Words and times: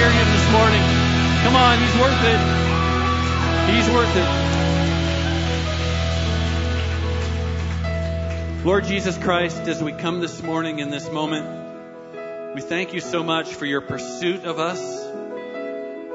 hear 0.00 0.10
him 0.10 0.28
this 0.32 0.50
morning? 0.50 0.80
Come 1.42 1.56
on, 1.56 1.78
he's 1.78 1.94
worth 2.00 2.24
it. 2.24 2.40
He's 3.70 3.86
worth 3.90 4.16
it. 8.56 8.64
Lord 8.64 8.84
Jesus 8.84 9.18
Christ, 9.18 9.58
as 9.68 9.82
we 9.82 9.92
come 9.92 10.20
this 10.20 10.42
morning 10.42 10.78
in 10.78 10.88
this 10.88 11.10
moment, 11.10 12.54
we 12.54 12.62
thank 12.62 12.94
you 12.94 13.00
so 13.00 13.22
much 13.22 13.52
for 13.52 13.66
your 13.66 13.82
pursuit 13.82 14.46
of 14.46 14.58
us. 14.58 14.80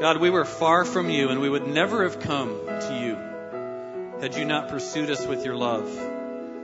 God, 0.01 0.19
we 0.19 0.31
were 0.31 0.45
far 0.45 0.83
from 0.83 1.11
you 1.11 1.29
and 1.29 1.39
we 1.39 1.47
would 1.47 1.67
never 1.67 2.09
have 2.09 2.19
come 2.19 2.65
to 2.65 2.99
you 2.99 3.19
had 4.19 4.35
you 4.35 4.45
not 4.45 4.69
pursued 4.69 5.11
us 5.11 5.27
with 5.27 5.45
your 5.45 5.55
love. 5.55 5.87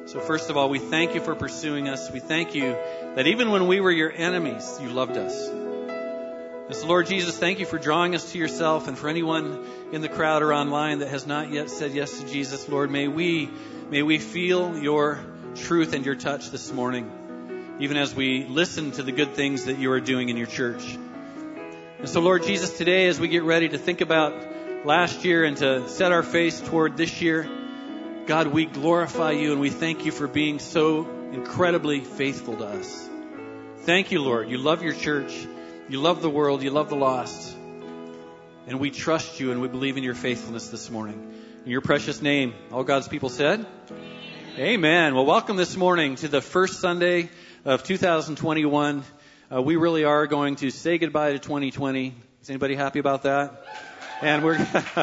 So, 0.06 0.20
first 0.22 0.50
of 0.50 0.58
all, 0.58 0.70
we 0.70 0.80
thank 0.80 1.14
you 1.14 1.22
for 1.22 1.36
pursuing 1.36 1.88
us. 1.88 2.10
We 2.10 2.20
thank 2.20 2.56
you 2.56 2.76
that 3.14 3.28
even 3.28 3.52
when 3.52 3.68
we 3.68 3.80
were 3.80 3.92
your 3.92 4.12
enemies, 4.12 4.80
you 4.82 4.90
loved 4.90 5.18
us. 5.18 5.71
And 6.72 6.80
so, 6.80 6.88
Lord 6.88 7.08
Jesus, 7.08 7.38
thank 7.38 7.60
you 7.60 7.66
for 7.66 7.78
drawing 7.78 8.16
us 8.16 8.32
to 8.32 8.38
yourself. 8.38 8.88
And 8.88 8.98
for 8.98 9.10
anyone 9.10 9.66
in 9.92 10.00
the 10.00 10.08
crowd 10.08 10.42
or 10.42 10.54
online 10.54 11.00
that 11.00 11.10
has 11.10 11.28
not 11.28 11.52
yet 11.52 11.70
said 11.70 11.92
yes 11.92 12.22
to 12.22 12.26
Jesus, 12.26 12.70
Lord, 12.70 12.90
may 12.90 13.10
we, 13.10 13.50
may 13.90 14.04
we 14.04 14.20
feel 14.20 14.78
your 14.78 15.20
truth 15.54 15.92
and 15.92 16.06
your 16.06 16.16
touch 16.16 16.50
this 16.50 16.72
morning, 16.72 17.76
even 17.82 17.98
as 17.98 18.16
we 18.16 18.46
listen 18.46 18.92
to 18.92 19.04
the 19.04 19.12
good 19.12 19.34
things 19.34 19.66
that 19.66 19.80
you 19.80 19.92
are 19.92 20.00
doing 20.00 20.30
in 20.30 20.38
your 20.38 20.48
church. 20.48 20.98
And 22.00 22.08
so, 22.08 22.22
Lord 22.22 22.44
Jesus, 22.44 22.78
today 22.78 23.08
as 23.08 23.20
we 23.20 23.28
get 23.28 23.44
ready 23.44 23.68
to 23.68 23.78
think 23.78 24.00
about 24.00 24.34
last 24.86 25.26
year 25.26 25.44
and 25.44 25.58
to 25.58 25.90
set 25.90 26.14
our 26.14 26.24
face 26.24 26.62
toward 26.62 26.96
this 26.96 27.22
year, 27.22 27.50
God, 28.28 28.48
we 28.48 28.66
glorify 28.66 29.32
you 29.32 29.52
and 29.52 29.60
we 29.60 29.72
thank 29.72 30.06
you 30.06 30.14
for 30.14 30.26
being 30.26 30.60
so 30.60 31.06
incredibly 31.34 32.00
faithful 32.00 32.56
to 32.56 32.64
us. 32.64 33.10
Thank 33.80 34.14
you, 34.14 34.22
Lord. 34.22 34.50
You 34.50 34.58
love 34.58 34.82
your 34.84 34.94
church. 34.94 35.34
You 35.92 36.00
love 36.00 36.22
the 36.22 36.30
world. 36.30 36.64
You 36.64 36.70
love 36.70 36.88
the 36.88 36.96
lost. 36.96 37.54
And 38.66 38.80
we 38.80 38.92
trust 38.92 39.42
you 39.42 39.52
and 39.52 39.62
we 39.62 39.68
believe 39.68 39.98
in 39.98 40.06
your 40.06 40.16
faithfulness 40.16 40.70
this 40.70 40.90
morning. 40.90 41.34
In 41.66 41.70
your 41.70 41.82
precious 41.82 42.22
name, 42.22 42.54
all 42.72 42.86
God's 42.86 43.10
people 43.10 43.28
said, 43.28 43.66
Amen. 44.58 45.16
Well, 45.16 45.26
welcome 45.26 45.58
this 45.58 45.76
morning 45.76 46.16
to 46.16 46.30
the 46.30 46.40
first 46.40 46.80
Sunday 46.80 47.30
of 47.66 47.84
2021. 47.84 49.04
Uh, 49.54 49.62
we 49.62 49.76
really 49.76 50.06
are 50.06 50.28
going 50.28 50.56
to 50.56 50.70
say 50.70 50.98
goodbye 50.98 51.34
to 51.34 51.40
2020. 51.40 52.16
Is 52.42 52.50
anybody 52.50 52.76
happy 52.76 53.00
about 53.00 53.24
that? 53.24 53.66
And 54.22 54.46
we're 54.46 54.56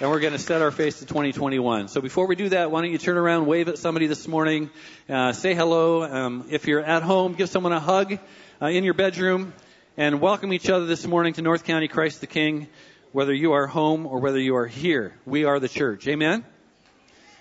and 0.00 0.10
we're 0.10 0.20
going 0.20 0.32
to 0.32 0.38
set 0.38 0.62
our 0.62 0.70
face 0.70 1.00
to 1.00 1.04
2021. 1.04 1.88
So 1.88 2.00
before 2.00 2.26
we 2.26 2.34
do 2.34 2.48
that, 2.48 2.70
why 2.70 2.80
don't 2.80 2.90
you 2.90 2.96
turn 2.96 3.18
around, 3.18 3.44
wave 3.44 3.68
at 3.68 3.76
somebody 3.76 4.06
this 4.06 4.26
morning, 4.26 4.70
uh, 5.06 5.34
say 5.34 5.52
hello. 5.52 6.02
Um, 6.02 6.46
if 6.48 6.66
you're 6.66 6.80
at 6.80 7.02
home, 7.02 7.34
give 7.34 7.50
someone 7.50 7.74
a 7.74 7.80
hug 7.80 8.18
uh, 8.62 8.68
in 8.68 8.84
your 8.84 8.94
bedroom, 8.94 9.52
and 9.96 10.20
welcome 10.20 10.52
each 10.52 10.70
other 10.70 10.86
this 10.86 11.06
morning 11.06 11.32
to 11.34 11.42
North 11.42 11.64
County 11.64 11.88
Christ 11.88 12.20
the 12.20 12.26
King. 12.26 12.68
Whether 13.12 13.34
you 13.34 13.52
are 13.52 13.66
home 13.66 14.06
or 14.06 14.20
whether 14.20 14.38
you 14.38 14.54
are 14.56 14.66
here, 14.66 15.14
we 15.26 15.44
are 15.44 15.58
the 15.58 15.68
church. 15.68 16.06
Amen. 16.06 16.44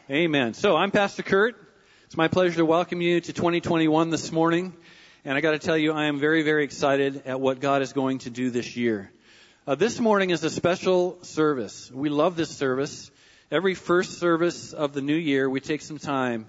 Amen. 0.09 0.55
So 0.55 0.75
I'm 0.75 0.89
Pastor 0.89 1.21
Kurt. 1.21 1.55
It's 2.05 2.17
my 2.17 2.27
pleasure 2.27 2.55
to 2.55 2.65
welcome 2.65 3.01
you 3.01 3.21
to 3.21 3.33
2021 3.33 4.09
this 4.09 4.31
morning. 4.31 4.73
And 5.23 5.37
I 5.37 5.41
got 5.41 5.51
to 5.51 5.59
tell 5.59 5.77
you, 5.77 5.93
I 5.93 6.05
am 6.05 6.19
very, 6.19 6.41
very 6.41 6.63
excited 6.63 7.23
at 7.27 7.39
what 7.39 7.59
God 7.59 7.83
is 7.83 7.93
going 7.93 8.19
to 8.19 8.31
do 8.31 8.49
this 8.49 8.75
year. 8.75 9.11
Uh, 9.67 9.75
this 9.75 9.99
morning 9.99 10.31
is 10.31 10.43
a 10.43 10.49
special 10.49 11.23
service. 11.23 11.91
We 11.91 12.09
love 12.09 12.35
this 12.35 12.49
service. 12.49 13.11
Every 13.51 13.75
first 13.75 14.17
service 14.17 14.73
of 14.73 14.93
the 14.93 15.01
new 15.01 15.15
year, 15.15 15.47
we 15.47 15.59
take 15.59 15.81
some 15.81 15.99
time 15.99 16.47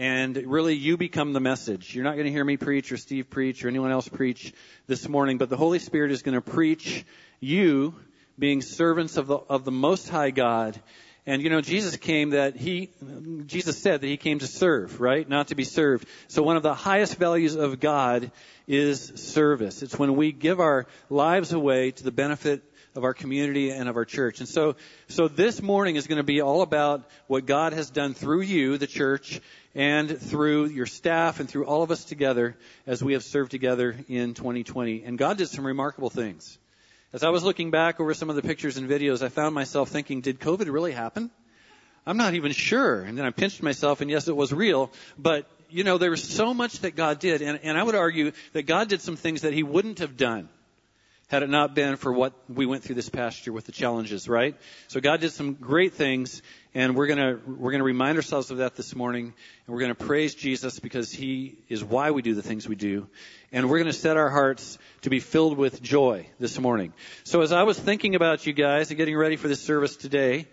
and 0.00 0.34
really 0.46 0.72
you 0.76 0.96
become 0.96 1.34
the 1.34 1.40
message. 1.40 1.94
You're 1.94 2.04
not 2.04 2.14
going 2.14 2.24
to 2.24 2.32
hear 2.32 2.42
me 2.42 2.56
preach 2.56 2.90
or 2.90 2.96
Steve 2.96 3.28
preach 3.28 3.62
or 3.62 3.68
anyone 3.68 3.90
else 3.90 4.08
preach 4.08 4.54
this 4.86 5.06
morning, 5.06 5.36
but 5.36 5.50
the 5.50 5.58
Holy 5.58 5.78
Spirit 5.78 6.10
is 6.10 6.22
going 6.22 6.36
to 6.36 6.40
preach 6.40 7.04
you 7.38 7.94
being 8.38 8.62
servants 8.62 9.18
of 9.18 9.26
the, 9.26 9.36
of 9.36 9.66
the 9.66 9.70
Most 9.70 10.08
High 10.08 10.30
God. 10.30 10.80
And 11.26 11.42
you 11.42 11.50
know, 11.50 11.60
Jesus 11.60 11.98
came 11.98 12.30
that 12.30 12.56
he, 12.56 12.88
Jesus 13.44 13.76
said 13.76 14.00
that 14.00 14.06
he 14.06 14.16
came 14.16 14.38
to 14.38 14.46
serve, 14.46 15.02
right? 15.02 15.28
Not 15.28 15.48
to 15.48 15.54
be 15.54 15.64
served. 15.64 16.08
So 16.28 16.42
one 16.42 16.56
of 16.56 16.62
the 16.62 16.72
highest 16.72 17.16
values 17.16 17.54
of 17.54 17.78
God 17.78 18.32
is 18.66 19.12
service. 19.16 19.82
It's 19.82 19.98
when 19.98 20.16
we 20.16 20.32
give 20.32 20.60
our 20.60 20.86
lives 21.10 21.52
away 21.52 21.90
to 21.90 22.02
the 22.02 22.10
benefit 22.10 22.62
of 22.94 23.04
our 23.04 23.14
community 23.14 23.70
and 23.70 23.88
of 23.88 23.96
our 23.96 24.04
church. 24.04 24.40
And 24.40 24.48
so, 24.48 24.76
so 25.08 25.28
this 25.28 25.62
morning 25.62 25.96
is 25.96 26.06
going 26.06 26.18
to 26.18 26.24
be 26.24 26.40
all 26.40 26.62
about 26.62 27.08
what 27.26 27.46
God 27.46 27.72
has 27.72 27.90
done 27.90 28.14
through 28.14 28.42
you, 28.42 28.78
the 28.78 28.86
church, 28.86 29.40
and 29.74 30.20
through 30.20 30.66
your 30.66 30.86
staff 30.86 31.40
and 31.40 31.48
through 31.48 31.66
all 31.66 31.82
of 31.82 31.90
us 31.90 32.04
together 32.04 32.56
as 32.86 33.02
we 33.02 33.12
have 33.12 33.22
served 33.22 33.50
together 33.50 33.96
in 34.08 34.34
2020. 34.34 35.04
And 35.04 35.16
God 35.16 35.38
did 35.38 35.48
some 35.48 35.66
remarkable 35.66 36.10
things. 36.10 36.58
As 37.12 37.22
I 37.22 37.30
was 37.30 37.42
looking 37.42 37.70
back 37.70 38.00
over 38.00 38.14
some 38.14 38.30
of 38.30 38.36
the 38.36 38.42
pictures 38.42 38.76
and 38.76 38.88
videos, 38.88 39.22
I 39.22 39.28
found 39.28 39.54
myself 39.54 39.88
thinking, 39.88 40.20
did 40.20 40.40
COVID 40.40 40.70
really 40.70 40.92
happen? 40.92 41.30
I'm 42.06 42.16
not 42.16 42.34
even 42.34 42.52
sure. 42.52 43.02
And 43.02 43.16
then 43.18 43.24
I 43.24 43.30
pinched 43.30 43.62
myself, 43.62 44.00
and 44.00 44.10
yes, 44.10 44.26
it 44.26 44.36
was 44.36 44.52
real. 44.52 44.90
But 45.18 45.48
you 45.68 45.84
know, 45.84 45.98
there 45.98 46.10
was 46.10 46.22
so 46.22 46.52
much 46.52 46.80
that 46.80 46.96
God 46.96 47.20
did, 47.20 47.42
and, 47.42 47.60
and 47.62 47.78
I 47.78 47.82
would 47.82 47.94
argue 47.94 48.32
that 48.52 48.64
God 48.64 48.88
did 48.88 49.00
some 49.00 49.16
things 49.16 49.42
that 49.42 49.52
He 49.52 49.62
wouldn't 49.62 50.00
have 50.00 50.16
done 50.16 50.48
had 51.30 51.44
it 51.44 51.48
not 51.48 51.76
been 51.76 51.94
for 51.94 52.12
what 52.12 52.32
we 52.48 52.66
went 52.66 52.82
through 52.82 52.96
this 52.96 53.08
past 53.08 53.46
year 53.46 53.54
with 53.54 53.64
the 53.64 53.70
challenges, 53.70 54.28
right? 54.28 54.56
So 54.88 55.00
God 55.00 55.20
did 55.20 55.30
some 55.30 55.54
great 55.54 55.94
things, 55.94 56.42
and 56.74 56.96
we're 56.96 57.06
gonna 57.06 57.38
we're 57.46 57.70
gonna 57.70 57.84
remind 57.84 58.16
ourselves 58.16 58.50
of 58.50 58.56
that 58.56 58.74
this 58.74 58.96
morning, 58.96 59.26
and 59.26 59.72
we're 59.74 59.80
gonna 59.80 59.94
praise 59.94 60.34
Jesus 60.34 60.80
because 60.80 61.12
He 61.12 61.58
is 61.68 61.84
why 61.84 62.10
we 62.10 62.20
do 62.20 62.34
the 62.34 62.42
things 62.42 62.68
we 62.68 62.74
do, 62.74 63.06
and 63.52 63.70
we're 63.70 63.78
gonna 63.78 63.92
set 63.92 64.16
our 64.16 64.28
hearts 64.28 64.76
to 65.02 65.10
be 65.10 65.20
filled 65.20 65.56
with 65.56 65.80
joy 65.80 66.26
this 66.40 66.58
morning. 66.58 66.92
So 67.22 67.42
as 67.42 67.52
I 67.52 67.62
was 67.62 67.78
thinking 67.78 68.16
about 68.16 68.44
you 68.44 68.52
guys 68.52 68.90
and 68.90 68.98
getting 68.98 69.16
ready 69.16 69.36
for 69.36 69.46
this 69.46 69.62
service 69.62 69.94
today, 69.94 70.48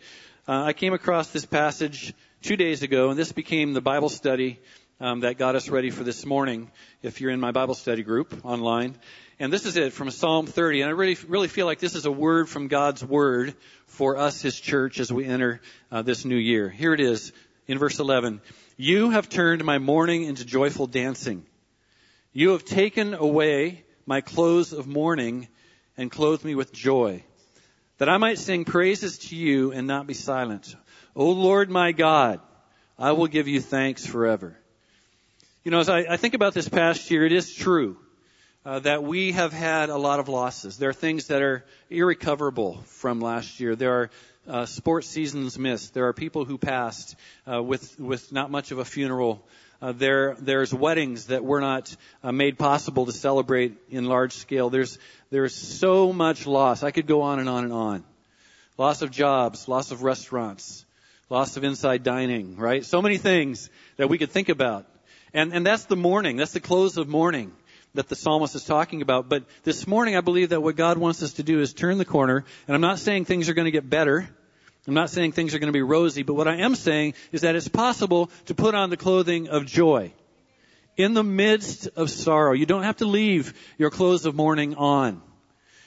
uh, 0.48 0.62
I 0.62 0.74
came 0.74 0.94
across 0.94 1.32
this 1.32 1.48
passage 1.48 2.14
two 2.44 2.56
days 2.56 2.84
ago, 2.84 3.10
and 3.10 3.18
this 3.18 3.32
became 3.32 3.74
the 3.74 3.82
Bible 3.82 4.10
study 4.10 4.60
um, 5.00 5.22
that 5.22 5.40
got 5.40 5.56
us 5.56 5.70
ready 5.70 5.90
for 5.90 6.04
this 6.04 6.24
morning. 6.24 6.70
If 7.02 7.20
you're 7.20 7.32
in 7.32 7.40
my 7.40 7.52
Bible 7.52 7.74
study 7.74 8.04
group 8.04 8.46
online, 8.46 8.96
and 9.40 9.54
this 9.54 9.66
is 9.66 9.78
it 9.78 9.94
from 9.94 10.10
Psalm 10.10 10.48
30, 10.48 10.82
and 10.82 10.90
I 10.90 10.94
really 10.94 11.16
really 11.28 11.48
feel 11.48 11.68
like 11.68 11.80
this 11.80 11.94
is 11.94 12.06
a 12.06 12.12
word 12.12 12.50
from 12.50 12.68
God's 12.68 13.04
word 13.04 13.54
for 13.86 14.18
us, 14.18 14.42
His 14.42 14.60
church, 14.60 15.00
as 15.00 15.14
we 15.14 15.26
enter 15.26 15.62
uh, 15.92 16.02
this 16.02 16.26
new 16.26 16.38
year. 16.38 16.70
Here 16.70 16.94
it 16.94 17.00
is 17.00 17.32
in 17.68 17.78
verse 17.78 18.00
11. 18.00 18.42
You 18.78 19.12
have 19.12 19.30
turned 19.30 19.64
my 19.64 19.78
mourning 19.78 20.24
into 20.24 20.44
joyful 20.44 20.88
dancing. 20.88 21.46
You 22.34 22.52
have 22.52 22.66
taken 22.66 23.14
away 23.14 23.84
my 24.08 24.22
clothes 24.22 24.74
of 24.74 24.88
mourning 24.88 25.48
and 25.98 26.10
clothed 26.10 26.44
me 26.44 26.56
with 26.56 26.74
joy, 26.74 27.24
that 28.00 28.10
I 28.10 28.18
might 28.18 28.40
sing 28.40 28.66
praises 28.66 29.20
to 29.30 29.36
you 29.36 29.72
and 29.72 29.86
not 29.86 30.08
be 30.08 30.14
silent. 30.16 30.76
O 31.16 31.30
Lord 31.30 31.70
my 31.70 31.92
God, 31.92 32.40
I 32.98 33.12
will 33.12 33.28
give 33.28 33.48
you 33.48 33.62
thanks 33.62 34.04
forever. 34.04 34.58
You 35.64 35.70
know, 35.70 35.80
as 35.80 35.90
I, 35.90 36.00
I 36.10 36.18
think 36.18 36.34
about 36.34 36.56
this 36.56 36.70
past 36.70 37.12
year, 37.12 37.24
it 37.24 37.32
is 37.32 37.54
true 37.54 37.98
uh, 38.68 38.80
that 38.80 39.02
we 39.02 39.32
have 39.32 39.54
had 39.54 39.88
a 39.88 39.96
lot 39.96 40.20
of 40.20 40.28
losses. 40.28 40.78
There 40.78 40.90
are 40.90 40.94
things 40.94 41.28
that 41.28 41.42
are 41.42 41.64
irrecoverable 41.90 42.82
from 42.88 43.22
last 43.22 43.62
year. 43.62 43.78
There 43.78 43.94
are 43.94 44.10
uh, 44.46 44.66
sports 44.66 45.08
seasons 45.08 45.58
missed. 45.58 45.94
There 45.94 46.06
are 46.08 46.12
people 46.12 46.44
who 46.44 46.58
passed 46.58 47.16
uh, 47.50 47.64
with 47.64 47.98
with 47.98 48.34
not 48.34 48.52
much 48.52 48.72
of 48.72 48.80
a 48.80 48.84
funeral. 48.84 49.42
Uh, 49.82 49.94
there 49.94 50.36
there's 50.40 50.74
weddings 50.74 51.28
that 51.28 51.46
were 51.46 51.62
not 51.62 51.96
uh, 52.22 52.34
made 52.34 52.60
possible 52.60 53.06
to 53.06 53.14
celebrate 53.14 53.78
in 53.90 54.04
large 54.04 54.34
scale. 54.34 54.70
There's 54.70 55.00
there's 55.30 55.56
so 55.56 56.12
much 56.12 56.46
loss. 56.46 56.84
I 56.84 56.92
could 56.92 57.08
go 57.08 57.22
on 57.22 57.40
and 57.40 57.48
on 57.48 57.64
and 57.64 57.72
on. 57.72 58.04
Loss 58.78 59.02
of 59.02 59.12
jobs, 59.12 59.70
loss 59.70 59.92
of 59.92 60.04
restaurants, 60.04 60.86
loss 61.30 61.56
of 61.56 61.64
inside 61.64 62.04
dining, 62.04 62.58
right? 62.58 62.84
So 62.84 63.02
many 63.02 63.18
things 63.18 63.70
that 63.96 64.10
we 64.10 64.18
could 64.18 64.32
think 64.32 64.50
about. 64.50 64.86
And, 65.34 65.54
and 65.54 65.66
that's 65.66 65.86
the 65.86 65.96
mourning. 65.96 66.36
That's 66.36 66.54
the 66.54 66.60
clothes 66.60 66.98
of 66.98 67.08
mourning 67.08 67.54
that 67.98 68.10
the 68.10 68.16
psalmist 68.16 68.56
is 68.56 68.64
talking 68.64 69.02
about. 69.02 69.28
But 69.28 69.44
this 69.64 69.86
morning, 69.88 70.16
I 70.16 70.22
believe 70.22 70.50
that 70.50 70.62
what 70.62 70.76
God 70.76 70.98
wants 70.98 71.22
us 71.24 71.34
to 71.34 71.44
do 71.44 71.60
is 71.62 71.74
turn 71.74 71.98
the 71.98 72.06
corner. 72.06 72.46
And 72.68 72.76
I'm 72.76 72.82
not 72.82 73.00
saying 73.00 73.26
things 73.26 73.50
are 73.50 73.54
going 73.54 73.66
to 73.66 73.72
get 73.72 73.90
better. 73.90 74.30
I'm 74.88 74.94
not 74.94 75.10
saying 75.10 75.32
things 75.32 75.54
are 75.54 75.60
going 75.60 75.68
to 75.68 75.78
be 75.78 75.82
rosy. 75.82 76.24
But 76.24 76.36
what 76.36 76.48
I 76.48 76.58
am 76.58 76.76
saying 76.76 77.16
is 77.32 77.42
that 77.42 77.56
it's 77.56 77.68
possible 77.68 78.30
to 78.46 78.56
put 78.56 78.76
on 78.76 78.90
the 78.92 78.98
clothing 78.98 79.50
of 79.50 79.66
joy 79.66 80.14
in 80.96 81.14
the 81.14 81.24
midst 81.24 81.90
of 81.96 82.10
sorrow. 82.12 82.54
You 82.54 82.66
don't 82.66 82.84
have 82.84 82.98
to 82.98 83.06
leave 83.06 83.54
your 83.78 83.90
clothes 83.90 84.26
of 84.26 84.36
mourning 84.36 84.76
on. 84.76 85.22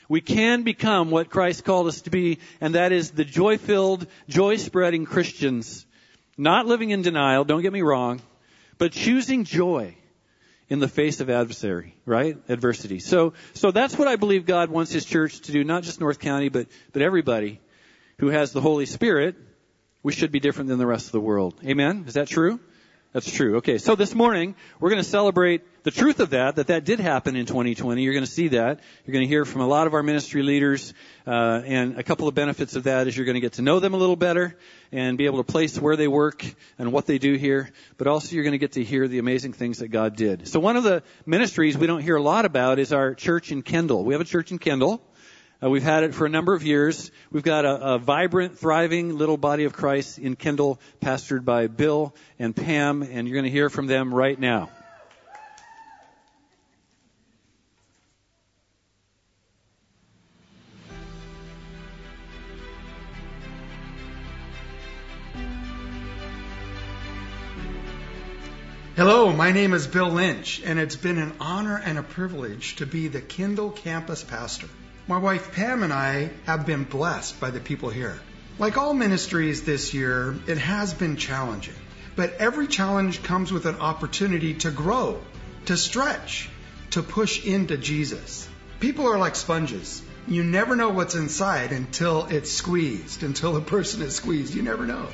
We 0.08 0.20
can 0.20 0.64
become 0.64 1.12
what 1.12 1.30
Christ 1.30 1.64
called 1.64 1.86
us 1.86 2.02
to 2.02 2.10
be, 2.10 2.40
and 2.60 2.74
that 2.74 2.90
is 2.90 3.12
the 3.12 3.24
joy 3.24 3.56
filled, 3.56 4.08
joy 4.28 4.56
spreading 4.56 5.04
Christians. 5.04 5.86
Not 6.36 6.66
living 6.66 6.90
in 6.90 7.02
denial, 7.02 7.44
don't 7.44 7.62
get 7.62 7.72
me 7.72 7.82
wrong, 7.82 8.20
but 8.78 8.90
choosing 8.90 9.44
joy 9.44 9.94
in 10.70 10.78
the 10.78 10.88
face 10.88 11.20
of 11.20 11.28
adversary, 11.28 11.96
right? 12.06 12.38
Adversity. 12.48 13.00
So, 13.00 13.34
so 13.54 13.72
that's 13.72 13.98
what 13.98 14.06
I 14.06 14.16
believe 14.16 14.46
God 14.46 14.70
wants 14.70 14.92
His 14.92 15.04
church 15.04 15.40
to 15.40 15.52
do, 15.52 15.64
not 15.64 15.82
just 15.82 16.00
North 16.00 16.20
County, 16.20 16.48
but, 16.48 16.68
but 16.92 17.02
everybody 17.02 17.60
who 18.18 18.28
has 18.28 18.52
the 18.52 18.60
Holy 18.60 18.86
Spirit. 18.86 19.34
We 20.02 20.12
should 20.12 20.32
be 20.32 20.40
different 20.40 20.68
than 20.68 20.78
the 20.78 20.86
rest 20.86 21.06
of 21.06 21.12
the 21.12 21.20
world. 21.20 21.60
Amen? 21.62 22.04
Is 22.06 22.14
that 22.14 22.28
true? 22.28 22.58
That's 23.12 23.28
true. 23.28 23.56
Okay, 23.56 23.78
so 23.78 23.96
this 23.96 24.14
morning 24.14 24.54
we're 24.78 24.90
going 24.90 25.02
to 25.02 25.08
celebrate 25.08 25.62
the 25.82 25.90
truth 25.90 26.20
of 26.20 26.30
that, 26.30 26.54
that 26.54 26.68
that 26.68 26.84
did 26.84 27.00
happen 27.00 27.34
in 27.34 27.44
2020. 27.44 28.04
You're 28.04 28.12
going 28.12 28.24
to 28.24 28.30
see 28.30 28.46
that. 28.48 28.78
You're 29.04 29.12
going 29.12 29.24
to 29.24 29.28
hear 29.28 29.44
from 29.44 29.62
a 29.62 29.66
lot 29.66 29.88
of 29.88 29.94
our 29.94 30.02
ministry 30.04 30.44
leaders, 30.44 30.94
uh, 31.26 31.60
and 31.64 31.98
a 31.98 32.04
couple 32.04 32.28
of 32.28 32.36
benefits 32.36 32.76
of 32.76 32.84
that 32.84 33.08
is 33.08 33.16
you're 33.16 33.26
going 33.26 33.34
to 33.34 33.40
get 33.40 33.54
to 33.54 33.62
know 33.62 33.80
them 33.80 33.94
a 33.94 33.96
little 33.96 34.14
better 34.14 34.56
and 34.92 35.18
be 35.18 35.26
able 35.26 35.38
to 35.38 35.52
place 35.52 35.76
where 35.76 35.96
they 35.96 36.06
work 36.06 36.44
and 36.78 36.92
what 36.92 37.06
they 37.06 37.18
do 37.18 37.34
here. 37.34 37.72
But 37.98 38.06
also 38.06 38.36
you're 38.36 38.44
going 38.44 38.52
to 38.52 38.58
get 38.58 38.72
to 38.72 38.84
hear 38.84 39.08
the 39.08 39.18
amazing 39.18 39.54
things 39.54 39.78
that 39.78 39.88
God 39.88 40.14
did. 40.14 40.46
So 40.46 40.60
one 40.60 40.76
of 40.76 40.84
the 40.84 41.02
ministries 41.26 41.76
we 41.76 41.88
don't 41.88 42.02
hear 42.02 42.14
a 42.14 42.22
lot 42.22 42.44
about 42.44 42.78
is 42.78 42.92
our 42.92 43.16
church 43.16 43.50
in 43.50 43.62
Kendall. 43.62 44.04
We 44.04 44.14
have 44.14 44.20
a 44.20 44.24
church 44.24 44.52
in 44.52 44.60
Kendall. 44.60 45.02
Uh, 45.62 45.68
we've 45.68 45.82
had 45.82 46.04
it 46.04 46.14
for 46.14 46.24
a 46.24 46.28
number 46.30 46.54
of 46.54 46.62
years. 46.62 47.10
We've 47.30 47.42
got 47.42 47.66
a, 47.66 47.94
a, 47.94 47.98
vibrant, 47.98 48.58
thriving 48.58 49.18
little 49.18 49.36
body 49.36 49.64
of 49.64 49.74
Christ 49.74 50.18
in 50.18 50.34
Kendall, 50.34 50.80
pastored 51.02 51.44
by 51.44 51.66
Bill 51.66 52.14
and 52.38 52.56
Pam, 52.56 53.02
and 53.02 53.28
you're 53.28 53.34
going 53.34 53.44
to 53.44 53.50
hear 53.50 53.68
from 53.68 53.86
them 53.86 54.14
right 54.14 54.38
now. 54.40 54.70
Hello, 68.96 69.30
my 69.30 69.52
name 69.52 69.74
is 69.74 69.86
Bill 69.86 70.08
Lynch, 70.08 70.62
and 70.64 70.78
it's 70.78 70.96
been 70.96 71.18
an 71.18 71.34
honor 71.38 71.76
and 71.76 71.98
a 71.98 72.02
privilege 72.02 72.76
to 72.76 72.86
be 72.86 73.08
the 73.08 73.20
Kendall 73.20 73.70
campus 73.70 74.24
pastor. 74.24 74.68
My 75.10 75.18
wife 75.18 75.50
Pam 75.50 75.82
and 75.82 75.92
I 75.92 76.30
have 76.46 76.66
been 76.66 76.84
blessed 76.84 77.40
by 77.40 77.50
the 77.50 77.58
people 77.58 77.90
here. 77.90 78.16
Like 78.60 78.78
all 78.78 78.94
ministries 78.94 79.64
this 79.64 79.92
year, 79.92 80.36
it 80.46 80.56
has 80.58 80.94
been 80.94 81.16
challenging. 81.16 81.74
But 82.14 82.34
every 82.34 82.68
challenge 82.68 83.24
comes 83.24 83.50
with 83.50 83.66
an 83.66 83.80
opportunity 83.80 84.54
to 84.62 84.70
grow, 84.70 85.20
to 85.66 85.76
stretch, 85.76 86.48
to 86.90 87.02
push 87.02 87.44
into 87.44 87.76
Jesus. 87.76 88.48
People 88.78 89.08
are 89.08 89.18
like 89.18 89.34
sponges. 89.34 90.00
You 90.28 90.44
never 90.44 90.76
know 90.76 90.90
what's 90.90 91.16
inside 91.16 91.72
until 91.72 92.26
it's 92.26 92.52
squeezed, 92.52 93.24
until 93.24 93.56
a 93.56 93.60
person 93.60 94.02
is 94.02 94.14
squeezed. 94.14 94.54
You 94.54 94.62
never 94.62 94.86
know. 94.86 95.08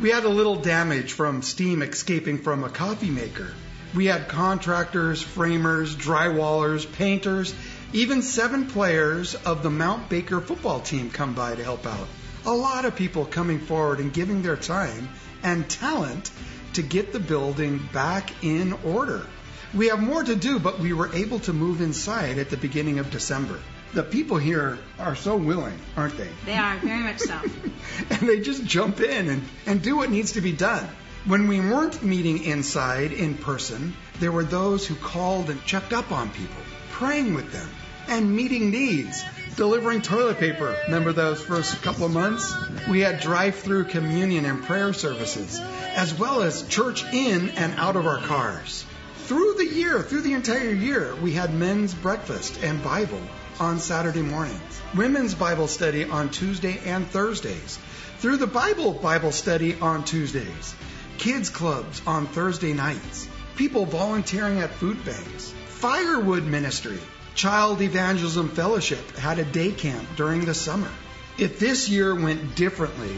We 0.00 0.10
had 0.10 0.24
a 0.24 0.28
little 0.28 0.56
damage 0.56 1.12
from 1.12 1.42
steam 1.42 1.82
escaping 1.82 2.38
from 2.38 2.64
a 2.64 2.68
coffee 2.68 3.10
maker. 3.10 3.52
We 3.94 4.06
had 4.06 4.26
contractors, 4.26 5.22
framers, 5.22 5.94
drywallers, 5.94 6.90
painters, 6.94 7.54
even 7.92 8.20
seven 8.20 8.66
players 8.66 9.36
of 9.36 9.62
the 9.62 9.70
Mount 9.70 10.08
Baker 10.08 10.40
football 10.40 10.80
team 10.80 11.10
come 11.10 11.34
by 11.34 11.54
to 11.54 11.62
help 11.62 11.86
out. 11.86 12.08
A 12.44 12.52
lot 12.52 12.84
of 12.84 12.96
people 12.96 13.24
coming 13.24 13.60
forward 13.60 14.00
and 14.00 14.12
giving 14.12 14.42
their 14.42 14.56
time 14.56 15.08
and 15.42 15.68
talent 15.68 16.30
to 16.74 16.82
get 16.82 17.12
the 17.12 17.20
building 17.20 17.88
back 17.92 18.44
in 18.44 18.72
order. 18.84 19.24
We 19.72 19.88
have 19.88 20.00
more 20.00 20.22
to 20.22 20.34
do, 20.34 20.58
but 20.58 20.80
we 20.80 20.92
were 20.92 21.14
able 21.14 21.38
to 21.40 21.52
move 21.52 21.80
inside 21.80 22.38
at 22.38 22.50
the 22.50 22.56
beginning 22.56 22.98
of 22.98 23.10
December. 23.10 23.58
The 23.94 24.02
people 24.02 24.36
here 24.36 24.78
are 24.98 25.14
so 25.14 25.36
willing, 25.36 25.78
aren't 25.96 26.18
they? 26.18 26.28
They 26.44 26.56
are, 26.56 26.76
very 26.78 27.02
much 27.02 27.20
so. 27.20 27.40
and 28.10 28.28
they 28.28 28.40
just 28.40 28.64
jump 28.64 29.00
in 29.00 29.28
and, 29.28 29.42
and 29.64 29.80
do 29.80 29.96
what 29.96 30.10
needs 30.10 30.32
to 30.32 30.40
be 30.40 30.52
done. 30.52 30.86
When 31.24 31.48
we 31.48 31.60
weren't 31.60 32.02
meeting 32.02 32.44
inside 32.44 33.12
in 33.12 33.34
person, 33.34 33.94
there 34.18 34.32
were 34.32 34.44
those 34.44 34.86
who 34.86 34.96
called 34.96 35.50
and 35.50 35.64
checked 35.64 35.92
up 35.92 36.12
on 36.12 36.30
people 36.30 36.62
praying 36.96 37.34
with 37.34 37.52
them, 37.52 37.68
and 38.08 38.34
meeting 38.34 38.70
needs. 38.70 39.22
Delivering 39.54 40.00
toilet 40.00 40.38
paper. 40.38 40.74
Remember 40.86 41.12
those 41.12 41.42
first 41.42 41.82
couple 41.82 42.06
of 42.06 42.12
months? 42.12 42.54
We 42.88 43.00
had 43.00 43.20
drive 43.20 43.56
through 43.56 43.84
communion 43.84 44.46
and 44.46 44.64
prayer 44.64 44.94
services, 44.94 45.60
as 45.94 46.18
well 46.18 46.40
as 46.40 46.66
church 46.68 47.04
in 47.12 47.50
and 47.50 47.74
out 47.74 47.96
of 47.96 48.06
our 48.06 48.20
cars. 48.20 48.86
Through 49.26 49.56
the 49.58 49.66
year, 49.66 50.02
through 50.02 50.22
the 50.22 50.32
entire 50.32 50.70
year, 50.70 51.14
we 51.16 51.32
had 51.32 51.52
men's 51.52 51.92
breakfast 51.92 52.62
and 52.62 52.82
Bible 52.82 53.20
on 53.60 53.78
Saturday 53.78 54.22
mornings, 54.22 54.80
women's 54.94 55.34
Bible 55.34 55.68
study 55.68 56.04
on 56.04 56.30
Tuesday 56.30 56.78
and 56.86 57.06
Thursdays, 57.06 57.78
through 58.20 58.38
the 58.38 58.46
Bible 58.46 58.92
Bible 58.92 59.32
study 59.32 59.78
on 59.82 60.02
Tuesdays, 60.04 60.74
kids 61.18 61.50
clubs 61.50 62.00
on 62.06 62.26
Thursday 62.26 62.72
nights, 62.72 63.28
people 63.56 63.84
volunteering 63.84 64.60
at 64.60 64.70
food 64.70 65.04
banks, 65.04 65.52
Firewood 65.76 66.44
Ministry, 66.44 66.98
Child 67.34 67.82
Evangelism 67.82 68.48
Fellowship 68.48 69.14
had 69.18 69.38
a 69.38 69.44
day 69.44 69.72
camp 69.72 70.08
during 70.16 70.46
the 70.46 70.54
summer. 70.54 70.88
If 71.36 71.58
this 71.58 71.90
year 71.90 72.14
went 72.14 72.56
differently, 72.56 73.14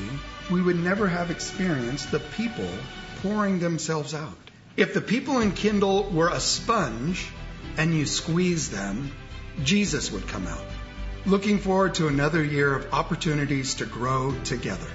we 0.51 0.61
would 0.61 0.75
never 0.75 1.07
have 1.07 1.31
experienced 1.31 2.11
the 2.11 2.19
people 2.19 2.69
pouring 3.23 3.61
themselves 3.61 4.13
out. 4.13 4.37
If 4.77 4.93
the 4.93 5.01
people 5.01 5.39
in 5.39 5.53
Kendall 5.53 6.11
were 6.11 6.31
a 6.31 6.41
sponge 6.41 7.29
and 7.77 7.95
you 7.95 8.07
squeeze 8.07 8.71
them, 8.71 9.13
Jesus 9.63 10.11
would 10.11 10.27
come 10.27 10.49
out. 10.49 10.67
Looking 11.27 11.61
forward 11.61 11.95
to 11.95 12.09
another 12.09 12.43
year 12.43 12.75
of 12.75 12.93
opportunities 12.93 13.75
to 13.75 13.87
grow 13.87 14.35
together. 14.43 14.91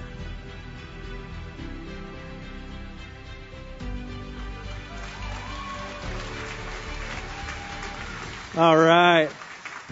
All 8.56 8.76
right. 8.76 9.30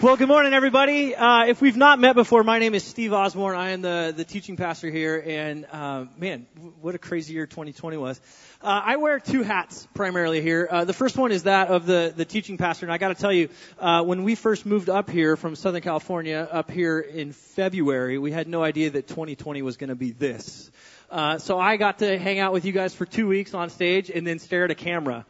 Well, 0.01 0.15
good 0.15 0.29
morning, 0.29 0.53
everybody. 0.53 1.13
Uh, 1.13 1.47
if 1.47 1.59
we've 1.59 1.75
not 1.75 1.99
met 1.99 2.15
before, 2.15 2.45
my 2.45 2.59
name 2.59 2.73
is 2.73 2.85
Steve 2.85 3.11
Osborne. 3.11 3.57
I 3.57 3.71
am 3.71 3.81
the, 3.81 4.13
the 4.15 4.23
teaching 4.23 4.55
pastor 4.55 4.89
here, 4.89 5.21
and 5.27 5.65
uh, 5.69 6.05
man, 6.17 6.47
what 6.79 6.95
a 6.95 6.97
crazy 6.97 7.33
year 7.33 7.45
2020 7.45 7.97
was. 7.97 8.21
Uh, 8.61 8.81
I 8.85 8.95
wear 8.95 9.19
two 9.19 9.43
hats 9.43 9.85
primarily 9.93 10.39
here. 10.41 10.65
Uh, 10.71 10.85
the 10.85 10.93
first 10.93 11.17
one 11.17 11.33
is 11.33 11.43
that 11.43 11.67
of 11.67 11.85
the, 11.85 12.13
the 12.15 12.23
teaching 12.23 12.57
pastor, 12.57 12.85
and 12.85 12.93
I 12.93 12.97
got 12.97 13.09
to 13.09 13.15
tell 13.15 13.33
you, 13.33 13.49
uh, 13.79 14.01
when 14.03 14.23
we 14.23 14.35
first 14.35 14.65
moved 14.65 14.87
up 14.87 15.09
here 15.09 15.35
from 15.35 15.57
Southern 15.57 15.81
California, 15.81 16.47
up 16.49 16.71
here 16.71 17.01
in 17.01 17.33
February, 17.33 18.17
we 18.17 18.31
had 18.31 18.47
no 18.47 18.63
idea 18.63 18.91
that 18.91 19.09
2020 19.09 19.61
was 19.61 19.75
going 19.75 19.89
to 19.89 19.95
be 19.95 20.11
this. 20.11 20.71
Uh, 21.11 21.37
so 21.37 21.59
I 21.59 21.75
got 21.75 21.99
to 21.99 22.17
hang 22.17 22.39
out 22.39 22.53
with 22.53 22.63
you 22.63 22.71
guys 22.71 22.95
for 22.95 23.05
two 23.05 23.27
weeks 23.27 23.53
on 23.53 23.69
stage 23.69 24.09
and 24.09 24.25
then 24.25 24.39
stare 24.39 24.63
at 24.63 24.71
a 24.71 24.75
camera 24.75 25.25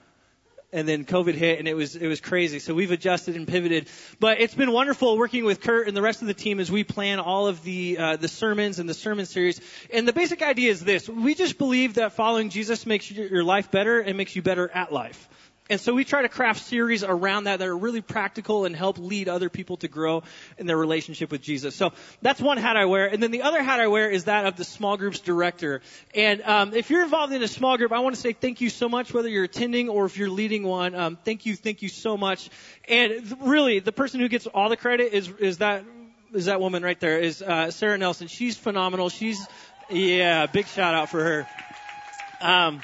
and 0.74 0.88
then 0.88 1.06
COVID 1.06 1.36
hit 1.36 1.60
and 1.60 1.68
it 1.68 1.76
was 1.76 1.96
it 1.96 2.08
was 2.08 2.20
crazy. 2.20 2.60
So 2.60 2.74
we've 2.74 2.92
adjusted 2.92 3.36
and 3.36 3.48
pivoted, 3.48 3.88
but 4.20 4.42
it's 4.42 4.56
been 4.56 4.72
wonderful 4.72 5.18
working 5.18 5.46
with 5.46 5.62
Kurt 5.62 5.88
and 5.88 5.96
the 5.96 6.02
rest 6.02 6.22
of 6.22 6.28
the 6.28 6.34
team 6.34 6.60
as 6.60 6.72
we 6.72 6.84
plan 6.84 7.20
all 7.20 7.48
of 7.48 7.64
the 7.64 7.98
uh, 7.98 8.16
the 8.18 8.28
sermons 8.28 8.80
and 8.80 8.90
the 8.90 8.94
sermon 8.94 9.26
series. 9.26 9.62
And 9.94 10.08
the 10.08 10.14
basic 10.14 10.42
idea 10.42 10.72
is 10.72 10.84
this: 10.84 11.08
we 11.08 11.36
just 11.36 11.58
believe 11.58 11.94
that 11.96 12.14
following 12.14 12.50
Jesus 12.50 12.86
makes 12.86 13.10
your 13.10 13.44
life 13.44 13.72
better 13.72 14.00
and 14.00 14.18
makes 14.18 14.36
you 14.36 14.42
better 14.42 14.70
at 14.70 14.92
life. 14.92 15.30
And 15.70 15.80
so 15.80 15.94
we 15.94 16.04
try 16.04 16.22
to 16.24 16.30
craft 16.30 16.66
series 16.66 17.06
around 17.06 17.46
that 17.46 17.60
that 17.60 17.68
are 17.68 17.78
really 17.78 18.02
practical 18.02 18.66
and 18.66 18.76
help 18.76 18.98
lead 18.98 19.30
other 19.30 19.50
people 19.50 19.78
to 19.78 19.88
grow 19.88 20.24
in 20.58 20.68
their 20.68 20.76
relationship 20.78 21.32
with 21.32 21.42
Jesus. 21.42 21.74
So 21.74 21.94
that's 22.22 22.42
one 22.42 22.58
hat 22.58 22.76
I 22.76 22.84
wear. 22.86 23.08
And 23.08 23.24
then 23.24 23.32
the 23.32 23.44
other 23.44 23.64
hat 23.64 23.80
I 23.80 23.88
wear 23.88 24.10
is 24.10 24.26
that 24.26 24.46
of 24.46 24.58
the 24.58 24.66
small 24.66 24.98
groups 24.98 25.20
director. 25.20 25.82
And 26.14 26.42
um, 26.42 26.74
if 26.74 26.90
you're 26.90 27.04
involved 27.04 27.32
in 27.32 27.42
a 27.42 27.48
small 27.48 27.78
group, 27.78 27.94
I 27.94 28.00
want 28.00 28.14
to 28.14 28.22
say 28.22 28.34
thank 28.34 28.60
you 28.60 28.70
so 28.70 28.90
much, 28.90 29.14
whether 29.14 29.30
you're 29.30 29.46
attending 29.46 29.88
or 29.88 30.06
if 30.06 30.18
you're 30.18 30.30
leading 30.30 30.64
one. 30.64 30.96
Um, 30.96 31.18
thank 31.24 31.46
you, 31.46 31.56
thank 31.56 31.82
you 31.82 31.90
so 31.90 32.18
much. 32.18 32.50
And 32.90 33.38
really, 33.40 33.80
the 33.80 33.94
person 33.94 34.20
who 34.20 34.28
gets 34.28 34.48
all 34.48 34.68
the 34.68 34.78
credit 34.78 35.14
is 35.14 35.30
is 35.40 35.60
that 35.60 35.86
is 36.34 36.46
that 36.46 36.60
woman 36.60 36.84
right 36.84 37.00
there 37.00 37.20
is 37.20 37.42
uh, 37.42 37.72
Sarah 37.72 37.98
Nelson. 37.98 38.28
She's 38.28 38.58
phenomenal. 38.58 39.08
She's 39.08 39.48
yeah, 39.90 40.46
big 40.48 40.68
shout 40.68 40.94
out 40.94 41.10
for 41.10 41.24
her. 41.24 41.48
Um, 42.42 42.82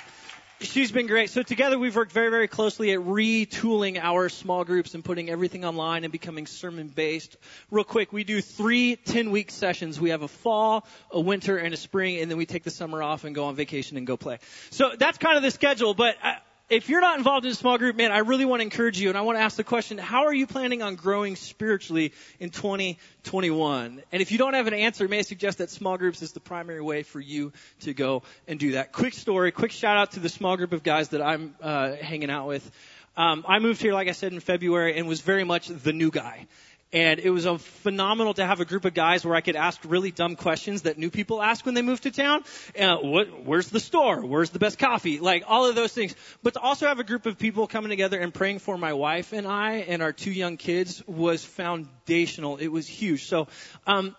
She's 0.61 0.91
been 0.91 1.07
great. 1.07 1.29
So 1.29 1.41
together 1.41 1.79
we've 1.79 1.95
worked 1.95 2.11
very, 2.11 2.29
very 2.29 2.49
closely 2.49 2.91
at 2.91 2.99
retooling 2.99 3.97
our 3.97 4.27
small 4.27 4.65
groups 4.65 4.93
and 4.93 5.05
putting 5.05 5.29
everything 5.29 5.63
online 5.63 6.03
and 6.03 6.11
becoming 6.11 6.47
sermon 6.47 6.89
based. 6.89 7.37
Real 7.71 7.85
quick, 7.85 8.11
we 8.11 8.25
do 8.25 8.41
three 8.41 8.97
10 8.97 9.31
week 9.31 9.51
sessions. 9.51 10.01
We 10.01 10.09
have 10.09 10.21
a 10.21 10.27
fall, 10.27 10.85
a 11.11 11.19
winter, 11.21 11.57
and 11.57 11.73
a 11.73 11.77
spring, 11.77 12.19
and 12.19 12.29
then 12.29 12.37
we 12.37 12.45
take 12.45 12.63
the 12.63 12.71
summer 12.71 13.01
off 13.01 13.23
and 13.23 13.33
go 13.33 13.45
on 13.45 13.55
vacation 13.55 13.95
and 13.95 14.05
go 14.05 14.17
play. 14.17 14.39
So 14.69 14.91
that's 14.99 15.17
kind 15.17 15.37
of 15.37 15.43
the 15.43 15.51
schedule, 15.51 15.93
but 15.93 16.17
uh, 16.21 16.33
if 16.69 16.87
you're 16.87 17.01
not 17.01 17.17
involved 17.17 17.45
in 17.45 17.51
a 17.51 17.55
small 17.55 17.77
group, 17.77 17.95
man, 17.95 18.11
I 18.11 18.19
really 18.19 18.45
want 18.45 18.59
to 18.59 18.63
encourage 18.63 18.99
you 18.99 19.09
and 19.09 19.17
I 19.17 19.21
want 19.21 19.37
to 19.37 19.41
ask 19.41 19.57
the 19.57 19.63
question, 19.63 19.97
how 19.97 20.25
are 20.25 20.33
you 20.33 20.45
planning 20.45 20.83
on 20.83 20.95
growing 20.95 21.35
spiritually 21.35 22.13
in 22.39 22.51
2021? 22.51 24.03
And 24.11 24.21
if 24.21 24.31
you 24.31 24.37
don't 24.37 24.53
have 24.53 24.67
an 24.67 24.75
answer, 24.75 25.07
may 25.07 25.19
I 25.19 25.23
suggest 25.23 25.57
that 25.57 25.71
small 25.71 25.97
groups 25.97 26.21
is 26.21 26.31
the 26.33 26.39
primary 26.39 26.81
way 26.81 27.01
for 27.01 27.19
you 27.19 27.53
to 27.81 27.93
go 27.93 28.21
and 28.47 28.59
do 28.59 28.73
that. 28.73 28.91
Quick 28.91 29.15
story, 29.15 29.51
quick 29.51 29.71
shout 29.71 29.97
out 29.97 30.11
to 30.11 30.19
the 30.19 30.29
small 30.29 30.57
group 30.57 30.71
of 30.71 30.83
guys 30.83 31.09
that 31.09 31.21
I'm 31.21 31.55
uh, 31.59 31.95
hanging 31.95 32.29
out 32.29 32.47
with. 32.47 32.69
Um, 33.17 33.43
I 33.47 33.59
moved 33.59 33.81
here, 33.81 33.93
like 33.93 34.07
I 34.07 34.13
said, 34.13 34.31
in 34.31 34.39
February 34.39 34.97
and 34.97 35.07
was 35.07 35.21
very 35.21 35.43
much 35.43 35.67
the 35.67 35.91
new 35.91 36.11
guy. 36.11 36.47
And 36.91 37.19
it 37.19 37.29
was 37.29 37.45
a 37.45 37.59
phenomenal 37.59 38.33
to 38.33 38.45
have 38.45 38.61
a 38.61 38.65
group 38.65 38.83
of 38.83 38.95
guys 38.95 39.23
where 39.23 39.35
I 39.35 39.41
could 39.41 39.55
ask 39.55 39.79
really 39.85 40.09
dumb 40.09 40.35
questions 40.35 40.83
that 40.83 40.97
new 40.97 41.11
people 41.11 41.39
ask 41.39 41.63
when 41.63 41.75
they 41.75 41.83
move 41.83 42.01
to 42.01 42.11
town. 42.11 42.43
Uh, 42.77 42.97
what, 42.97 43.45
where's 43.45 43.69
the 43.69 43.79
store? 43.79 44.25
Where's 44.25 44.49
the 44.49 44.57
best 44.57 44.79
coffee? 44.79 45.19
Like 45.19 45.43
all 45.47 45.69
of 45.69 45.75
those 45.75 45.93
things. 45.93 46.15
But 46.41 46.55
to 46.55 46.59
also 46.59 46.87
have 46.87 46.97
a 46.97 47.03
group 47.03 47.27
of 47.27 47.37
people 47.37 47.67
coming 47.67 47.89
together 47.89 48.19
and 48.19 48.33
praying 48.33 48.59
for 48.59 48.75
my 48.75 48.93
wife 48.93 49.33
and 49.33 49.45
I 49.45 49.85
and 49.87 50.01
our 50.01 50.11
two 50.11 50.31
young 50.31 50.57
kids 50.57 51.03
was 51.05 51.45
foundational. 51.45 52.57
It 52.57 52.69
was 52.69 52.87
huge. 52.87 53.27
So, 53.27 53.47
um, 53.85 54.15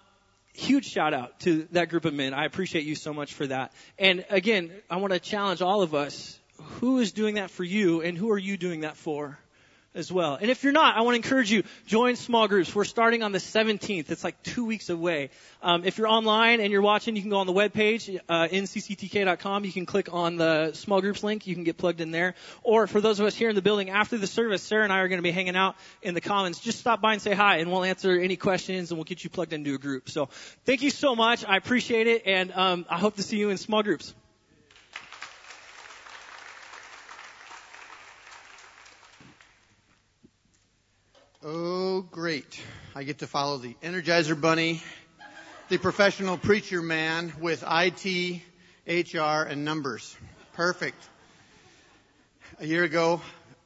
huge 0.53 0.87
shout 0.87 1.13
out 1.13 1.41
to 1.41 1.67
that 1.73 1.89
group 1.89 2.05
of 2.05 2.15
men. 2.15 2.35
I 2.35 2.45
appreciate 2.45 2.85
you 2.85 2.95
so 2.95 3.13
much 3.13 3.35
for 3.35 3.49
that. 3.49 3.73
And 3.99 4.25
again, 4.31 4.71
I 4.89 4.97
want 4.99 5.13
to 5.13 5.19
challenge 5.19 5.61
all 5.61 5.83
of 5.83 5.95
us 5.95 6.39
who 6.81 6.99
is 6.99 7.11
doing 7.11 7.35
that 7.35 7.51
for 7.51 7.65
you 7.65 8.01
and 8.03 8.17
who 8.17 8.31
are 8.31 8.39
you 8.39 8.57
doing 8.57 8.83
that 8.83 8.97
for? 8.97 9.39
As 9.95 10.13
well. 10.13 10.39
And 10.41 10.51
if 10.51 10.63
you're 10.63 10.73
not, 10.73 10.97
I 10.97 11.01
want 11.01 11.15
to 11.15 11.17
encourage 11.17 11.51
you, 11.51 11.65
join 11.87 12.15
small 12.15 12.47
groups. 12.47 12.73
We're 12.75 12.85
starting 12.85 13.23
on 13.23 13.33
the 13.33 13.39
17th. 13.39 14.11
It's 14.11 14.23
like 14.23 14.41
two 14.43 14.65
weeks 14.65 14.89
away. 14.89 15.31
Um, 15.63 15.85
if 15.85 15.99
you're 15.99 16.07
online 16.07 16.61
and 16.61 16.71
you're 16.71 16.83
watching, 16.83 17.17
you 17.17 17.23
can 17.23 17.31
go 17.31 17.39
on 17.39 17.47
the 17.47 17.53
webpage, 17.53 18.19
uh, 18.29 18.47
ncctk.com. 18.49 19.65
You 19.65 19.73
can 19.73 19.87
click 19.87 20.13
on 20.13 20.37
the 20.37 20.73
small 20.75 21.01
groups 21.01 21.25
link. 21.25 21.47
You 21.47 21.55
can 21.55 21.65
get 21.65 21.77
plugged 21.77 22.01
in 22.01 22.13
there. 22.13 22.35
Or 22.63 22.87
for 22.87 23.01
those 23.01 23.19
of 23.19 23.27
us 23.27 23.35
here 23.35 23.49
in 23.49 23.57
the 23.57 23.63
building, 23.63 23.91
after 23.91 24.17
the 24.17 24.29
service, 24.29 24.63
Sarah 24.63 24.85
and 24.85 24.93
I 24.93 25.01
are 25.01 25.09
going 25.09 25.19
to 25.19 25.23
be 25.23 25.33
hanging 25.33 25.57
out 25.57 25.75
in 26.03 26.15
the 26.15 26.21
commons. 26.21 26.61
Just 26.61 26.79
stop 26.79 27.01
by 27.01 27.15
and 27.15 27.23
say 27.23 27.35
hi, 27.35 27.57
and 27.57 27.71
we'll 27.71 27.85
answer 27.85 28.19
any 28.19 28.37
questions, 28.37 28.91
and 28.91 28.99
we'll 28.99 29.05
get 29.05 29.25
you 29.25 29.31
plugged 29.31 29.53
into 29.53 29.75
a 29.75 29.79
group. 29.79 30.09
So 30.09 30.29
thank 30.65 30.83
you 30.83 30.91
so 30.91 31.17
much. 31.17 31.45
I 31.45 31.57
appreciate 31.57 32.07
it, 32.07 32.23
and 32.27 32.53
um, 32.53 32.87
I 32.89 32.99
hope 32.99 33.17
to 33.17 33.23
see 33.23 33.39
you 33.39 33.51
in 33.51 33.59
small 33.59 33.83
groups. 33.83 34.15
Oh, 41.43 42.03
great. 42.03 42.61
I 42.95 43.03
get 43.03 43.21
to 43.21 43.27
follow 43.27 43.57
the 43.57 43.75
Energizer 43.83 44.39
Bunny, 44.39 44.83
the 45.71 45.79
professional 45.79 46.37
preacher 46.37 46.83
man 46.83 47.33
with 47.41 47.65
IT, 47.67 48.43
HR, 48.87 49.49
and 49.49 49.65
numbers. 49.65 50.15
Perfect. 50.53 51.03
A 52.59 52.67
year 52.67 52.85
ago, 52.85 53.23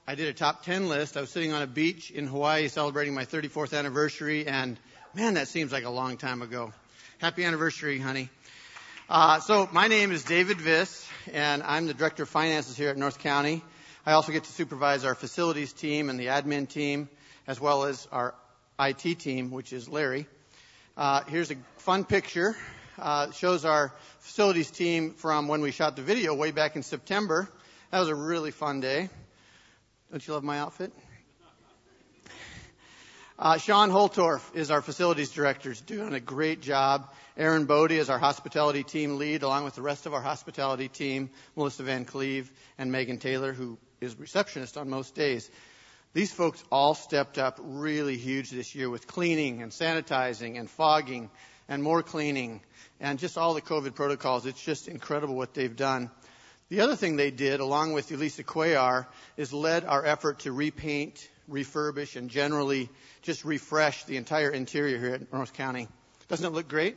I 0.07 0.15
did 0.15 0.29
a 0.29 0.33
top 0.33 0.65
10 0.65 0.89
list. 0.89 1.17
I 1.17 1.21
was 1.21 1.31
sitting 1.31 1.53
on 1.53 1.63
a 1.63 1.67
beach 1.67 2.13
in 2.13 2.29
Hawaii 2.29 2.69
celebrating 2.69 3.13
my 3.13 3.25
34th 3.25 3.77
anniversary, 3.77 4.47
and 4.47 4.79
man, 5.13 5.35
that 5.35 5.49
seems 5.49 5.73
like 5.73 5.83
a 5.83 5.91
long 5.91 6.17
time 6.17 6.43
ago. 6.43 6.73
Happy 7.19 7.43
anniversary, 7.43 7.99
honey. 7.99 8.29
Uh, 9.11 9.41
so, 9.41 9.69
my 9.73 9.89
name 9.89 10.13
is 10.13 10.23
David 10.23 10.59
Viss, 10.59 11.11
and 11.33 11.61
I'm 11.65 11.89
the 11.89 11.95
Director 11.95 12.23
of 12.23 12.29
Finances 12.29 12.77
here 12.77 12.91
at 12.91 12.97
North 12.97 13.19
County. 13.19 13.65
I 14.07 14.13
also 14.13 14.31
get 14.31 14.45
to 14.45 14.53
supervise 14.53 15.05
our 15.05 15.17
facilities 15.17 15.73
team 15.73 16.09
and 16.09 16.21
the 16.21 16.27
admin 16.27 16.69
team 16.69 17.09
as 17.47 17.61
well 17.61 17.85
as 17.85 18.09
our 18.11 18.35
IT 18.79 19.19
team, 19.21 19.51
which 19.51 19.73
is 19.73 19.89
Larry. 19.89 20.27
Uh, 20.97 21.23
here's 21.25 21.51
a 21.51 21.57
fun 21.79 22.05
picture. 22.05 22.57
Uh, 22.99 23.31
shows 23.33 23.65
our 23.65 23.93
facilities 24.21 24.71
team 24.71 25.11
from 25.13 25.49
when 25.49 25.61
we 25.61 25.73
shot 25.73 25.97
the 25.97 26.03
video 26.03 26.35
way 26.35 26.53
back 26.53 26.77
in 26.77 26.83
September. 26.83 27.49
That 27.91 28.01
was 28.01 28.09
a 28.09 28.15
really 28.15 28.53
fun 28.53 28.81
day. 28.81 29.09
Don't 30.11 30.27
you 30.27 30.35
love 30.35 30.45
my 30.45 30.61
outfit? 30.61 30.93
Uh, 33.37 33.59
Sean 33.59 33.91
Holtorf 33.91 34.55
is 34.55 34.71
our 34.71 34.81
facilities 34.81 35.31
director. 35.31 35.71
He's 35.71 35.81
doing 35.81 36.15
a 36.15 36.21
great 36.21 36.63
job. 36.63 37.13
Aaron 37.37 37.65
Bodie 37.65 37.99
is 37.99 38.09
our 38.09 38.19
hospitality 38.19 38.85
team 38.85 39.19
lead, 39.19 39.43
along 39.43 39.65
with 39.65 39.75
the 39.75 39.83
rest 39.83 40.07
of 40.07 40.15
our 40.15 40.21
hospitality 40.21 40.87
team, 40.87 41.31
Melissa 41.57 41.83
Van 41.83 42.05
Cleve 42.05 42.49
and 42.79 42.93
Megan 42.93 43.19
Taylor, 43.19 43.53
who 43.53 43.77
is 44.01 44.17
receptionist 44.17 44.77
on 44.77 44.89
most 44.89 45.17
days. 45.17 45.51
These 46.15 46.33
folks 46.33 46.63
all 46.71 46.95
stepped 46.95 47.39
up 47.39 47.59
really 47.61 48.17
huge 48.17 48.51
this 48.51 48.77
year 48.77 48.89
with 48.89 49.09
cleaning 49.09 49.63
and 49.63 49.73
sanitizing 49.73 50.59
and 50.61 50.71
fogging 50.71 51.29
and 51.69 51.83
more 51.83 52.05
cleaning 52.05 52.61
and 53.01 53.19
just 53.19 53.37
all 53.37 53.53
the 53.53 53.61
COVID 53.61 53.97
protocols. 53.97 54.47
It's 54.47 54.63
just 54.63 54.87
incredible 54.87 55.35
what 55.35 55.55
they've 55.55 55.75
done. 55.75 56.13
The 56.69 56.83
other 56.83 56.95
thing 56.95 57.17
they 57.17 57.33
did, 57.33 57.59
along 57.59 57.95
with 57.95 58.13
Elisa 58.13 58.45
Cuellar, 58.45 59.07
is 59.37 59.53
led 59.53 59.85
our 59.85 60.07
effort 60.07 60.41
to 60.41 60.53
repaint, 60.53 61.29
refurbish, 61.51 62.15
and 62.15 62.31
generally 62.31 62.89
just 63.23 63.45
refresh 63.45 64.05
the 64.05 64.17
entire 64.17 64.51
interior 64.51 64.99
here 64.99 65.15
at 65.15 65.33
North 65.33 65.53
County. 65.53 65.89
Doesn't 66.29 66.47
it 66.47 66.55
look 66.55 66.69
great? 66.69 66.97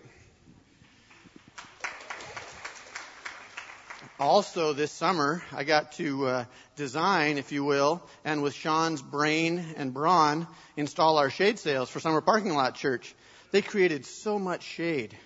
also 4.19 4.73
this 4.73 4.91
summer, 4.91 5.43
I 5.51 5.63
got 5.63 5.91
to 5.93 6.25
uh, 6.25 6.45
design, 6.77 7.37
if 7.37 7.51
you 7.51 7.65
will, 7.65 8.01
and 8.23 8.41
with 8.41 8.53
Sean's 8.53 9.01
brain 9.01 9.65
and 9.75 9.93
brawn, 9.93 10.47
install 10.77 11.17
our 11.17 11.29
shade 11.29 11.59
sails 11.59 11.89
for 11.89 11.99
Summer 11.99 12.21
Parking 12.21 12.53
Lot 12.53 12.75
Church. 12.75 13.13
They 13.51 13.61
created 13.61 14.05
so 14.05 14.39
much 14.39 14.63
shade. 14.63 15.17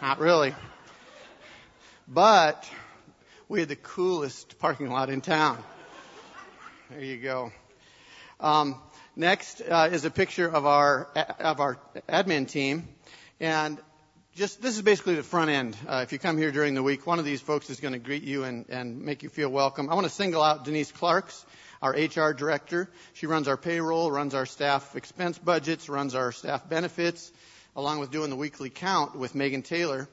Not 0.00 0.20
really. 0.20 0.54
But 2.06 2.70
we 3.48 3.60
had 3.60 3.68
the 3.68 3.76
coolest 3.76 4.58
parking 4.58 4.90
lot 4.90 5.10
in 5.10 5.20
town. 5.20 5.58
There 6.90 7.00
you 7.02 7.16
go. 7.16 7.50
Um, 8.40 8.76
next 9.16 9.60
uh, 9.60 9.88
is 9.90 10.04
a 10.04 10.10
picture 10.10 10.48
of 10.48 10.66
our 10.66 11.08
of 11.40 11.60
our 11.60 11.78
admin 12.08 12.48
team, 12.48 12.88
and 13.40 13.78
just 14.38 14.62
this 14.62 14.76
is 14.76 14.82
basically 14.82 15.16
the 15.16 15.24
front 15.24 15.50
end. 15.50 15.76
Uh, 15.88 16.02
if 16.04 16.12
you 16.12 16.18
come 16.20 16.38
here 16.38 16.52
during 16.52 16.74
the 16.74 16.82
week, 16.82 17.08
one 17.08 17.18
of 17.18 17.24
these 17.24 17.40
folks 17.40 17.70
is 17.70 17.80
going 17.80 17.92
to 17.92 17.98
greet 17.98 18.22
you 18.22 18.44
and, 18.44 18.66
and 18.68 19.02
make 19.02 19.24
you 19.24 19.28
feel 19.28 19.48
welcome. 19.48 19.90
I 19.90 19.94
want 19.94 20.06
to 20.06 20.12
single 20.12 20.44
out 20.44 20.64
Denise 20.64 20.92
Clarks, 20.92 21.44
our 21.82 21.90
HR 21.90 22.34
director. 22.34 22.88
She 23.14 23.26
runs 23.26 23.48
our 23.48 23.56
payroll, 23.56 24.12
runs 24.12 24.36
our 24.36 24.46
staff 24.46 24.94
expense 24.94 25.38
budgets, 25.38 25.88
runs 25.88 26.14
our 26.14 26.30
staff 26.30 26.68
benefits, 26.68 27.32
along 27.74 27.98
with 27.98 28.12
doing 28.12 28.30
the 28.30 28.36
weekly 28.36 28.70
count 28.70 29.16
with 29.16 29.34
Megan 29.34 29.62
Taylor. 29.62 30.08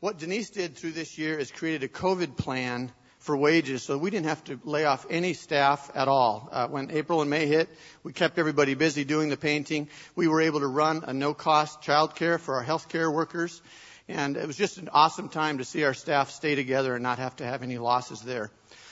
What 0.00 0.18
Denise 0.18 0.50
did 0.50 0.76
through 0.76 0.92
this 0.92 1.16
year 1.16 1.38
is 1.38 1.50
created 1.50 1.84
a 1.84 1.88
COVID 1.88 2.36
plan 2.36 2.92
for 3.24 3.34
wages, 3.34 3.82
so 3.82 3.96
we 3.96 4.10
didn't 4.10 4.26
have 4.26 4.44
to 4.44 4.60
lay 4.64 4.84
off 4.84 5.06
any 5.08 5.32
staff 5.32 5.90
at 5.94 6.08
all. 6.08 6.46
Uh, 6.52 6.68
when 6.68 6.90
April 6.90 7.22
and 7.22 7.30
May 7.30 7.46
hit, 7.46 7.70
we 8.02 8.12
kept 8.12 8.38
everybody 8.38 8.74
busy 8.74 9.04
doing 9.04 9.30
the 9.30 9.38
painting. 9.38 9.88
We 10.14 10.28
were 10.28 10.42
able 10.42 10.60
to 10.60 10.66
run 10.66 11.04
a 11.06 11.14
no-cost 11.14 11.80
childcare 11.80 12.38
for 12.38 12.56
our 12.56 12.64
healthcare 12.64 13.10
workers, 13.10 13.62
and 14.08 14.36
it 14.36 14.46
was 14.46 14.58
just 14.58 14.76
an 14.76 14.90
awesome 14.92 15.30
time 15.30 15.56
to 15.56 15.64
see 15.64 15.84
our 15.84 15.94
staff 15.94 16.32
stay 16.32 16.54
together 16.54 16.92
and 16.94 17.02
not 17.02 17.18
have 17.18 17.34
to 17.36 17.46
have 17.46 17.62
any 17.62 17.78
losses 17.78 18.20
there. 18.20 18.50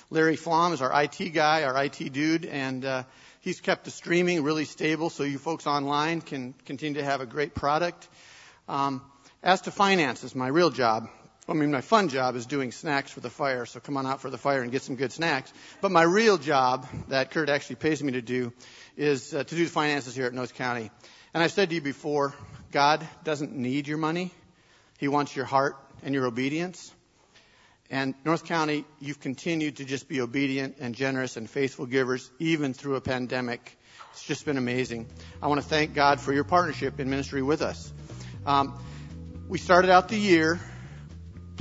Larry 0.08 0.36
Flom 0.36 0.72
is 0.72 0.80
our 0.80 1.02
IT 1.02 1.34
guy, 1.34 1.64
our 1.64 1.84
IT 1.84 2.12
dude, 2.14 2.46
and 2.46 2.86
uh, 2.86 3.02
he's 3.40 3.60
kept 3.60 3.84
the 3.84 3.90
streaming 3.90 4.42
really 4.42 4.64
stable 4.64 5.10
so 5.10 5.24
you 5.24 5.36
folks 5.36 5.66
online 5.66 6.22
can 6.22 6.54
continue 6.64 7.02
to 7.02 7.04
have 7.04 7.20
a 7.20 7.26
great 7.26 7.54
product. 7.54 8.08
Um, 8.66 9.02
as 9.42 9.60
to 9.62 9.70
finances, 9.70 10.34
my 10.34 10.48
real 10.48 10.70
job, 10.70 11.10
I 11.48 11.54
mean, 11.54 11.72
my 11.72 11.80
fun 11.80 12.08
job 12.08 12.36
is 12.36 12.46
doing 12.46 12.70
snacks 12.70 13.10
for 13.10 13.18
the 13.18 13.28
fire, 13.28 13.66
so 13.66 13.80
come 13.80 13.96
on 13.96 14.06
out 14.06 14.20
for 14.20 14.30
the 14.30 14.38
fire 14.38 14.62
and 14.62 14.70
get 14.70 14.82
some 14.82 14.94
good 14.94 15.10
snacks. 15.10 15.52
But 15.80 15.90
my 15.90 16.04
real 16.04 16.38
job 16.38 16.86
that 17.08 17.32
Kurt 17.32 17.48
actually 17.48 17.76
pays 17.76 18.00
me 18.00 18.12
to 18.12 18.22
do 18.22 18.52
is 18.96 19.34
uh, 19.34 19.42
to 19.42 19.54
do 19.54 19.64
the 19.64 19.70
finances 19.70 20.14
here 20.14 20.26
at 20.26 20.34
North 20.34 20.54
County. 20.54 20.92
And 21.34 21.42
I've 21.42 21.50
said 21.50 21.70
to 21.70 21.74
you 21.74 21.80
before, 21.80 22.32
God 22.70 23.06
doesn't 23.24 23.52
need 23.52 23.88
your 23.88 23.98
money. 23.98 24.30
He 24.98 25.08
wants 25.08 25.34
your 25.34 25.44
heart 25.44 25.76
and 26.04 26.14
your 26.14 26.26
obedience. 26.26 26.92
And 27.90 28.14
North 28.24 28.44
County, 28.44 28.84
you've 29.00 29.18
continued 29.18 29.78
to 29.78 29.84
just 29.84 30.08
be 30.08 30.20
obedient 30.20 30.76
and 30.78 30.94
generous 30.94 31.36
and 31.36 31.50
faithful 31.50 31.86
givers, 31.86 32.30
even 32.38 32.72
through 32.72 32.94
a 32.94 33.00
pandemic. 33.00 33.76
It's 34.12 34.22
just 34.22 34.44
been 34.44 34.58
amazing. 34.58 35.08
I 35.42 35.48
want 35.48 35.60
to 35.60 35.66
thank 35.66 35.92
God 35.92 36.20
for 36.20 36.32
your 36.32 36.44
partnership 36.44 37.00
in 37.00 37.10
ministry 37.10 37.42
with 37.42 37.62
us. 37.62 37.92
Um, 38.46 38.78
we 39.48 39.58
started 39.58 39.90
out 39.90 40.08
the 40.08 40.16
year 40.16 40.60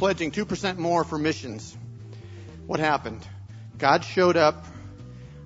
pledging 0.02 0.32
2% 0.32 0.80
more 0.80 1.04
for 1.04 1.20
missions. 1.20 1.78
What 2.66 2.80
happened? 2.80 3.24
God 3.78 4.04
showed 4.04 4.36
up. 4.36 4.66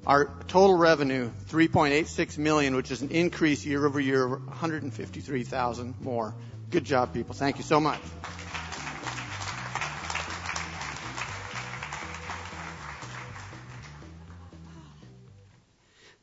Our 0.07 0.31
total 0.47 0.77
revenue, 0.77 1.29
3.86 1.49 2.37
million, 2.37 2.73
which 2.73 2.89
is 2.89 3.01
an 3.01 3.09
increase 3.09 3.65
year 3.65 3.85
over 3.85 3.99
year 3.99 4.23
of 4.23 4.47
153,000 4.47 5.95
more. 5.99 6.33
Good 6.69 6.85
job, 6.85 7.13
people. 7.13 7.35
Thank 7.35 7.57
you 7.57 7.63
so 7.65 7.81
much. 7.81 7.99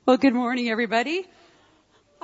Well, 0.07 0.17
good 0.17 0.33
morning, 0.33 0.71
everybody. 0.71 1.27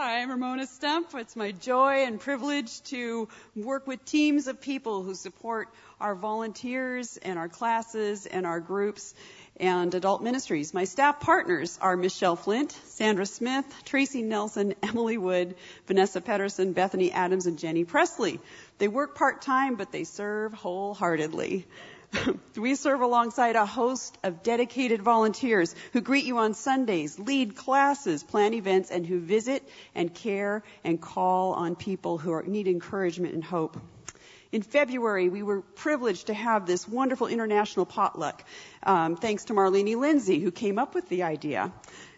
Hi, 0.00 0.21
I'm 0.21 0.31
Ramona 0.31 0.64
Stump. 0.69 1.12
It's 1.17 1.35
my 1.35 1.50
joy 1.50 2.05
and 2.05 2.21
privilege 2.21 2.83
to 2.85 3.26
work 3.57 3.88
with 3.88 4.05
teams 4.05 4.47
of 4.47 4.61
people 4.61 5.02
who 5.02 5.17
support 5.17 5.71
our 6.00 6.14
volunteers 6.14 7.17
and 7.17 7.37
our 7.37 7.49
classes 7.49 8.25
and 8.25 8.47
our 8.47 8.61
groups 8.61 9.12
and 9.57 9.93
adult 9.93 10.23
ministries. 10.23 10.73
My 10.73 10.85
staff 10.85 11.19
partners 11.19 11.81
are 11.83 11.97
Michelle 11.97 12.37
Flint, 12.37 12.71
Sandra 12.85 13.26
Smith, 13.26 13.67
Tracy 13.85 14.23
Nelson, 14.23 14.75
Emily 14.85 15.19
Wood, 15.19 15.57
Vanessa 15.88 16.21
Pedersen, 16.21 16.75
Bethany 16.75 17.11
Adams, 17.11 17.47
and 17.47 17.59
Jenny 17.59 17.83
Presley. 17.83 18.38
They 18.78 18.87
work 18.87 19.17
part-time, 19.17 19.75
but 19.75 19.90
they 19.90 20.05
serve 20.05 20.52
wholeheartedly. 20.52 21.67
we 22.57 22.75
serve 22.75 23.00
alongside 23.00 23.57
a 23.57 23.67
host 23.67 24.17
of 24.23 24.43
dedicated 24.43 25.03
volunteers 25.03 25.75
who 25.93 26.00
greet 26.00 26.25
you 26.25 26.38
on 26.38 26.55
Sundays, 26.55 27.19
lead 27.19 27.57
classes, 27.57 28.23
plan 28.23 28.55
events, 28.55 28.91
and 28.91 29.07
who 29.07 29.21
visit 29.21 29.69
and 29.95 30.12
care 30.15 30.62
and 30.85 31.00
call 31.00 31.53
on 31.53 31.77
people 31.77 32.19
who 32.19 32.33
are, 32.33 32.43
need 32.43 32.69
encouragement 32.69 33.35
and 33.35 33.45
hope. 33.45 33.79
In 34.50 34.62
February, 34.62 35.29
we 35.29 35.43
were 35.43 35.61
privileged 35.61 36.29
to 36.29 36.35
have 36.35 36.67
this 36.67 36.88
wonderful 36.88 37.27
international 37.27 37.85
potluck, 37.85 38.45
um, 38.83 39.17
thanks 39.17 39.45
to 39.47 39.53
Marlene 39.53 39.97
Lindsay, 39.99 40.41
who 40.41 40.50
came 40.50 40.79
up 40.79 40.95
with 40.95 41.09
the 41.11 41.25
idea. 41.25 41.71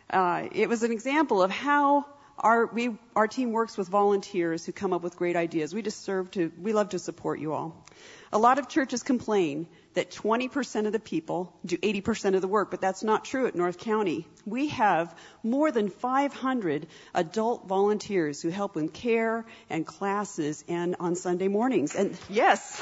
Uh, 0.09 0.47
it 0.53 0.69
was 0.69 0.85
an 0.85 0.93
example 0.93 1.43
of 1.43 1.51
how 1.51 2.07
Our, 2.41 2.67
we, 2.67 2.97
our 3.15 3.29
team 3.29 3.53
works 3.53 3.77
with 3.77 3.89
volunteers 3.89 4.65
who 4.65 4.73
come 4.73 4.95
up 4.95 5.03
with 5.03 5.17
great 5.17 5.37
ideas. 5.37 5.75
We 5.75 5.83
just 5.83 6.03
serve 6.03 6.31
to, 6.33 6.51
we 6.61 6.73
love 6.73 6.91
to 6.91 6.99
support 6.99 7.39
you 7.39 7.53
all. 7.53 7.85
A 8.33 8.39
lot 8.39 8.59
of 8.59 8.69
churches 8.69 9.03
complain 9.03 9.67
that 9.95 10.11
20% 10.11 10.87
of 10.87 10.93
the 10.93 11.01
people 11.01 11.53
do 11.67 11.77
80% 11.77 12.37
of 12.37 12.41
the 12.41 12.49
work, 12.49 12.71
but 12.71 12.81
that's 12.81 13.03
not 13.03 13.25
true 13.27 13.47
at 13.47 13.55
North 13.55 13.79
County. 13.79 14.27
We 14.47 14.69
have 14.69 15.15
more 15.43 15.71
than 15.71 15.91
500 15.91 16.87
adult 17.15 17.67
volunteers 17.67 18.41
who 18.41 18.49
help 18.49 18.75
with 18.75 18.95
care 18.95 19.45
and 19.69 19.87
classes 19.87 20.65
and 20.67 20.97
on 20.99 21.17
Sunday 21.17 21.49
mornings. 21.49 21.95
And 21.95 22.17
yes, 22.31 22.81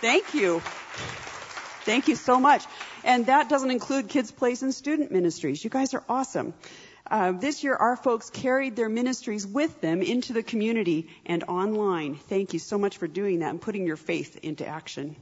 thank 0.00 0.34
you. 0.34 0.60
Thank 1.84 2.08
you 2.08 2.16
so 2.16 2.40
much. 2.40 2.64
And 3.04 3.26
that 3.26 3.48
doesn't 3.48 3.70
include 3.70 4.08
Kids 4.08 4.30
Place 4.30 4.62
and 4.62 4.74
student 4.74 5.12
ministries. 5.12 5.62
You 5.62 5.70
guys 5.70 5.94
are 5.94 6.02
awesome. 6.08 6.54
Uh, 7.12 7.30
this 7.30 7.62
year, 7.62 7.74
our 7.76 7.94
folks 7.94 8.30
carried 8.30 8.74
their 8.74 8.88
ministries 8.88 9.46
with 9.46 9.82
them 9.82 10.00
into 10.00 10.32
the 10.32 10.42
community 10.42 11.10
and 11.26 11.44
online. 11.44 12.14
Thank 12.14 12.54
you 12.54 12.58
so 12.58 12.78
much 12.78 12.96
for 12.96 13.06
doing 13.06 13.40
that 13.40 13.50
and 13.50 13.60
putting 13.60 13.86
your 13.86 13.98
faith 13.98 14.38
into 14.42 14.66
action. 14.66 15.14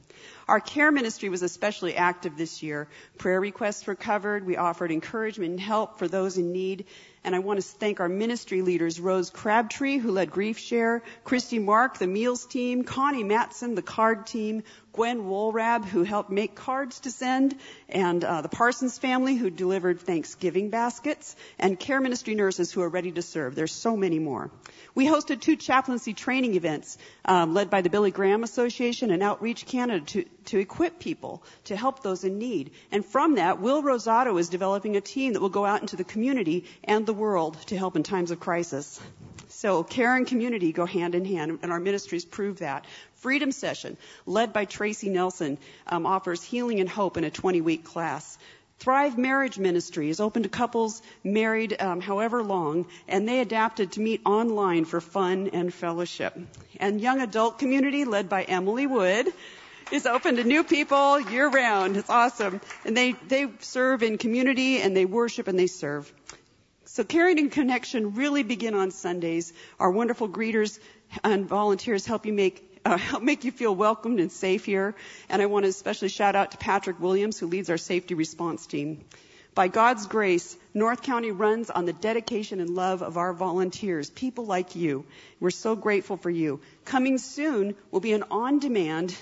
Our 0.48 0.60
care 0.60 0.90
ministry 0.90 1.28
was 1.28 1.42
especially 1.42 1.94
active 1.94 2.36
this 2.36 2.62
year. 2.62 2.88
Prayer 3.18 3.40
requests 3.40 3.86
were 3.86 3.94
covered. 3.94 4.44
We 4.44 4.56
offered 4.56 4.90
encouragement 4.90 5.52
and 5.52 5.60
help 5.60 5.98
for 5.98 6.08
those 6.08 6.38
in 6.38 6.52
need. 6.52 6.86
And 7.22 7.36
I 7.36 7.40
want 7.40 7.60
to 7.60 7.66
thank 7.66 8.00
our 8.00 8.08
ministry 8.08 8.62
leaders, 8.62 8.98
Rose 8.98 9.28
Crabtree, 9.28 9.98
who 9.98 10.10
led 10.10 10.30
Grief 10.30 10.58
Share, 10.58 11.02
Christy 11.22 11.58
Mark, 11.58 11.98
the 11.98 12.06
Meals 12.06 12.46
team, 12.46 12.82
Connie 12.82 13.24
Matson, 13.24 13.74
the 13.74 13.82
Card 13.82 14.26
team, 14.26 14.62
Gwen 14.92 15.24
Woolrab, 15.24 15.84
who 15.84 16.02
helped 16.02 16.30
make 16.30 16.54
cards 16.54 17.00
to 17.00 17.10
send, 17.10 17.54
and 17.90 18.24
uh, 18.24 18.40
the 18.40 18.48
Parsons 18.48 18.98
family, 18.98 19.36
who 19.36 19.50
delivered 19.50 20.00
Thanksgiving 20.00 20.70
baskets, 20.70 21.36
and 21.58 21.78
care 21.78 22.00
ministry 22.00 22.34
nurses 22.34 22.72
who 22.72 22.80
are 22.80 22.88
ready 22.88 23.12
to 23.12 23.22
serve. 23.22 23.54
There's 23.54 23.72
so 23.72 23.96
many 23.96 24.18
more. 24.18 24.50
We 24.94 25.06
hosted 25.06 25.42
two 25.42 25.56
chaplaincy 25.56 26.14
training 26.14 26.54
events 26.54 26.96
um, 27.24 27.54
led 27.54 27.70
by 27.70 27.82
the 27.82 27.90
Billy 27.90 28.10
Graham 28.10 28.42
Association 28.42 29.10
and 29.10 29.22
Outreach 29.22 29.66
Canada 29.66 30.04
to, 30.10 30.24
to 30.46 30.58
equip 30.58 30.98
people 30.98 31.42
to 31.64 31.76
help 31.76 32.02
those 32.02 32.24
in 32.24 32.38
need. 32.38 32.72
And 32.90 33.04
from 33.04 33.36
that, 33.36 33.60
Will 33.60 33.82
Rosado 33.82 34.38
is 34.38 34.48
developing 34.48 34.96
a 34.96 35.00
team 35.00 35.32
that 35.34 35.40
will 35.40 35.48
go 35.48 35.64
out 35.64 35.80
into 35.80 35.96
the 35.96 36.04
community 36.04 36.64
and 36.84 37.06
the 37.06 37.12
world 37.12 37.56
to 37.66 37.76
help 37.76 37.96
in 37.96 38.02
times 38.02 38.30
of 38.30 38.40
crisis. 38.40 39.00
So 39.48 39.82
care 39.82 40.16
and 40.16 40.26
community 40.26 40.72
go 40.72 40.86
hand 40.86 41.14
in 41.14 41.24
hand, 41.24 41.58
and 41.62 41.72
our 41.72 41.80
ministries 41.80 42.24
prove 42.24 42.58
that. 42.58 42.86
Freedom 43.16 43.52
Session, 43.52 43.96
led 44.26 44.52
by 44.52 44.64
Tracy 44.64 45.10
Nelson, 45.10 45.58
um, 45.86 46.06
offers 46.06 46.42
healing 46.42 46.80
and 46.80 46.88
hope 46.88 47.16
in 47.16 47.24
a 47.24 47.30
20-week 47.30 47.84
class. 47.84 48.38
Thrive 48.78 49.18
Marriage 49.18 49.58
Ministry 49.58 50.08
is 50.08 50.20
open 50.20 50.44
to 50.44 50.48
couples 50.48 51.02
married 51.22 51.76
um, 51.78 52.00
however 52.00 52.42
long, 52.42 52.86
and 53.06 53.28
they 53.28 53.40
adapted 53.40 53.92
to 53.92 54.00
meet 54.00 54.22
online 54.24 54.86
for 54.86 55.02
fun 55.02 55.50
and 55.52 55.72
fellowship. 55.72 56.38
And 56.78 56.98
Young 56.98 57.20
Adult 57.20 57.58
Community, 57.58 58.06
led 58.06 58.30
by 58.30 58.42
Emily 58.44 58.86
Wood, 58.86 59.28
is 59.92 60.06
open 60.06 60.36
to 60.36 60.44
new 60.44 60.64
people 60.64 61.20
year 61.20 61.48
round. 61.48 61.96
It's 61.96 62.10
awesome. 62.10 62.60
And 62.84 62.96
they, 62.96 63.12
they 63.12 63.48
serve 63.60 64.02
in 64.02 64.18
community 64.18 64.80
and 64.80 64.96
they 64.96 65.04
worship 65.04 65.48
and 65.48 65.58
they 65.58 65.66
serve. 65.66 66.12
So 66.84 67.04
caring 67.04 67.38
and 67.38 67.52
connection 67.52 68.14
really 68.14 68.42
begin 68.42 68.74
on 68.74 68.90
Sundays. 68.90 69.52
Our 69.78 69.90
wonderful 69.90 70.28
greeters 70.28 70.78
and 71.22 71.46
volunteers 71.48 72.06
help 72.06 72.26
you 72.26 72.32
make 72.32 72.66
uh, 72.84 72.96
help 73.10 73.22
make 73.22 73.44
you 73.44 73.52
feel 73.52 73.74
welcomed 73.74 74.20
and 74.20 74.32
safe 74.32 74.64
here. 74.64 74.94
And 75.28 75.42
I 75.42 75.46
want 75.46 75.64
to 75.64 75.68
especially 75.68 76.08
shout 76.08 76.34
out 76.34 76.52
to 76.52 76.58
Patrick 76.58 76.98
Williams, 77.00 77.38
who 77.38 77.46
leads 77.46 77.70
our 77.70 77.78
safety 77.78 78.14
response 78.14 78.66
team. 78.66 79.04
By 79.54 79.68
God's 79.68 80.06
grace, 80.06 80.56
North 80.74 81.02
County 81.02 81.32
runs 81.32 81.70
on 81.70 81.84
the 81.84 81.92
dedication 81.92 82.60
and 82.60 82.70
love 82.70 83.02
of 83.02 83.16
our 83.18 83.32
volunteers, 83.32 84.08
people 84.08 84.46
like 84.46 84.76
you. 84.76 85.04
We're 85.40 85.50
so 85.50 85.74
grateful 85.74 86.16
for 86.16 86.30
you. 86.30 86.60
Coming 86.84 87.18
soon 87.18 87.74
will 87.90 88.00
be 88.00 88.12
an 88.12 88.24
on-demand 88.30 89.14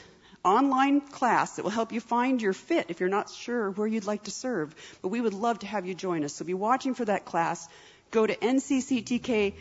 online 0.45 1.01
class 1.01 1.57
that 1.57 1.63
will 1.63 1.71
help 1.71 1.93
you 1.93 2.01
find 2.01 2.41
your 2.41 2.53
fit 2.53 2.87
if 2.89 3.01
you're 3.01 3.09
not 3.09 3.31
sure 3.31 3.71
where 3.71 3.87
you'd 3.87 4.07
like 4.07 4.25
to 4.25 4.31
serve. 4.31 4.75
But 5.03 5.09
we 5.09 5.21
would 5.21 5.35
love 5.35 5.59
to 5.61 5.67
have 5.67 5.87
you 5.87 5.95
join 5.95 6.25
us. 6.25 6.33
So 6.35 6.45
be 6.45 6.55
watching 6.55 6.95
for 6.95 7.05
that 7.05 7.25
class. 7.25 7.69
Go 8.11 8.27
to 8.27 8.35
ncctk.com 8.35 9.57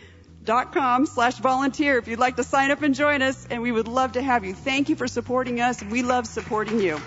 slash 1.06 1.36
volunteer 1.36 1.98
if 1.98 2.08
you'd 2.08 2.20
like 2.20 2.38
to 2.38 2.44
sign 2.44 2.72
up 2.72 2.82
and 2.82 2.96
join 2.96 3.22
us. 3.22 3.48
And 3.50 3.62
we 3.62 3.72
would 3.72 3.88
love 3.88 4.14
to 4.14 4.22
have 4.22 4.46
you. 4.46 4.54
Thank 4.54 4.90
you 4.90 4.96
for 4.96 5.08
supporting 5.08 5.60
us. 5.62 5.84
We 5.84 6.04
love 6.04 6.28
supporting 6.28 6.80
you. 6.80 7.00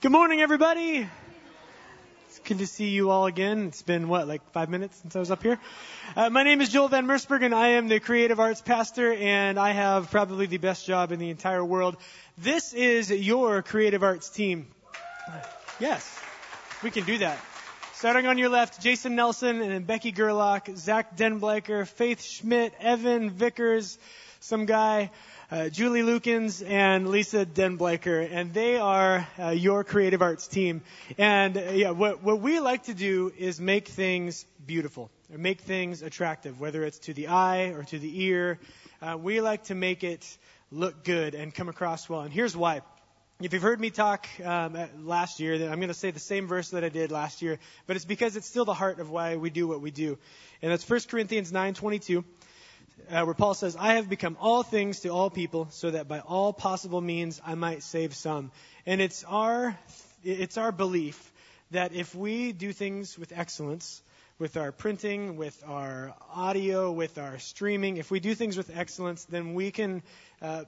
Good 0.00 0.10
morning, 0.10 0.40
everybody. 0.40 1.08
Good 2.52 2.58
to 2.58 2.66
see 2.66 2.90
you 2.90 3.08
all 3.08 3.24
again. 3.24 3.68
It's 3.68 3.80
been, 3.80 4.08
what, 4.08 4.28
like 4.28 4.42
five 4.52 4.68
minutes 4.68 4.98
since 4.98 5.16
I 5.16 5.20
was 5.20 5.30
up 5.30 5.42
here? 5.42 5.58
Uh, 6.14 6.28
my 6.28 6.42
name 6.42 6.60
is 6.60 6.68
Joel 6.68 6.88
Van 6.88 7.06
Mersberg, 7.06 7.42
and 7.42 7.54
I 7.54 7.68
am 7.68 7.88
the 7.88 7.98
creative 7.98 8.38
arts 8.40 8.60
pastor, 8.60 9.10
and 9.10 9.58
I 9.58 9.70
have 9.70 10.10
probably 10.10 10.44
the 10.44 10.58
best 10.58 10.84
job 10.84 11.12
in 11.12 11.18
the 11.18 11.30
entire 11.30 11.64
world. 11.64 11.96
This 12.36 12.74
is 12.74 13.10
your 13.10 13.62
creative 13.62 14.02
arts 14.02 14.28
team. 14.28 14.66
Yes, 15.80 16.20
we 16.82 16.90
can 16.90 17.04
do 17.04 17.16
that. 17.18 17.38
Starting 17.94 18.26
on 18.26 18.36
your 18.36 18.50
left, 18.50 18.82
Jason 18.82 19.16
Nelson 19.16 19.62
and 19.62 19.86
Becky 19.86 20.12
Gerlach, 20.12 20.68
Zach 20.76 21.16
Denbleicher, 21.16 21.88
Faith 21.88 22.22
Schmidt, 22.22 22.74
Evan 22.80 23.30
Vickers, 23.30 23.98
some 24.40 24.66
guy, 24.66 25.10
uh, 25.52 25.68
Julie 25.68 26.00
Lukens 26.00 26.66
and 26.66 27.10
Lisa 27.10 27.44
Denbleicher, 27.44 28.26
and 28.32 28.54
they 28.54 28.78
are 28.78 29.28
uh, 29.38 29.50
your 29.50 29.84
creative 29.84 30.22
arts 30.22 30.48
team. 30.48 30.80
And 31.18 31.58
uh, 31.58 31.60
yeah, 31.72 31.90
what, 31.90 32.22
what 32.22 32.40
we 32.40 32.58
like 32.58 32.84
to 32.84 32.94
do 32.94 33.30
is 33.36 33.60
make 33.60 33.88
things 33.88 34.46
beautiful, 34.66 35.10
or 35.30 35.36
make 35.36 35.60
things 35.60 36.00
attractive, 36.00 36.58
whether 36.58 36.82
it's 36.84 37.00
to 37.00 37.12
the 37.12 37.26
eye 37.26 37.64
or 37.74 37.84
to 37.84 37.98
the 37.98 38.22
ear. 38.22 38.60
Uh, 39.02 39.18
we 39.18 39.42
like 39.42 39.64
to 39.64 39.74
make 39.74 40.04
it 40.04 40.38
look 40.70 41.04
good 41.04 41.34
and 41.34 41.54
come 41.54 41.68
across 41.68 42.08
well. 42.08 42.22
And 42.22 42.32
here's 42.32 42.56
why. 42.56 42.80
If 43.42 43.52
you've 43.52 43.60
heard 43.60 43.80
me 43.80 43.90
talk 43.90 44.26
um, 44.42 44.78
last 45.04 45.38
year, 45.38 45.52
I'm 45.70 45.80
going 45.80 45.88
to 45.88 45.94
say 45.94 46.12
the 46.12 46.18
same 46.18 46.46
verse 46.46 46.70
that 46.70 46.82
I 46.82 46.88
did 46.88 47.10
last 47.12 47.42
year, 47.42 47.58
but 47.86 47.96
it's 47.96 48.06
because 48.06 48.36
it's 48.36 48.46
still 48.46 48.64
the 48.64 48.72
heart 48.72 49.00
of 49.00 49.10
why 49.10 49.36
we 49.36 49.50
do 49.50 49.68
what 49.68 49.82
we 49.82 49.90
do. 49.90 50.16
And 50.62 50.72
that's 50.72 50.88
1 50.88 51.00
Corinthians 51.10 51.52
9:22 51.52 52.24
uh, 53.10 53.24
where 53.24 53.34
Paul 53.34 53.54
says, 53.54 53.76
I 53.76 53.94
have 53.94 54.08
become 54.08 54.36
all 54.40 54.62
things 54.62 55.00
to 55.00 55.08
all 55.10 55.30
people 55.30 55.68
so 55.70 55.90
that 55.90 56.08
by 56.08 56.20
all 56.20 56.52
possible 56.52 57.00
means 57.00 57.40
I 57.44 57.54
might 57.54 57.82
save 57.82 58.14
some. 58.14 58.50
And 58.86 59.00
it's 59.00 59.24
our, 59.24 59.76
it's 60.24 60.56
our 60.56 60.72
belief 60.72 61.32
that 61.70 61.94
if 61.94 62.14
we 62.14 62.52
do 62.52 62.72
things 62.72 63.18
with 63.18 63.32
excellence, 63.32 64.02
with 64.38 64.56
our 64.56 64.72
printing, 64.72 65.36
with 65.36 65.62
our 65.66 66.14
audio, 66.34 66.90
with 66.90 67.18
our 67.18 67.38
streaming, 67.38 67.96
if 67.96 68.10
we 68.10 68.20
do 68.20 68.34
things 68.34 68.56
with 68.56 68.76
excellence, 68.76 69.24
then 69.26 69.54
we 69.54 69.70
can 69.70 70.02
uh, 70.40 70.64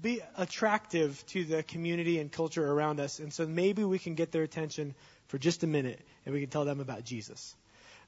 be 0.00 0.20
attractive 0.36 1.24
to 1.28 1.44
the 1.44 1.62
community 1.62 2.18
and 2.18 2.30
culture 2.30 2.66
around 2.66 3.00
us. 3.00 3.18
And 3.18 3.32
so 3.32 3.46
maybe 3.46 3.84
we 3.84 3.98
can 3.98 4.14
get 4.14 4.32
their 4.32 4.42
attention 4.42 4.94
for 5.28 5.38
just 5.38 5.62
a 5.62 5.66
minute 5.66 6.00
and 6.24 6.34
we 6.34 6.40
can 6.40 6.50
tell 6.50 6.64
them 6.64 6.80
about 6.80 7.04
Jesus. 7.04 7.54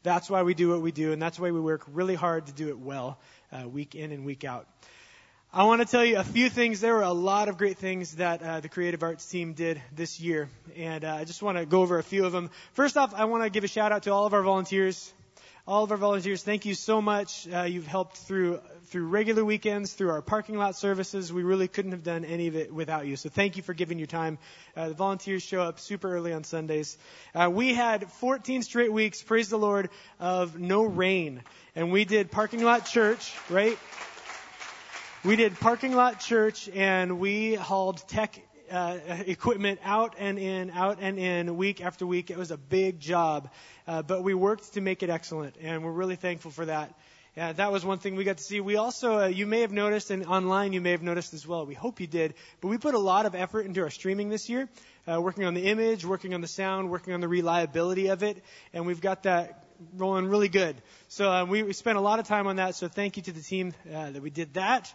That's 0.05 0.29
why 0.29 0.43
we 0.43 0.53
do 0.53 0.69
what 0.69 0.83
we 0.83 0.93
do, 0.93 1.13
and 1.13 1.23
that's 1.23 1.41
why 1.41 1.51
we 1.51 1.59
work 1.59 1.83
really 1.91 2.15
hard 2.15 2.47
to 2.49 2.53
do 2.53 2.69
it 2.69 2.79
well, 2.79 3.19
uh, 3.51 3.67
week 3.67 3.95
in 3.95 4.13
and 4.13 4.27
week 4.27 4.45
out. 4.45 4.69
I 5.51 5.65
want 5.65 5.81
to 5.81 5.87
tell 5.87 6.05
you 6.05 6.19
a 6.19 6.25
few 6.25 6.51
things. 6.51 6.83
There 6.83 6.93
were 6.93 7.01
a 7.01 7.13
lot 7.13 7.49
of 7.49 7.57
great 7.57 7.79
things 7.79 8.17
that 8.17 8.43
uh, 8.43 8.61
the 8.61 8.69
creative 8.69 9.03
arts 9.03 9.25
team 9.25 9.55
did 9.55 9.81
this 9.97 10.21
year, 10.21 10.51
and 10.77 11.07
uh, 11.07 11.15
I 11.15 11.25
just 11.25 11.43
want 11.43 11.57
to 11.57 11.65
go 11.65 11.81
over 11.81 11.99
a 11.99 12.03
few 12.03 12.27
of 12.27 12.33
them. 12.33 12.51
First 12.75 12.99
off, 12.99 13.15
I 13.15 13.25
want 13.25 13.45
to 13.45 13.51
give 13.51 13.65
a 13.65 13.67
shout 13.67 13.93
out 13.93 14.03
to 14.03 14.13
all 14.13 14.27
of 14.27 14.35
our 14.35 14.43
volunteers. 14.43 15.11
All 15.67 15.85
of 15.85 15.91
our 15.91 15.97
volunteers, 15.97 16.43
thank 16.43 16.67
you 16.67 16.75
so 16.75 17.01
much. 17.01 17.49
Uh, 17.49 17.63
you've 17.63 17.87
helped 17.87 18.19
through 18.19 18.61
through 18.87 19.07
regular 19.07 19.45
weekends, 19.45 19.93
through 19.93 20.11
our 20.11 20.23
parking 20.23 20.57
lot 20.57 20.77
services. 20.77 21.33
We 21.33 21.43
really 21.43 21.69
couldn't 21.69 21.93
have 21.93 22.03
done 22.03 22.25
any 22.25 22.49
of 22.49 22.57
it 22.57 22.73
without 22.73 23.07
you. 23.07 23.17
So 23.17 23.29
thank 23.29 23.57
you 23.57 23.63
for 23.63 23.75
giving 23.75 23.99
your 23.99 24.07
time. 24.07 24.39
Uh, 24.77 24.89
the 24.89 24.95
volunteers 24.95 25.43
show 25.43 25.63
up 25.63 25.81
super 25.81 26.15
early 26.15 26.33
on 26.33 26.45
Sundays. 26.45 26.99
Uh, 27.35 27.51
we 27.51 27.75
had 27.75 28.11
14 28.13 28.63
straight 28.63 28.93
weeks, 28.93 29.23
praise 29.23 29.49
the 29.49 29.59
Lord, 29.59 29.91
of 30.21 30.59
no 30.59 30.83
rain. 30.83 31.43
And 31.75 31.91
we 31.93 32.05
did 32.05 32.31
parking 32.31 32.63
lot 32.63 32.87
church, 32.87 33.33
right? 33.49 33.79
We 35.25 35.37
did 35.37 35.59
parking 35.59 35.95
lot 35.95 36.21
church 36.21 36.69
and 36.69 37.19
we 37.19 37.55
hauled 37.55 38.07
tech 38.09 38.41
uh, 38.71 38.99
equipment 39.27 39.81
out 39.85 40.17
and 40.19 40.39
in, 40.39 40.71
out 40.71 40.99
and 41.01 41.19
in, 41.19 41.57
week 41.57 41.81
after 41.81 42.07
week. 42.07 42.31
It 42.31 42.37
was 42.37 42.51
a 42.51 42.57
big 42.57 43.01
job, 43.01 43.51
uh, 43.87 44.03
but 44.03 44.23
we 44.23 44.35
worked 44.35 44.75
to 44.75 44.81
make 44.81 45.03
it 45.03 45.11
excellent, 45.11 45.57
and 45.61 45.85
we're 45.85 45.93
really 45.93 46.17
thankful 46.17 46.51
for 46.51 46.67
that. 46.67 46.95
Yeah, 47.37 47.53
that 47.53 47.73
was 47.73 47.85
one 47.85 47.99
thing 47.99 48.15
we 48.15 48.23
got 48.23 48.37
to 48.37 48.45
see. 48.45 48.61
We 48.61 48.77
also, 48.77 49.23
uh, 49.23 49.27
you 49.27 49.45
may 49.45 49.63
have 49.63 49.73
noticed, 49.73 50.13
and 50.13 50.25
online 50.25 50.73
you 50.73 50.81
may 50.81 50.93
have 50.93 51.03
noticed 51.03 51.35
as 51.35 51.45
well. 51.45 51.67
We 51.67 51.75
hope 51.75 51.99
you 51.99 52.07
did, 52.07 52.35
but 52.61 52.69
we 52.69 52.79
put 52.79 52.95
a 52.95 52.99
lot 52.99 53.27
of 53.27 53.35
effort 53.35 53.67
into 53.67 53.83
our 53.83 53.91
streaming 53.91 54.29
this 54.29 54.49
year, 54.49 54.69
uh, 55.09 55.21
working 55.21 55.45
on 55.45 55.55
the 55.55 55.67
image, 55.67 56.05
working 56.05 56.33
on 56.33 56.43
the 56.43 56.47
sound, 56.47 56.93
working 56.93 57.13
on 57.13 57.21
the 57.21 57.27
reliability 57.27 58.07
of 58.07 58.23
it, 58.23 58.41
and 58.73 58.87
we've 58.87 59.01
got 59.01 59.25
that 59.25 59.65
rolling 59.97 60.27
really 60.27 60.49
good. 60.49 60.77
So 61.09 61.29
uh, 61.29 61.45
we, 61.45 61.65
we 61.65 61.73
spent 61.73 61.99
a 61.99 62.01
lot 62.01 62.21
of 62.21 62.29
time 62.29 62.47
on 62.47 62.57
that. 62.57 62.77
So 62.77 62.87
thank 62.87 63.17
you 63.17 63.25
to 63.25 63.33
the 63.33 63.43
team 63.43 63.75
uh, 63.93 64.11
that 64.13 64.23
we 64.23 64.31
did 64.31 64.55
that, 64.55 64.95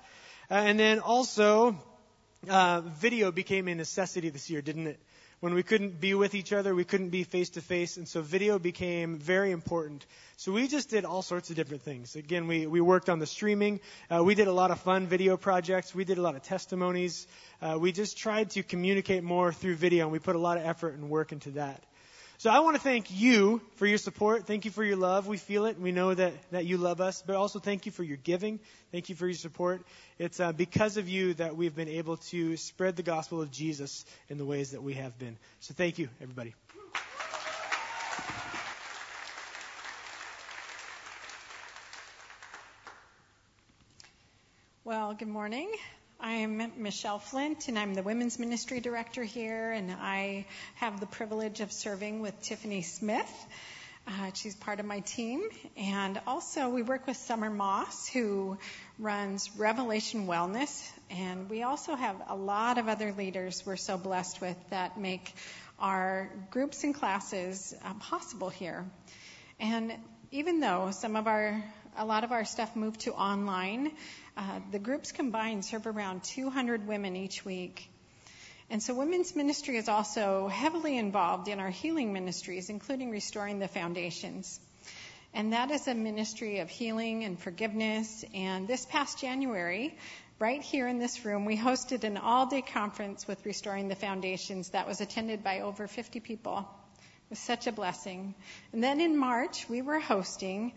uh, 0.50 0.54
and 0.54 0.80
then 0.80 1.00
also 1.00 1.78
uh, 2.48 2.80
video 2.80 3.34
became 3.34 3.68
a 3.68 3.76
necessity 3.76 4.30
this 4.30 4.50
year, 4.50 4.62
didn't 4.62 4.88
it? 4.88 5.00
When 5.40 5.54
we 5.54 5.64
couldn't 5.64 6.00
be 6.00 6.14
with 6.14 6.36
each 6.36 6.52
other, 6.52 6.76
we 6.76 6.84
couldn't 6.84 7.10
be 7.10 7.24
face 7.24 7.52
to 7.52 7.62
face, 7.62 7.98
and 7.98 8.08
so 8.08 8.22
video 8.22 8.60
became 8.60 9.18
very 9.18 9.52
important. 9.52 10.06
So 10.38 10.52
we 10.52 10.68
just 10.68 10.90
did 10.90 11.06
all 11.06 11.22
sorts 11.22 11.50
of 11.50 11.56
different 11.56 11.84
things. 11.84 12.16
Again, 12.16 12.48
we, 12.48 12.68
we 12.68 12.82
worked 12.82 13.10
on 13.10 13.20
the 13.20 13.26
streaming. 13.26 13.80
Uh, 14.10 14.24
we 14.24 14.36
did 14.36 14.48
a 14.48 14.54
lot 14.54 14.72
of 14.72 14.80
fun 14.82 15.08
video 15.08 15.38
projects. 15.38 15.96
We 15.96 16.04
did 16.04 16.18
a 16.18 16.22
lot 16.22 16.36
of 16.36 16.44
testimonies. 16.44 17.26
Uh, 17.62 17.78
we 17.80 17.92
just 17.92 18.18
tried 18.18 18.50
to 18.52 18.64
communicate 18.64 19.24
more 19.24 19.54
through 19.54 19.76
video, 19.76 20.06
and 20.06 20.12
we 20.12 20.20
put 20.20 20.36
a 20.36 20.40
lot 20.40 20.58
of 20.58 20.66
effort 20.66 20.96
and 20.96 21.10
work 21.10 21.32
into 21.32 21.52
that. 21.52 21.82
So 22.40 22.50
I 22.50 22.62
want 22.62 22.78
to 22.78 22.82
thank 22.82 23.12
you 23.12 23.60
for 23.76 23.86
your 23.86 23.98
support. 23.98 24.48
Thank 24.48 24.64
you 24.64 24.72
for 24.72 24.82
your 24.82 24.96
love. 24.96 25.28
We 25.28 25.36
feel 25.36 25.66
it. 25.66 25.78
We 25.78 25.92
know 25.92 26.14
that, 26.14 26.32
that 26.52 26.66
you 26.66 26.78
love 26.78 27.02
us, 27.02 27.22
but 27.22 27.36
also 27.36 27.60
thank 27.60 27.86
you 27.86 27.92
for 27.92 28.02
your 28.02 28.16
giving. 28.16 28.62
Thank 28.94 29.10
you 29.10 29.16
for 29.16 29.28
your 29.28 29.36
support. 29.36 29.86
It's 30.18 30.40
uh, 30.40 30.54
because 30.54 30.96
of 30.96 31.10
you 31.10 31.34
that 31.34 31.58
we've 31.58 31.76
been 31.76 31.90
able 31.90 32.16
to 32.32 32.56
spread 32.56 32.96
the 32.96 33.04
gospel 33.04 33.42
of 33.42 33.52
Jesus 33.52 34.06
in 34.30 34.38
the 34.38 34.46
ways 34.46 34.72
that 34.72 34.82
we 34.82 34.94
have 34.94 35.20
been. 35.20 35.36
So 35.60 35.74
thank 35.74 36.00
you, 36.00 36.08
everybody. 36.22 36.56
Well, 44.86 45.14
good 45.14 45.28
morning. 45.28 45.70
I'm 46.22 46.74
Michelle 46.76 47.20
Flint, 47.20 47.70
and 47.70 47.80
I'm 47.80 47.94
the 47.94 48.04
Women's 48.04 48.40
Ministry 48.40 48.82
Director 48.82 49.24
here, 49.24 49.72
and 49.72 49.90
I 49.90 50.48
have 50.76 51.00
the 51.00 51.06
privilege 51.06 51.62
of 51.62 51.72
serving 51.72 52.20
with 52.20 52.42
Tiffany 52.42 52.82
Smith. 52.82 53.32
Uh, 54.06 54.32
she's 54.34 54.54
part 54.54 54.82
of 54.82 54.86
my 54.86 55.00
team. 55.00 55.42
And 55.78 56.20
also, 56.28 56.68
we 56.68 56.82
work 56.82 57.08
with 57.08 57.16
Summer 57.16 57.50
Moss, 57.50 58.10
who 58.10 58.58
runs 58.98 59.50
Revelation 59.56 60.28
Wellness. 60.28 60.92
And 61.10 61.50
we 61.50 61.64
also 61.64 61.96
have 61.96 62.18
a 62.28 62.36
lot 62.36 62.80
of 62.80 62.90
other 62.90 63.14
leaders 63.14 63.64
we're 63.66 63.78
so 63.78 63.98
blessed 63.98 64.42
with 64.42 64.58
that 64.72 65.00
make 65.00 65.34
our 65.80 66.30
groups 66.52 66.84
and 66.84 66.94
classes 66.94 67.74
uh, 67.86 67.94
possible 67.94 68.50
here. 68.50 68.86
And 69.58 69.94
even 70.32 70.60
though 70.60 70.92
some 70.92 71.16
of 71.16 71.28
our 71.28 71.64
a 71.98 72.06
lot 72.06 72.24
of 72.24 72.32
our 72.32 72.46
stuff 72.46 72.76
moved 72.76 73.02
to 73.02 73.14
online. 73.14 73.92
Uh, 74.38 74.60
the 74.72 74.80
groups 74.80 75.12
combined 75.12 75.66
serve 75.66 75.88
around 75.88 76.24
200 76.24 76.88
women 76.88 77.16
each 77.16 77.44
week. 77.44 77.90
And 78.70 78.84
so 78.84 78.94
women's 78.94 79.36
ministry 79.36 79.78
is 79.78 79.90
also 79.90 80.48
heavily 80.48 80.98
involved 80.98 81.48
in 81.48 81.60
our 81.60 81.72
healing 81.72 82.14
ministries, 82.14 82.70
including 82.70 83.10
restoring 83.10 83.60
the 83.60 83.68
foundations. 83.68 84.60
And 85.34 85.54
that 85.54 85.72
is 85.72 85.88
a 85.88 85.96
ministry 85.96 86.60
of 86.60 86.70
healing 86.70 87.24
and 87.24 87.40
forgiveness. 87.40 88.24
And 88.34 88.68
this 88.68 88.86
past 88.86 89.20
January, 89.20 89.98
right 90.40 90.62
here 90.62 90.88
in 90.88 91.00
this 91.00 91.26
room, 91.26 91.46
we 91.46 91.58
hosted 91.58 92.04
an 92.04 92.18
all 92.18 92.46
day 92.46 92.62
conference 92.62 93.28
with 93.28 93.46
Restoring 93.46 93.88
the 93.88 93.96
Foundations 93.96 94.70
that 94.70 94.88
was 94.88 95.02
attended 95.02 95.44
by 95.44 95.62
over 95.62 95.88
50 95.88 96.20
people. 96.20 96.68
It 96.98 97.32
was 97.32 97.40
such 97.40 97.68
a 97.68 97.72
blessing. 97.72 98.34
And 98.74 98.84
then 98.84 99.02
in 99.02 99.18
March, 99.18 99.68
we 99.70 99.82
were 99.82 100.00
hosting 100.00 100.74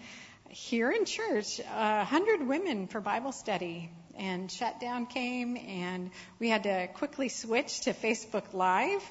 here 0.53 0.91
in 0.91 1.07
church, 1.07 1.61
a 1.61 2.05
hundred 2.05 2.47
women 2.47 2.87
for 2.87 3.01
Bible 3.01 3.33
study, 3.33 3.91
and 4.19 4.53
shutdown 4.53 5.07
came, 5.07 5.57
and 5.57 6.11
we 6.39 6.51
had 6.51 6.65
to 6.65 6.89
quickly 6.89 7.31
switch 7.31 7.81
to 7.83 7.95
Facebook 7.95 8.53
Live. 8.53 9.03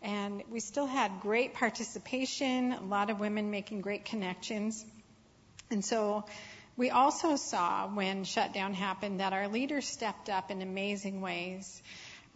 And 0.00 0.42
we 0.50 0.60
still 0.60 0.86
had 0.86 1.20
great 1.20 1.52
participation, 1.54 2.72
a 2.72 2.84
lot 2.84 3.10
of 3.10 3.20
women 3.20 3.50
making 3.50 3.82
great 3.82 4.06
connections. 4.06 4.82
And 5.70 5.84
so 5.84 6.24
we 6.76 6.88
also 6.88 7.36
saw 7.36 7.86
when 7.88 8.24
shutdown 8.24 8.72
happened 8.72 9.20
that 9.20 9.34
our 9.34 9.48
leaders 9.48 9.86
stepped 9.86 10.30
up 10.30 10.50
in 10.50 10.62
amazing 10.62 11.20
ways. 11.20 11.82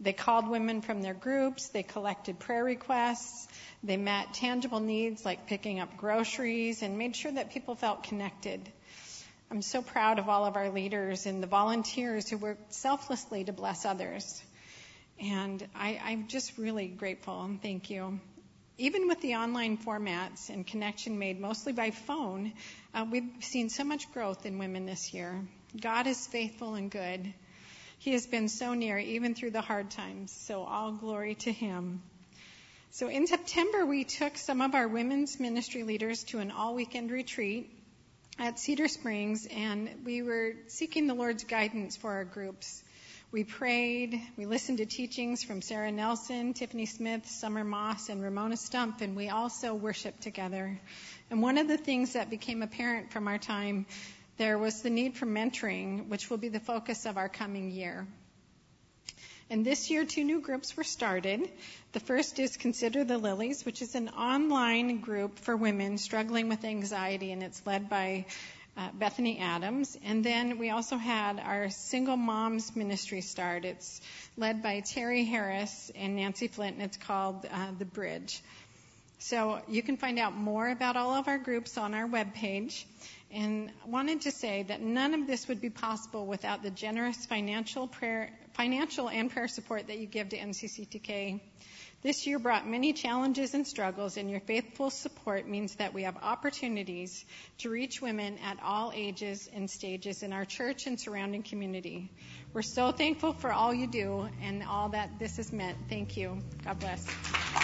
They 0.03 0.11
called 0.11 0.49
women 0.49 0.81
from 0.81 1.01
their 1.01 1.13
groups, 1.13 1.69
they 1.69 1.81
collected 1.81 2.37
prayer 2.37 2.65
requests, 2.65 3.47
they 3.83 3.95
met 3.95 4.33
tangible 4.33 4.81
needs 4.81 5.23
like 5.23 5.47
picking 5.47 5.79
up 5.79 5.95
groceries 5.95 6.81
and 6.81 6.97
made 6.97 7.15
sure 7.15 7.31
that 7.31 7.51
people 7.51 7.75
felt 7.75 8.03
connected. 8.03 8.59
I'm 9.49 9.61
so 9.61 9.81
proud 9.81 10.19
of 10.19 10.27
all 10.27 10.43
of 10.45 10.57
our 10.57 10.69
leaders 10.69 11.25
and 11.25 11.41
the 11.41 11.47
volunteers 11.47 12.29
who 12.29 12.37
worked 12.37 12.73
selflessly 12.73 13.45
to 13.45 13.53
bless 13.53 13.85
others. 13.85 14.43
And 15.21 15.65
I, 15.73 16.01
I'm 16.03 16.27
just 16.27 16.57
really 16.57 16.87
grateful 16.87 17.41
and 17.41 17.61
thank 17.61 17.89
you. 17.89 18.19
Even 18.77 19.07
with 19.07 19.21
the 19.21 19.35
online 19.35 19.77
formats 19.77 20.49
and 20.49 20.67
connection 20.67 21.17
made 21.17 21.39
mostly 21.39 21.71
by 21.71 21.91
phone, 21.91 22.51
uh, 22.93 23.05
we've 23.09 23.31
seen 23.39 23.69
so 23.69 23.85
much 23.85 24.11
growth 24.11 24.45
in 24.45 24.57
women 24.57 24.85
this 24.85 25.13
year. 25.13 25.39
God 25.79 26.07
is 26.07 26.27
faithful 26.27 26.73
and 26.73 26.91
good. 26.91 27.33
He 28.03 28.11
has 28.11 28.25
been 28.27 28.49
so 28.49 28.73
near 28.73 28.97
even 28.97 29.33
through 29.33 29.51
the 29.51 29.61
hard 29.61 29.89
times. 29.89 30.29
So 30.29 30.63
all 30.63 30.91
glory 30.91 31.35
to 31.35 31.53
him. 31.53 32.01
So 32.91 33.07
in 33.07 33.27
September, 33.27 33.85
we 33.85 34.03
took 34.03 34.35
some 34.37 34.59
of 34.59 34.75
our 34.75 34.89
women's 34.89 35.39
ministry 35.39 35.83
leaders 35.83 36.25
to 36.25 36.39
an 36.39 36.51
all 36.51 36.75
weekend 36.75 37.11
retreat 37.11 37.71
at 38.37 38.59
Cedar 38.59 38.89
Springs, 38.89 39.47
and 39.49 39.89
we 40.03 40.21
were 40.21 40.51
seeking 40.67 41.07
the 41.07 41.13
Lord's 41.13 41.45
guidance 41.45 41.95
for 41.95 42.11
our 42.11 42.25
groups. 42.25 42.83
We 43.31 43.45
prayed, 43.45 44.21
we 44.35 44.47
listened 44.47 44.79
to 44.79 44.85
teachings 44.85 45.41
from 45.41 45.61
Sarah 45.61 45.89
Nelson, 45.89 46.53
Tiffany 46.53 46.87
Smith, 46.87 47.25
Summer 47.25 47.63
Moss, 47.63 48.09
and 48.09 48.21
Ramona 48.21 48.57
Stump, 48.57 48.99
and 48.99 49.15
we 49.15 49.29
also 49.29 49.75
worshiped 49.75 50.23
together. 50.23 50.77
And 51.31 51.41
one 51.41 51.57
of 51.57 51.69
the 51.69 51.77
things 51.77 52.13
that 52.13 52.29
became 52.29 52.63
apparent 52.63 53.13
from 53.13 53.29
our 53.29 53.37
time 53.37 53.85
there 54.37 54.57
was 54.57 54.81
the 54.81 54.89
need 54.89 55.15
for 55.15 55.25
mentoring, 55.25 56.07
which 56.07 56.29
will 56.29 56.37
be 56.37 56.49
the 56.49 56.59
focus 56.59 57.05
of 57.05 57.17
our 57.17 57.29
coming 57.29 57.71
year. 57.71 58.07
And 59.49 59.65
this 59.65 59.91
year, 59.91 60.05
two 60.05 60.23
new 60.23 60.41
groups 60.41 60.75
were 60.75 60.83
started. 60.83 61.47
The 61.91 61.99
first 61.99 62.39
is 62.39 62.57
Consider 62.57 63.03
the 63.03 63.17
Lilies, 63.17 63.65
which 63.65 63.81
is 63.81 63.93
an 63.93 64.09
online 64.09 65.01
group 65.01 65.37
for 65.37 65.55
women 65.55 65.97
struggling 65.97 66.49
with 66.49 66.63
anxiety, 66.63 67.31
and 67.31 67.43
it's 67.43 67.61
led 67.67 67.89
by 67.89 68.25
uh, 68.75 68.89
Bethany 68.93 69.39
Adams. 69.39 69.97
And 70.03 70.23
then 70.23 70.57
we 70.57 70.71
also 70.71 70.97
had 70.97 71.39
our 71.39 71.69
Single 71.69 72.17
Moms 72.17 72.75
Ministry 72.75 73.21
start. 73.21 73.65
It's 73.65 74.01
led 74.37 74.63
by 74.63 74.79
Terry 74.79 75.23
Harris 75.25 75.91
and 75.95 76.15
Nancy 76.15 76.47
Flint, 76.47 76.77
and 76.77 76.83
it's 76.83 76.97
called 76.97 77.45
uh, 77.45 77.67
The 77.77 77.85
Bridge. 77.85 78.41
So 79.19 79.61
you 79.69 79.83
can 79.83 79.97
find 79.97 80.19
out 80.19 80.35
more 80.35 80.67
about 80.67 80.97
all 80.97 81.11
of 81.11 81.27
our 81.27 81.37
groups 81.37 81.77
on 81.77 81.93
our 81.93 82.07
webpage. 82.07 82.83
And 83.33 83.71
I 83.83 83.89
wanted 83.89 84.21
to 84.21 84.31
say 84.31 84.63
that 84.63 84.81
none 84.81 85.15
of 85.15 85.25
this 85.25 85.47
would 85.47 85.59
be 85.59 85.71
possible 85.71 86.27
without 86.27 86.61
the 86.61 86.69
generous 86.69 87.25
financial 87.25 87.87
prayer, 87.87 88.29
financial 88.53 89.09
and 89.09 89.31
prayer 89.31 89.47
support 89.47 89.87
that 89.87 89.97
you 89.97 90.05
give 90.05 90.29
to 90.29 90.37
NCCTK. 90.37 91.41
This 92.03 92.27
year 92.27 92.37
brought 92.37 92.67
many 92.67 92.93
challenges 92.93 93.53
and 93.53 93.65
struggles, 93.65 94.17
and 94.17 94.29
your 94.29 94.41
faithful 94.41 94.89
support 94.89 95.47
means 95.47 95.75
that 95.75 95.93
we 95.93 96.03
have 96.03 96.17
opportunities 96.21 97.23
to 97.59 97.69
reach 97.69 98.01
women 98.01 98.37
at 98.43 98.57
all 98.61 98.91
ages 98.93 99.49
and 99.55 99.69
stages 99.69 100.21
in 100.21 100.33
our 100.33 100.45
church 100.45 100.85
and 100.85 100.99
surrounding 100.99 101.43
community. 101.43 102.11
We're 102.53 102.61
so 102.61 102.91
thankful 102.91 103.33
for 103.33 103.51
all 103.51 103.73
you 103.73 103.87
do 103.87 104.27
and 104.43 104.63
all 104.63 104.89
that 104.89 105.17
this 105.17 105.37
has 105.37 105.51
meant. 105.51 105.77
Thank 105.89 106.17
you. 106.17 106.43
God 106.65 106.79
bless. 106.79 107.62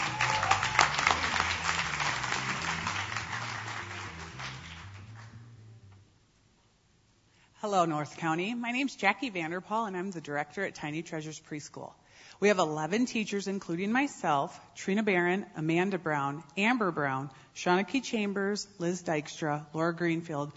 Hello, 7.62 7.84
North 7.84 8.16
County. 8.16 8.54
My 8.54 8.72
name's 8.72 8.96
Jackie 8.96 9.30
Vanderpaul, 9.30 9.86
and 9.86 9.98
I'm 9.98 10.12
the 10.12 10.22
director 10.22 10.64
at 10.64 10.76
Tiny 10.76 11.02
Treasures 11.02 11.42
Preschool. 11.42 11.92
We 12.40 12.48
have 12.48 12.58
11 12.58 13.06
teachers, 13.06 13.50
including 13.50 13.92
myself, 13.92 14.58
Trina 14.78 15.04
Barron, 15.04 15.46
Amanda 15.58 15.98
Brown, 15.98 16.42
Amber 16.56 16.90
Brown, 16.92 17.30
Shawnee 17.54 18.00
Chambers, 18.00 18.66
Liz 18.78 19.04
Dykstra, 19.04 19.66
Laura 19.74 19.94
Greenfield, 19.94 20.54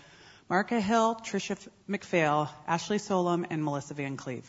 Marka 0.48 0.80
Hill, 0.80 1.16
Tricia 1.16 1.58
McPhail, 1.90 2.48
Ashley 2.68 2.98
Solom, 2.98 3.46
and 3.50 3.64
Melissa 3.64 3.94
Van 3.94 4.16
Cleve. 4.16 4.48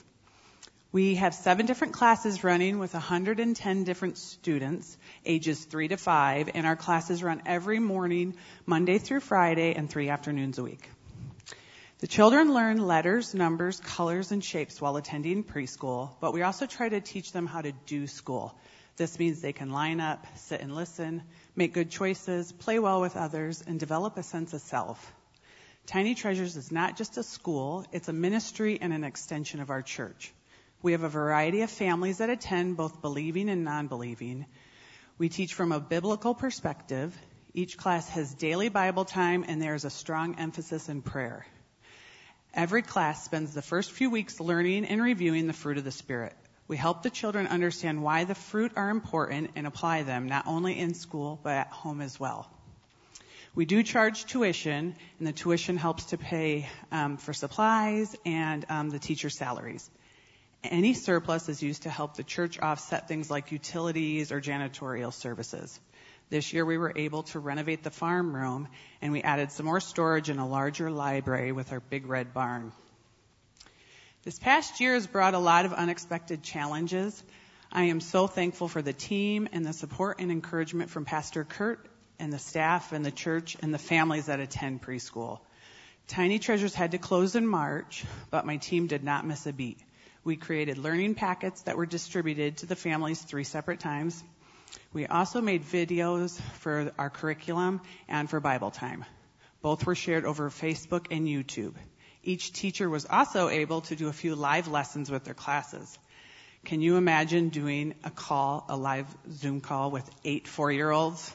We 0.91 1.15
have 1.15 1.33
seven 1.33 1.65
different 1.65 1.93
classes 1.93 2.43
running 2.43 2.77
with 2.77 2.93
110 2.93 3.83
different 3.83 4.19
students, 4.19 4.95
ages 5.25 5.65
three 5.65 5.87
to 5.87 5.97
five, 5.97 6.51
and 6.53 6.67
our 6.67 6.75
classes 6.75 7.23
run 7.23 7.41
every 7.47 7.79
morning, 7.79 8.35
Monday 8.67 8.99
through 8.99 9.21
Friday, 9.21 9.73
and 9.73 9.89
three 9.89 10.09
afternoons 10.09 10.59
a 10.59 10.63
week. 10.63 10.87
The 12.03 12.07
children 12.07 12.53
learn 12.53 12.85
letters, 12.85 13.33
numbers, 13.33 13.79
colors, 13.79 14.33
and 14.33 14.43
shapes 14.43 14.81
while 14.81 14.97
attending 14.97 15.41
preschool, 15.41 16.09
but 16.19 16.33
we 16.33 16.41
also 16.41 16.65
try 16.65 16.89
to 16.89 16.99
teach 16.99 17.31
them 17.31 17.45
how 17.45 17.61
to 17.61 17.71
do 17.71 18.07
school. 18.07 18.59
This 18.97 19.17
means 19.17 19.39
they 19.39 19.53
can 19.53 19.69
line 19.71 20.01
up, 20.01 20.27
sit 20.35 20.59
and 20.59 20.75
listen, 20.75 21.23
make 21.55 21.73
good 21.73 21.89
choices, 21.89 22.51
play 22.51 22.77
well 22.77 22.99
with 22.99 23.15
others, 23.15 23.63
and 23.65 23.79
develop 23.79 24.17
a 24.17 24.23
sense 24.23 24.51
of 24.51 24.59
self. 24.59 25.13
Tiny 25.85 26.13
Treasures 26.13 26.57
is 26.57 26.73
not 26.73 26.97
just 26.97 27.15
a 27.15 27.23
school, 27.23 27.85
it's 27.93 28.09
a 28.09 28.13
ministry 28.13 28.79
and 28.81 28.91
an 28.91 29.05
extension 29.05 29.61
of 29.61 29.69
our 29.69 29.81
church. 29.81 30.33
We 30.81 30.91
have 30.91 31.03
a 31.03 31.07
variety 31.09 31.61
of 31.61 31.71
families 31.71 32.17
that 32.17 32.29
attend, 32.29 32.75
both 32.75 33.01
believing 33.01 33.47
and 33.47 33.63
non 33.63 33.87
believing. 33.87 34.45
We 35.17 35.29
teach 35.29 35.53
from 35.53 35.71
a 35.71 35.79
biblical 35.79 36.35
perspective. 36.35 37.17
Each 37.53 37.77
class 37.77 38.09
has 38.09 38.33
daily 38.33 38.67
Bible 38.67 39.05
time, 39.05 39.45
and 39.47 39.61
there 39.61 39.73
is 39.73 39.85
a 39.85 39.89
strong 39.89 40.35
emphasis 40.37 40.89
in 40.89 41.01
prayer. 41.01 41.45
Every 42.55 42.83
class 42.83 43.23
spends 43.25 43.53
the 43.53 43.63
first 43.63 43.91
few 43.91 44.11
weeks 44.11 44.39
learning 44.39 44.85
and 44.85 45.01
reviewing 45.01 45.47
the 45.47 45.53
fruit 45.53 45.79
of 45.79 45.83
the 45.83 45.91
Spirit. 45.91 46.33
We 46.67 46.77
help 46.77 47.01
the 47.01 47.09
children 47.09 47.47
understand 47.47 48.03
why 48.03 48.25
the 48.25 48.35
fruit 48.35 48.73
are 48.75 48.91
important 48.91 49.51
and 49.55 49.65
apply 49.65 50.03
them 50.03 50.27
not 50.27 50.45
only 50.45 50.77
in 50.77 50.93
school 50.93 51.39
but 51.41 51.53
at 51.53 51.67
home 51.71 51.99
as 51.99 52.19
well. 52.19 52.47
We 53.55 53.65
do 53.65 53.81
charge 53.81 54.25
tuition, 54.25 54.95
and 55.17 55.27
the 55.27 55.31
tuition 55.31 55.77
helps 55.77 56.05
to 56.05 56.17
pay 56.17 56.69
um, 56.91 57.17
for 57.17 57.33
supplies 57.33 58.15
and 58.25 58.65
um, 58.69 58.89
the 58.91 58.99
teacher 58.99 59.31
salaries. 59.31 59.89
Any 60.63 60.93
surplus 60.93 61.49
is 61.49 61.61
used 61.61 61.83
to 61.83 61.89
help 61.89 62.15
the 62.15 62.23
church 62.23 62.59
offset 62.59 63.07
things 63.07 63.31
like 63.31 63.51
utilities 63.51 64.31
or 64.31 64.39
janitorial 64.39 65.11
services. 65.11 65.79
This 66.29 66.53
year 66.53 66.65
we 66.65 66.77
were 66.77 66.93
able 66.95 67.23
to 67.23 67.39
renovate 67.39 67.83
the 67.83 67.91
farm 67.91 68.35
room 68.35 68.67
and 69.01 69.11
we 69.11 69.21
added 69.21 69.51
some 69.51 69.65
more 69.65 69.79
storage 69.79 70.29
and 70.29 70.39
a 70.39 70.45
larger 70.45 70.89
library 70.89 71.51
with 71.51 71.71
our 71.71 71.79
big 71.79 72.07
red 72.07 72.33
barn. 72.33 72.71
This 74.23 74.39
past 74.39 74.79
year 74.79 74.93
has 74.93 75.05
brought 75.05 75.33
a 75.33 75.39
lot 75.39 75.65
of 75.65 75.73
unexpected 75.73 76.43
challenges. 76.43 77.21
I 77.71 77.83
am 77.85 77.99
so 77.99 78.27
thankful 78.27 78.67
for 78.67 78.81
the 78.81 78.93
team 78.93 79.49
and 79.51 79.65
the 79.65 79.73
support 79.73 80.19
and 80.19 80.31
encouragement 80.31 80.89
from 80.89 81.05
Pastor 81.05 81.43
Kurt 81.43 81.85
and 82.19 82.31
the 82.31 82.39
staff 82.39 82.93
and 82.93 83.05
the 83.05 83.11
church 83.11 83.57
and 83.61 83.73
the 83.73 83.79
families 83.79 84.27
that 84.27 84.39
attend 84.39 84.81
preschool. 84.81 85.39
Tiny 86.07 86.39
Treasures 86.39 86.73
had 86.73 86.91
to 86.91 86.97
close 86.97 87.35
in 87.35 87.47
March, 87.47 88.05
but 88.29 88.45
my 88.45 88.57
team 88.57 88.87
did 88.87 89.03
not 89.03 89.25
miss 89.25 89.45
a 89.45 89.53
beat. 89.53 89.79
We 90.23 90.35
created 90.37 90.77
learning 90.77 91.15
packets 91.15 91.63
that 91.63 91.75
were 91.75 91.85
distributed 91.85 92.57
to 92.57 92.65
the 92.65 92.75
families 92.75 93.21
three 93.21 93.43
separate 93.43 93.81
times. 93.81 94.23
We 94.93 95.07
also 95.07 95.41
made 95.41 95.63
videos 95.63 96.39
for 96.59 96.91
our 96.97 97.09
curriculum 97.09 97.81
and 98.07 98.29
for 98.29 98.39
Bible 98.39 98.71
time. 98.71 99.05
Both 99.61 99.85
were 99.85 99.95
shared 99.95 100.25
over 100.25 100.49
Facebook 100.49 101.07
and 101.09 101.27
YouTube. 101.27 101.73
Each 102.23 102.53
teacher 102.53 102.89
was 102.89 103.05
also 103.09 103.49
able 103.49 103.81
to 103.81 103.95
do 103.95 104.07
a 104.07 104.13
few 104.13 104.35
live 104.35 104.67
lessons 104.67 105.09
with 105.09 105.23
their 105.23 105.33
classes. 105.33 105.97
Can 106.65 106.79
you 106.79 106.95
imagine 106.95 107.49
doing 107.49 107.93
a 108.03 108.09
call, 108.09 108.65
a 108.69 108.77
live 108.77 109.07
Zoom 109.31 109.59
call 109.59 109.91
with 109.91 110.09
eight 110.23 110.47
four 110.47 110.71
year 110.71 110.91
olds? 110.91 111.31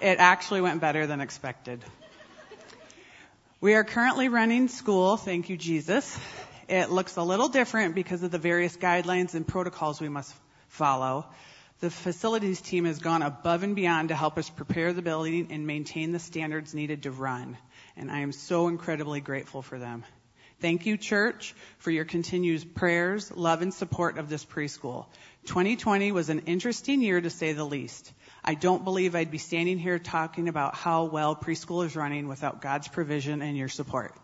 It 0.00 0.18
actually 0.18 0.60
went 0.60 0.80
better 0.80 1.06
than 1.06 1.20
expected. 1.20 1.84
We 3.60 3.74
are 3.74 3.84
currently 3.84 4.28
running 4.28 4.68
school, 4.68 5.16
thank 5.16 5.48
you, 5.48 5.56
Jesus. 5.56 6.18
It 6.68 6.90
looks 6.90 7.16
a 7.16 7.22
little 7.22 7.48
different 7.48 7.94
because 7.94 8.22
of 8.22 8.30
the 8.30 8.38
various 8.38 8.76
guidelines 8.76 9.34
and 9.34 9.46
protocols 9.46 10.00
we 10.00 10.08
must 10.08 10.34
follow. 10.68 11.26
The 11.84 11.90
facilities 11.90 12.62
team 12.62 12.86
has 12.86 12.98
gone 12.98 13.20
above 13.20 13.62
and 13.62 13.76
beyond 13.76 14.08
to 14.08 14.14
help 14.14 14.38
us 14.38 14.48
prepare 14.48 14.94
the 14.94 15.02
building 15.02 15.48
and 15.50 15.66
maintain 15.66 16.12
the 16.12 16.18
standards 16.18 16.72
needed 16.72 17.02
to 17.02 17.10
run 17.10 17.58
and 17.94 18.10
I 18.10 18.20
am 18.20 18.32
so 18.32 18.68
incredibly 18.68 19.20
grateful 19.20 19.60
for 19.60 19.78
them. 19.78 20.02
Thank 20.60 20.86
you, 20.86 20.96
church, 20.96 21.54
for 21.76 21.90
your 21.90 22.06
continued 22.06 22.74
prayers, 22.74 23.30
love, 23.30 23.60
and 23.60 23.74
support 23.74 24.16
of 24.16 24.30
this 24.30 24.46
preschool. 24.46 25.06
2020 25.44 26.10
was 26.10 26.30
an 26.30 26.44
interesting 26.46 27.02
year 27.02 27.20
to 27.20 27.28
say 27.28 27.52
the 27.52 27.64
least. 27.64 28.10
I 28.42 28.54
don't 28.54 28.82
believe 28.82 29.14
I'd 29.14 29.30
be 29.30 29.36
standing 29.36 29.78
here 29.78 29.98
talking 29.98 30.48
about 30.48 30.74
how 30.74 31.04
well 31.04 31.36
preschool 31.36 31.84
is 31.84 31.96
running 31.96 32.28
without 32.28 32.62
God's 32.62 32.88
provision 32.88 33.42
and 33.42 33.58
your 33.58 33.68
support. 33.68 34.14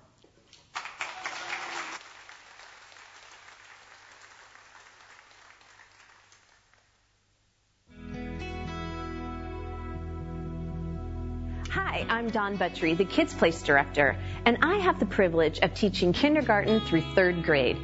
I'm 12.30 12.34
Dawn 12.34 12.58
Buttrey, 12.58 12.96
the 12.96 13.04
Kids 13.04 13.34
Place 13.34 13.60
Director, 13.60 14.16
and 14.44 14.58
I 14.62 14.76
have 14.76 15.00
the 15.00 15.06
privilege 15.06 15.58
of 15.58 15.74
teaching 15.74 16.12
kindergarten 16.12 16.78
through 16.78 17.00
third 17.00 17.42
grade. 17.42 17.76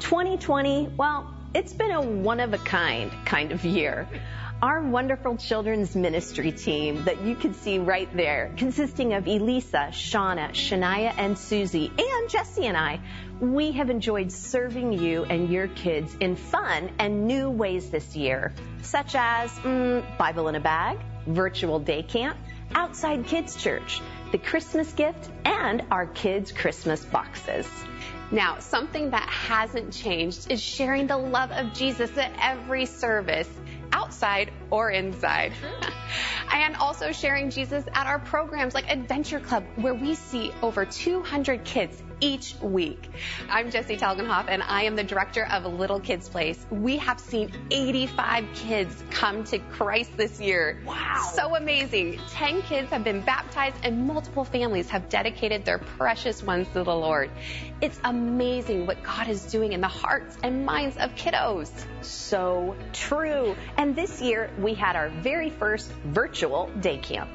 2020, 0.00 0.90
well, 0.98 1.34
it's 1.54 1.72
been 1.72 1.90
a 1.90 2.02
one 2.02 2.40
of 2.40 2.52
a 2.52 2.58
kind 2.58 3.10
kind 3.24 3.50
of 3.50 3.64
year. 3.64 4.06
Our 4.60 4.82
wonderful 4.82 5.38
children's 5.38 5.96
ministry 5.96 6.52
team 6.52 7.04
that 7.04 7.22
you 7.22 7.34
can 7.34 7.54
see 7.54 7.78
right 7.78 8.14
there, 8.14 8.52
consisting 8.58 9.14
of 9.14 9.26
Elisa, 9.26 9.88
Shauna, 9.90 10.50
Shania, 10.50 11.14
and 11.16 11.38
Susie, 11.38 11.90
and 11.96 12.28
Jesse 12.28 12.66
and 12.66 12.76
I, 12.76 13.00
we 13.40 13.72
have 13.72 13.88
enjoyed 13.88 14.30
serving 14.30 14.92
you 14.92 15.24
and 15.24 15.48
your 15.48 15.68
kids 15.68 16.14
in 16.20 16.36
fun 16.36 16.90
and 16.98 17.26
new 17.26 17.48
ways 17.48 17.88
this 17.88 18.14
year, 18.14 18.52
such 18.82 19.14
as 19.14 19.50
mm, 19.60 20.18
Bible 20.18 20.48
in 20.48 20.56
a 20.56 20.60
bag, 20.60 20.98
virtual 21.26 21.78
day 21.78 22.02
camp, 22.02 22.36
Outside 22.74 23.26
Kids 23.26 23.56
Church, 23.56 24.00
the 24.32 24.38
Christmas 24.38 24.92
gift, 24.92 25.30
and 25.44 25.82
our 25.90 26.06
kids' 26.06 26.52
Christmas 26.52 27.04
boxes. 27.04 27.68
Now, 28.30 28.58
something 28.58 29.10
that 29.10 29.28
hasn't 29.28 29.92
changed 29.92 30.50
is 30.50 30.60
sharing 30.60 31.06
the 31.06 31.16
love 31.16 31.50
of 31.52 31.72
Jesus 31.72 32.16
at 32.18 32.32
every 32.40 32.86
service, 32.86 33.48
outside 33.92 34.50
or 34.70 34.90
inside. 34.90 35.52
Mm-hmm. 35.52 35.90
and 36.52 36.76
also 36.76 37.12
sharing 37.12 37.50
Jesus 37.50 37.84
at 37.92 38.06
our 38.06 38.18
programs 38.18 38.74
like 38.74 38.90
Adventure 38.90 39.40
Club, 39.40 39.64
where 39.76 39.94
we 39.94 40.14
see 40.14 40.52
over 40.62 40.84
200 40.84 41.64
kids 41.64 42.02
each 42.20 42.54
week. 42.60 43.08
I'm 43.48 43.70
Jesse 43.70 43.96
Telgenhoff, 43.96 44.46
and 44.48 44.62
I 44.62 44.82
am 44.82 44.96
the 44.96 45.04
director 45.04 45.46
of 45.46 45.64
Little 45.64 46.00
Kids 46.00 46.28
Place. 46.28 46.64
We 46.70 46.96
have 46.98 47.20
seen 47.20 47.50
85 47.70 48.46
kids 48.54 49.04
come 49.10 49.44
to 49.44 49.58
Christ 49.58 50.16
this 50.16 50.40
year. 50.40 50.80
Wow. 50.86 51.30
So 51.34 51.54
amazing. 51.54 52.20
10 52.30 52.62
kids 52.62 52.90
have 52.90 53.04
been 53.04 53.20
baptized, 53.20 53.76
and 53.82 54.06
multiple 54.06 54.44
families 54.44 54.90
have 54.90 55.08
dedicated 55.08 55.64
their 55.64 55.78
precious 55.78 56.42
ones 56.42 56.66
to 56.74 56.84
the 56.84 56.94
Lord. 56.94 57.30
It's 57.80 57.98
amazing 58.04 58.86
what 58.86 59.02
God 59.02 59.28
is 59.28 59.44
doing 59.46 59.72
in 59.72 59.80
the 59.80 59.88
hearts 59.88 60.36
and 60.42 60.64
minds 60.64 60.96
of 60.96 61.14
kiddos. 61.14 61.70
So 62.02 62.76
true. 62.92 63.56
And 63.76 63.94
this 63.94 64.20
year, 64.20 64.50
we 64.58 64.74
had 64.74 64.96
our 64.96 65.08
very 65.08 65.50
first 65.50 65.90
virtual 66.04 66.70
day 66.80 66.98
camp. 66.98 67.30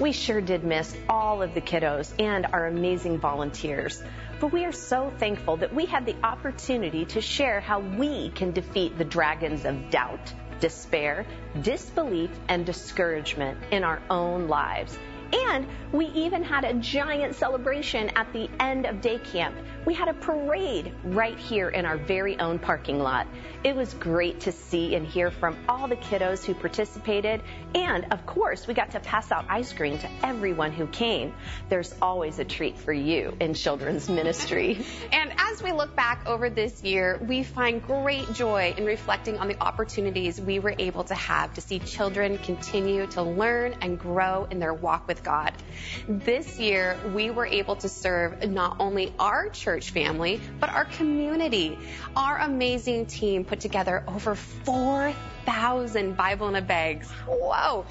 We 0.00 0.10
sure 0.10 0.40
did 0.40 0.64
miss 0.64 0.96
all 1.08 1.40
of 1.40 1.54
the 1.54 1.60
kiddos 1.60 2.12
and 2.18 2.46
our 2.46 2.66
amazing 2.66 3.18
volunteers. 3.18 4.02
But 4.44 4.52
we 4.52 4.66
are 4.66 4.72
so 4.72 5.10
thankful 5.18 5.56
that 5.56 5.72
we 5.72 5.86
had 5.86 6.04
the 6.04 6.16
opportunity 6.22 7.06
to 7.06 7.22
share 7.22 7.60
how 7.60 7.80
we 7.80 8.28
can 8.28 8.52
defeat 8.52 8.98
the 8.98 9.04
dragons 9.06 9.64
of 9.64 9.88
doubt, 9.88 10.34
despair, 10.60 11.24
disbelief, 11.62 12.28
and 12.50 12.66
discouragement 12.66 13.56
in 13.70 13.84
our 13.84 14.02
own 14.10 14.46
lives. 14.46 14.98
And 15.32 15.66
we 15.92 16.06
even 16.06 16.42
had 16.42 16.64
a 16.64 16.74
giant 16.74 17.34
celebration 17.34 18.10
at 18.16 18.32
the 18.32 18.48
end 18.60 18.86
of 18.86 19.00
day 19.00 19.18
camp. 19.18 19.54
We 19.86 19.94
had 19.94 20.08
a 20.08 20.14
parade 20.14 20.92
right 21.04 21.38
here 21.38 21.68
in 21.68 21.84
our 21.84 21.96
very 21.96 22.38
own 22.40 22.58
parking 22.58 22.98
lot. 22.98 23.26
It 23.62 23.76
was 23.76 23.94
great 23.94 24.40
to 24.40 24.52
see 24.52 24.94
and 24.94 25.06
hear 25.06 25.30
from 25.30 25.56
all 25.68 25.88
the 25.88 25.96
kiddos 25.96 26.44
who 26.44 26.54
participated. 26.54 27.42
And 27.74 28.06
of 28.10 28.24
course, 28.26 28.66
we 28.66 28.74
got 28.74 28.90
to 28.92 29.00
pass 29.00 29.30
out 29.30 29.44
ice 29.48 29.72
cream 29.72 29.98
to 29.98 30.10
everyone 30.22 30.72
who 30.72 30.86
came. 30.86 31.34
There's 31.68 31.94
always 32.00 32.38
a 32.38 32.44
treat 32.44 32.78
for 32.78 32.92
you 32.92 33.36
in 33.40 33.54
children's 33.54 34.08
ministry. 34.08 34.84
and 35.12 35.32
as 35.38 35.62
we 35.62 35.72
look 35.72 35.94
back 35.94 36.26
over 36.26 36.50
this 36.50 36.82
year, 36.82 37.20
we 37.26 37.42
find 37.42 37.82
great 37.82 38.32
joy 38.32 38.74
in 38.76 38.84
reflecting 38.84 39.38
on 39.38 39.48
the 39.48 39.60
opportunities 39.62 40.40
we 40.40 40.58
were 40.58 40.74
able 40.78 41.04
to 41.04 41.14
have 41.14 41.54
to 41.54 41.60
see 41.60 41.78
children 41.78 42.38
continue 42.38 43.06
to 43.08 43.22
learn 43.22 43.74
and 43.80 43.98
grow 43.98 44.46
in 44.50 44.58
their 44.58 44.74
walk 44.74 45.06
with 45.06 45.13
God. 45.22 45.52
This 46.08 46.58
year, 46.58 46.98
we 47.14 47.30
were 47.30 47.46
able 47.46 47.76
to 47.76 47.88
serve 47.88 48.48
not 48.48 48.76
only 48.80 49.12
our 49.18 49.48
church 49.48 49.90
family, 49.90 50.40
but 50.60 50.70
our 50.70 50.84
community. 50.84 51.78
Our 52.16 52.38
amazing 52.38 53.06
team 53.06 53.44
put 53.44 53.60
together 53.60 54.04
over 54.08 54.34
4,000 54.34 56.16
Bible 56.16 56.48
in 56.48 56.56
a 56.56 56.62
bags. 56.62 57.10
Whoa, 57.26 57.86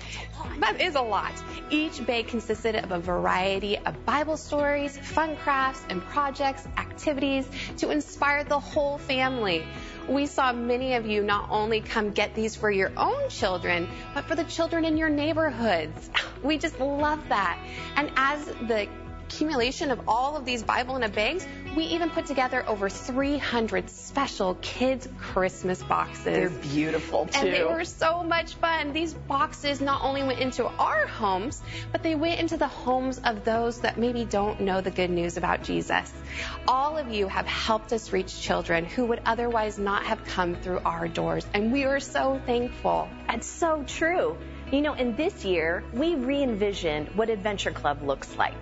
that 0.59 0.81
is 0.81 0.95
a 0.95 1.01
lot. 1.01 1.33
Each 1.69 2.05
bag 2.05 2.27
consisted 2.27 2.75
of 2.75 2.91
a 2.91 2.99
variety 2.99 3.77
of 3.77 4.05
Bible 4.05 4.37
stories, 4.37 4.97
fun 4.97 5.35
crafts, 5.37 5.81
and 5.89 6.01
projects, 6.01 6.67
activities 6.77 7.47
to 7.77 7.91
inspire 7.91 8.43
the 8.43 8.59
whole 8.59 8.97
family 8.97 9.65
we 10.07 10.25
saw 10.25 10.53
many 10.53 10.95
of 10.95 11.05
you 11.05 11.23
not 11.23 11.47
only 11.49 11.81
come 11.81 12.11
get 12.11 12.35
these 12.35 12.55
for 12.55 12.69
your 12.69 12.91
own 12.97 13.29
children, 13.29 13.87
but 14.13 14.25
for 14.25 14.35
the 14.35 14.43
children 14.43 14.85
in 14.85 14.97
your 14.97 15.09
neighborhoods. 15.09 16.09
We 16.43 16.57
just 16.57 16.79
love 16.79 17.19
that. 17.29 17.57
And 17.95 18.11
as 18.15 18.45
the 18.45 18.87
accumulation 19.43 19.91
of 19.91 20.07
all 20.07 20.37
of 20.37 20.45
these 20.45 20.63
Bible 20.63 20.95
in 20.95 21.03
a 21.03 21.09
bags, 21.09 21.45
we 21.75 21.83
even 21.83 22.09
put 22.09 22.25
together 22.25 22.63
over 22.65 22.87
300 22.87 23.89
special 23.89 24.55
kids 24.61 25.05
Christmas 25.19 25.83
boxes. 25.83 26.23
They're 26.23 26.49
beautiful 26.49 27.25
too. 27.25 27.39
And 27.39 27.53
they 27.53 27.63
were 27.65 27.83
so 27.83 28.23
much 28.23 28.55
fun. 28.55 28.93
These 28.93 29.13
boxes 29.13 29.81
not 29.81 30.01
only 30.01 30.23
went 30.23 30.39
into 30.39 30.65
our 30.65 31.07
homes, 31.07 31.61
but 31.91 32.03
they 32.03 32.15
went 32.15 32.39
into 32.39 32.55
the 32.55 32.69
homes 32.69 33.19
of 33.19 33.43
those 33.43 33.81
that 33.81 33.97
maybe 33.97 34.23
don't 34.23 34.61
know 34.61 34.79
the 34.79 34.91
good 34.91 35.09
news 35.09 35.35
about 35.35 35.63
Jesus. 35.63 36.13
All 36.65 36.97
of 36.97 37.11
you 37.11 37.27
have 37.27 37.45
helped 37.45 37.91
us 37.91 38.13
reach 38.13 38.39
children 38.39 38.85
who 38.85 39.03
would 39.07 39.21
otherwise 39.25 39.77
not 39.77 40.05
have 40.05 40.23
come 40.23 40.55
through 40.55 40.79
our 40.85 41.09
doors, 41.09 41.45
and 41.53 41.73
we 41.73 41.83
are 41.83 41.99
so 41.99 42.39
thankful. 42.45 43.09
That's 43.27 43.47
so 43.47 43.83
true. 43.85 44.37
You 44.71 44.81
know, 44.81 44.93
in 44.93 45.17
this 45.17 45.43
year, 45.43 45.83
we 45.93 46.15
re 46.15 46.41
envisioned 46.41 47.09
what 47.15 47.29
Adventure 47.29 47.71
Club 47.71 48.01
looks 48.01 48.37
like 48.37 48.53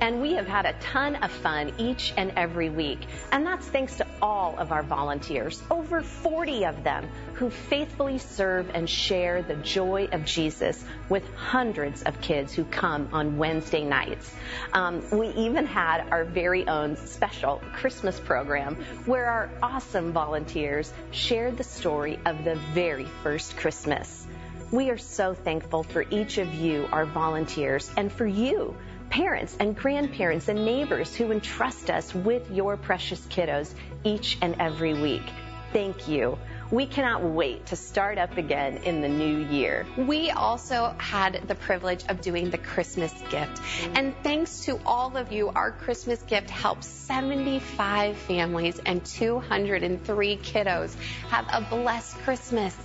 And 0.00 0.22
we 0.22 0.32
have 0.34 0.48
had 0.48 0.64
a 0.64 0.72
ton 0.80 1.16
of 1.16 1.30
fun 1.30 1.74
each 1.76 2.14
and 2.16 2.32
every 2.34 2.70
week. 2.70 3.00
And 3.32 3.44
that's 3.44 3.66
thanks 3.66 3.98
to 3.98 4.06
all 4.22 4.56
of 4.58 4.72
our 4.72 4.82
volunteers, 4.82 5.62
over 5.70 6.00
40 6.00 6.64
of 6.64 6.82
them, 6.84 7.06
who 7.34 7.50
faithfully 7.50 8.16
serve 8.16 8.70
and 8.72 8.88
share 8.88 9.42
the 9.42 9.56
joy 9.56 10.08
of 10.12 10.24
Jesus 10.24 10.82
with 11.10 11.22
hundreds 11.34 12.02
of 12.02 12.18
kids 12.22 12.54
who 12.54 12.64
come 12.64 13.10
on 13.12 13.36
Wednesday 13.36 13.84
nights. 13.84 14.32
Um, 14.72 15.02
we 15.10 15.28
even 15.28 15.66
had 15.66 16.08
our 16.10 16.24
very 16.24 16.66
own 16.66 16.96
special 16.96 17.60
Christmas 17.74 18.18
program 18.18 18.76
where 19.04 19.26
our 19.26 19.50
awesome 19.62 20.12
volunteers 20.12 20.92
shared 21.10 21.58
the 21.58 21.64
story 21.64 22.18
of 22.24 22.44
the 22.44 22.56
very 22.72 23.06
first 23.22 23.56
Christmas. 23.58 24.26
We 24.70 24.90
are 24.90 24.98
so 24.98 25.34
thankful 25.34 25.82
for 25.82 26.06
each 26.10 26.38
of 26.38 26.54
you, 26.54 26.88
our 26.92 27.04
volunteers, 27.04 27.90
and 27.96 28.10
for 28.10 28.26
you 28.26 28.76
parents 29.10 29.56
and 29.60 29.76
grandparents 29.76 30.48
and 30.48 30.64
neighbors 30.64 31.14
who 31.14 31.32
entrust 31.32 31.90
us 31.90 32.14
with 32.14 32.50
your 32.50 32.76
precious 32.76 33.26
kiddos 33.26 33.74
each 34.04 34.38
and 34.40 34.54
every 34.58 34.94
week. 34.94 35.28
Thank 35.72 36.08
you. 36.08 36.38
We 36.70 36.86
cannot 36.86 37.24
wait 37.24 37.66
to 37.66 37.76
start 37.76 38.16
up 38.16 38.36
again 38.36 38.78
in 38.84 39.00
the 39.00 39.08
new 39.08 39.38
year. 39.38 39.86
We 39.96 40.30
also 40.30 40.94
had 40.98 41.48
the 41.48 41.56
privilege 41.56 42.04
of 42.08 42.20
doing 42.20 42.50
the 42.50 42.58
Christmas 42.58 43.12
gift. 43.28 43.60
And 43.94 44.14
thanks 44.22 44.66
to 44.66 44.78
all 44.86 45.16
of 45.16 45.32
you, 45.32 45.48
our 45.48 45.72
Christmas 45.72 46.22
gift 46.22 46.48
helped 46.48 46.84
75 46.84 48.16
families 48.16 48.80
and 48.86 49.04
203 49.04 50.36
kiddos 50.36 50.94
have 51.28 51.46
a 51.52 51.66
blessed 51.68 52.16
Christmas. 52.18 52.76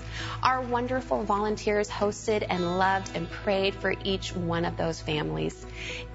Our 0.41 0.61
wonderful 0.61 1.23
volunteers 1.23 1.87
hosted 1.87 2.43
and 2.49 2.79
loved 2.79 3.11
and 3.15 3.29
prayed 3.29 3.75
for 3.75 3.93
each 4.03 4.35
one 4.35 4.65
of 4.65 4.77
those 4.77 4.99
families. 4.99 5.63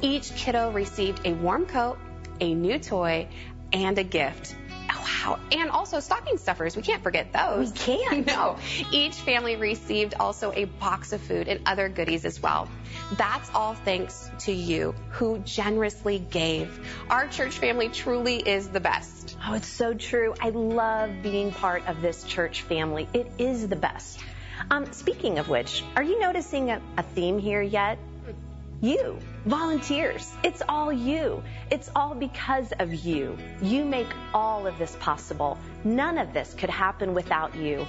Each 0.01 0.35
kiddo 0.35 0.73
received 0.73 1.25
a 1.25 1.35
warm 1.35 1.67
coat, 1.67 1.99
a 2.41 2.53
new 2.53 2.81
toy, 2.81 3.29
and 3.73 3.97
a 3.97 4.05
gift. 4.05 4.57
Wow. 5.01 5.39
And 5.53 5.71
also 5.71 6.01
stocking 6.01 6.39
stuffers. 6.39 6.77
We 6.77 6.83
can't 6.83 7.03
forget 7.03 7.33
those. 7.33 7.73
We 7.73 7.79
can't. 7.79 8.27
No. 8.31 8.59
Each 8.93 9.15
family 9.15 9.57
received 9.57 10.15
also 10.21 10.53
a 10.55 10.65
box 10.65 11.13
of 11.13 11.21
food 11.21 11.49
and 11.49 11.61
other 11.67 11.89
goodies 11.89 12.25
as 12.25 12.41
well. 12.41 12.69
That's 13.17 13.51
all 13.55 13.75
thanks 13.75 14.31
to 14.41 14.53
you 14.53 14.95
who 15.11 15.39
generously 15.39 16.19
gave. 16.19 16.79
Our 17.09 17.27
church 17.29 17.59
family 17.59 17.89
truly 17.89 18.37
is 18.37 18.69
the 18.69 18.81
best. 18.81 19.37
Oh, 19.45 19.55
it's 19.55 19.69
so 19.69 19.95
true. 19.95 20.35
I 20.41 20.51
love 20.51 21.23
being 21.23 21.51
part 21.51 21.89
of 21.89 22.03
this 22.03 22.23
church 22.25 22.63
family. 22.63 23.09
It 23.13 23.33
is 23.39 23.67
the 23.69 23.77
best. 23.77 24.21
Um, 24.71 24.93
speaking 24.93 25.39
of 25.39 25.49
which, 25.49 25.83
are 25.97 26.03
you 26.03 26.21
noticing 26.21 26.71
a, 26.71 26.81
a 26.97 27.03
theme 27.03 27.39
here 27.39 27.63
yet? 27.63 27.99
You, 28.81 29.19
volunteers. 29.47 30.33
It's 30.45 30.63
all 30.69 30.93
you. 30.93 31.43
It's 31.71 31.91
all 31.97 32.15
because 32.15 32.73
of 32.79 32.93
you. 32.93 33.37
You 33.63 33.85
make 33.85 34.09
all 34.35 34.67
of 34.67 34.79
this 34.79 34.97
possible. 35.01 35.59
None 35.85 36.19
of 36.19 36.33
this 36.33 36.55
could 36.55 36.71
happen 36.71 37.15
without 37.15 37.55
you. 37.57 37.87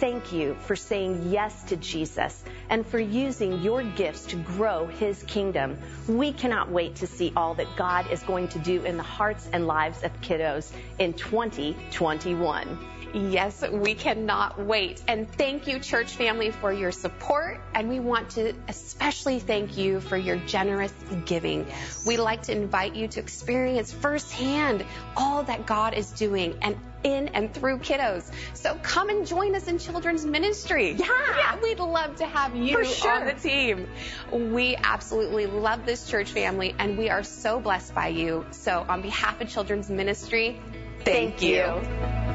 Thank 0.00 0.32
you 0.32 0.54
for 0.60 0.76
saying 0.76 1.30
yes 1.30 1.64
to 1.64 1.76
Jesus 1.76 2.44
and 2.70 2.86
for 2.86 3.00
using 3.00 3.60
your 3.62 3.82
gifts 3.82 4.26
to 4.26 4.36
grow 4.36 4.86
his 4.86 5.24
kingdom. 5.24 5.76
We 6.06 6.32
cannot 6.32 6.70
wait 6.70 6.94
to 6.96 7.08
see 7.08 7.32
all 7.34 7.54
that 7.54 7.66
God 7.76 8.08
is 8.12 8.22
going 8.22 8.46
to 8.48 8.60
do 8.60 8.84
in 8.84 8.96
the 8.96 9.02
hearts 9.02 9.48
and 9.52 9.66
lives 9.66 10.04
of 10.04 10.12
kiddos 10.20 10.70
in 11.00 11.14
2021. 11.14 12.78
Yes, 13.14 13.64
we 13.68 13.94
cannot 13.94 14.60
wait. 14.60 15.02
And 15.08 15.30
thank 15.32 15.66
you, 15.66 15.78
church 15.80 16.12
family, 16.12 16.50
for 16.50 16.72
your 16.72 16.92
support. 16.92 17.58
And 17.74 17.88
we 17.88 18.00
want 18.00 18.30
to 18.30 18.52
especially 18.68 19.40
thank 19.40 19.78
you 19.78 20.00
for 20.00 20.16
your 20.16 20.36
generous 20.36 20.92
giving. 21.24 21.66
Yes. 21.66 22.06
We'd 22.06 22.18
like 22.18 22.42
to 22.42 22.52
invite 22.52 22.94
you 22.94 23.08
to 23.08 23.20
experience 23.20 23.92
firsthand 23.92 24.84
all 25.16 25.42
that 25.44 25.66
God 25.66 25.94
is 25.94 26.10
doing 26.12 26.58
and 26.60 26.76
in 27.04 27.28
and 27.28 27.52
through 27.52 27.78
kiddos. 27.78 28.30
So 28.54 28.74
come 28.82 29.08
and 29.08 29.26
join 29.26 29.54
us 29.54 29.68
in 29.68 29.78
children's 29.78 30.24
ministry. 30.24 30.92
Yeah. 30.92 31.06
yeah 31.36 31.60
we'd 31.60 31.78
love 31.78 32.16
to 32.16 32.26
have 32.26 32.56
you 32.56 32.84
sure. 32.84 33.12
on 33.12 33.26
the 33.26 33.34
team. 33.34 33.88
We 34.32 34.76
absolutely 34.76 35.46
love 35.46 35.86
this 35.86 36.08
church 36.08 36.30
family 36.30 36.74
and 36.78 36.98
we 36.98 37.08
are 37.10 37.22
so 37.22 37.60
blessed 37.60 37.94
by 37.94 38.08
you. 38.08 38.46
So 38.50 38.84
on 38.88 39.02
behalf 39.02 39.40
of 39.40 39.48
children's 39.48 39.88
ministry, 39.88 40.60
thank, 41.04 41.38
thank 41.38 41.42
you. 41.42 41.56
you. 41.56 42.28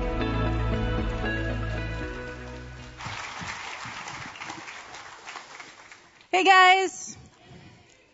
Hey 6.32 6.44
guys, 6.44 7.16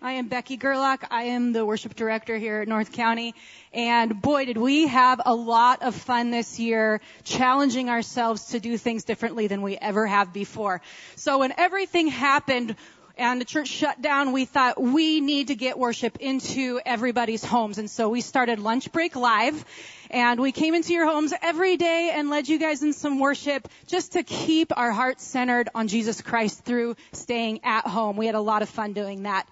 I 0.02 0.14
am 0.14 0.28
Becky 0.28 0.58
Gerlach. 0.58 1.08
I 1.10 1.24
am 1.24 1.54
the 1.54 1.66
worship 1.66 1.96
director 1.96 2.38
here 2.38 2.62
at 2.62 2.68
North 2.68 2.92
County. 2.92 3.34
And 3.74 4.20
boy, 4.20 4.46
did 4.46 4.58
we 4.58 4.88
have 4.88 5.22
a 5.24 5.36
lot 5.36 5.84
of 5.84 5.94
fun 5.96 6.32
this 6.32 6.60
year 6.60 7.02
challenging 7.24 7.90
ourselves 7.90 8.48
to 8.48 8.60
do 8.60 8.78
things 8.78 9.04
differently 9.04 9.48
than 9.48 9.62
we 9.62 9.78
ever 9.78 10.08
have 10.08 10.34
before. 10.34 10.82
So 11.16 11.40
when 11.40 11.54
everything 11.58 12.08
happened, 12.08 12.76
and 13.20 13.42
the 13.42 13.46
church 13.46 13.68
shut 13.68 14.02
down, 14.02 14.32
we 14.32 14.46
thought 14.46 14.82
we 14.82 15.20
need 15.20 15.50
to 15.50 15.56
get 15.56 15.78
worship 15.78 16.18
into 16.22 16.80
everybody's 16.86 17.44
homes. 17.44 17.78
And 17.78 17.90
so 17.90 18.08
we 18.08 18.22
started 18.22 18.60
Lunch 18.60 18.94
Break 18.94 19.18
Live 19.18 19.66
and 20.10 20.40
we 20.40 20.54
came 20.54 20.74
into 20.74 20.94
your 20.94 21.06
homes 21.06 21.34
every 21.42 21.76
day 21.76 22.12
and 22.14 22.30
led 22.30 22.48
you 22.48 22.58
guys 22.58 22.82
in 22.82 22.94
some 22.94 23.20
worship 23.20 23.68
just 23.88 24.14
to 24.14 24.24
keep 24.24 24.72
our 24.76 24.92
hearts 24.92 25.26
centered 25.26 25.68
on 25.76 25.90
Jesus 25.90 26.22
Christ 26.22 26.64
through 26.64 26.96
staying 27.12 27.60
at 27.66 27.86
home. 27.86 28.16
We 28.16 28.26
had 28.26 28.36
a 28.36 28.42
lot 28.42 28.62
of 28.62 28.70
fun 28.70 28.94
doing 28.94 29.24
that 29.24 29.48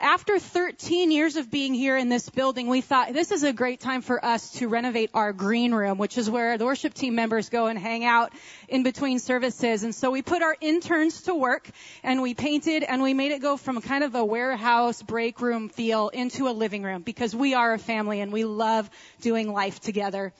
after 0.00 0.38
13 0.38 1.10
years 1.10 1.36
of 1.36 1.50
being 1.50 1.74
here 1.74 1.96
in 1.96 2.08
this 2.08 2.28
building, 2.30 2.68
we 2.68 2.80
thought 2.80 3.12
this 3.12 3.30
is 3.30 3.42
a 3.42 3.52
great 3.52 3.80
time 3.80 4.00
for 4.00 4.24
us 4.24 4.52
to 4.52 4.66
renovate 4.66 5.10
our 5.12 5.34
green 5.34 5.74
room, 5.74 5.98
which 5.98 6.16
is 6.16 6.28
where 6.30 6.56
the 6.56 6.64
worship 6.64 6.94
team 6.94 7.14
members 7.14 7.50
go 7.50 7.66
and 7.66 7.78
hang 7.78 8.04
out 8.04 8.32
in 8.68 8.82
between 8.82 9.18
services. 9.18 9.84
And 9.84 9.94
so 9.94 10.10
we 10.10 10.22
put 10.22 10.42
our 10.42 10.56
interns 10.60 11.22
to 11.22 11.34
work 11.34 11.68
and 12.02 12.22
we 12.22 12.32
painted 12.32 12.82
and 12.82 13.02
we 13.02 13.12
made 13.12 13.32
it 13.32 13.42
go 13.42 13.58
from 13.58 13.80
kind 13.82 14.02
of 14.02 14.14
a 14.14 14.24
warehouse 14.24 15.02
break 15.02 15.40
room 15.42 15.68
feel 15.68 16.08
into 16.08 16.48
a 16.48 16.52
living 16.52 16.82
room 16.82 17.02
because 17.02 17.36
we 17.36 17.52
are 17.52 17.74
a 17.74 17.78
family 17.78 18.20
and 18.20 18.32
we 18.32 18.44
love 18.44 18.88
doing 19.20 19.52
life 19.52 19.80
together 19.80 20.32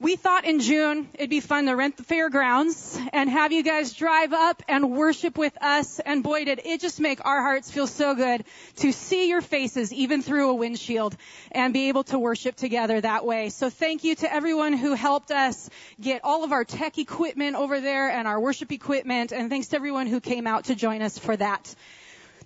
we 0.00 0.14
thought 0.14 0.44
in 0.44 0.60
June 0.60 1.08
it'd 1.14 1.28
be 1.28 1.40
fun 1.40 1.66
to 1.66 1.74
rent 1.74 1.96
the 1.96 2.04
fairgrounds 2.04 2.96
and 3.12 3.28
have 3.28 3.50
you 3.50 3.64
guys 3.64 3.92
drive 3.92 4.32
up 4.32 4.62
and 4.68 4.92
worship 4.92 5.36
with 5.36 5.60
us. 5.60 5.98
And 5.98 6.22
boy, 6.22 6.44
did 6.44 6.60
it 6.64 6.80
just 6.80 7.00
make 7.00 7.24
our 7.26 7.42
hearts 7.42 7.68
feel 7.68 7.88
so 7.88 8.14
good 8.14 8.44
to 8.76 8.92
see 8.92 9.28
your 9.28 9.40
faces 9.40 9.92
even 9.92 10.22
through 10.22 10.50
a 10.50 10.54
windshield 10.54 11.16
and 11.50 11.72
be 11.72 11.88
able 11.88 12.04
to 12.04 12.18
worship 12.18 12.54
together 12.54 13.00
that 13.00 13.26
way. 13.26 13.48
So 13.48 13.70
thank 13.70 14.04
you 14.04 14.14
to 14.16 14.32
everyone 14.32 14.72
who 14.72 14.94
helped 14.94 15.32
us 15.32 15.68
get 16.00 16.20
all 16.22 16.44
of 16.44 16.52
our 16.52 16.64
tech 16.64 16.98
equipment 16.98 17.56
over 17.56 17.80
there 17.80 18.08
and 18.08 18.28
our 18.28 18.38
worship 18.38 18.70
equipment. 18.70 19.32
And 19.32 19.50
thanks 19.50 19.68
to 19.68 19.76
everyone 19.76 20.06
who 20.06 20.20
came 20.20 20.46
out 20.46 20.66
to 20.66 20.76
join 20.76 21.02
us 21.02 21.18
for 21.18 21.36
that. 21.36 21.74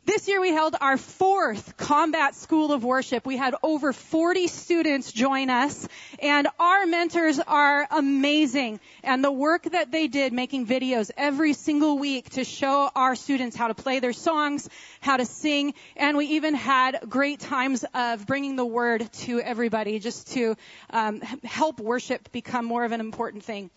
This 0.05 0.27
year 0.27 0.41
we 0.41 0.51
held 0.51 0.75
our 0.81 0.97
fourth 0.97 1.77
Combat 1.77 2.35
School 2.35 2.73
of 2.73 2.83
Worship. 2.83 3.25
We 3.25 3.37
had 3.37 3.55
over 3.63 3.93
40 3.93 4.49
students 4.49 5.13
join 5.13 5.49
us 5.49 5.87
and 6.19 6.49
our 6.59 6.87
mentors 6.87 7.39
are 7.39 7.87
amazing. 7.89 8.81
And 9.05 9.23
the 9.23 9.31
work 9.31 9.63
that 9.63 9.93
they 9.93 10.09
did 10.09 10.33
making 10.33 10.67
videos 10.67 11.13
every 11.17 11.53
single 11.53 12.01
week 12.01 12.31
to 12.31 12.43
show 12.43 12.91
our 12.97 13.15
students 13.15 13.55
how 13.55 13.69
to 13.69 13.75
play 13.75 14.01
their 14.01 14.13
songs, 14.13 14.69
how 15.01 15.19
to 15.19 15.25
sing, 15.25 15.73
and 15.97 16.17
we 16.17 16.27
even 16.27 16.55
had 16.55 16.99
great 17.09 17.39
times 17.39 17.85
of 17.95 18.27
bringing 18.27 18.57
the 18.57 18.67
word 18.67 19.09
to 19.13 19.41
everybody 19.41 20.01
just 20.01 20.33
to 20.33 20.57
um, 20.91 21.21
help 21.45 21.79
worship 21.79 22.33
become 22.33 22.65
more 22.65 22.85
of 22.85 22.91
an 22.91 22.99
important 22.99 23.45
thing 23.45 23.71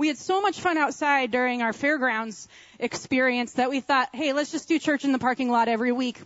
we 0.00 0.08
had 0.08 0.16
so 0.16 0.40
much 0.40 0.58
fun 0.58 0.78
outside 0.78 1.30
during 1.30 1.60
our 1.60 1.74
fairgrounds 1.74 2.48
experience 2.78 3.52
that 3.52 3.68
we 3.68 3.80
thought, 3.80 4.08
hey, 4.14 4.32
let's 4.32 4.50
just 4.50 4.66
do 4.66 4.78
church 4.78 5.04
in 5.04 5.12
the 5.12 5.18
parking 5.18 5.50
lot 5.50 5.68
every 5.68 5.92
week. 5.92 6.18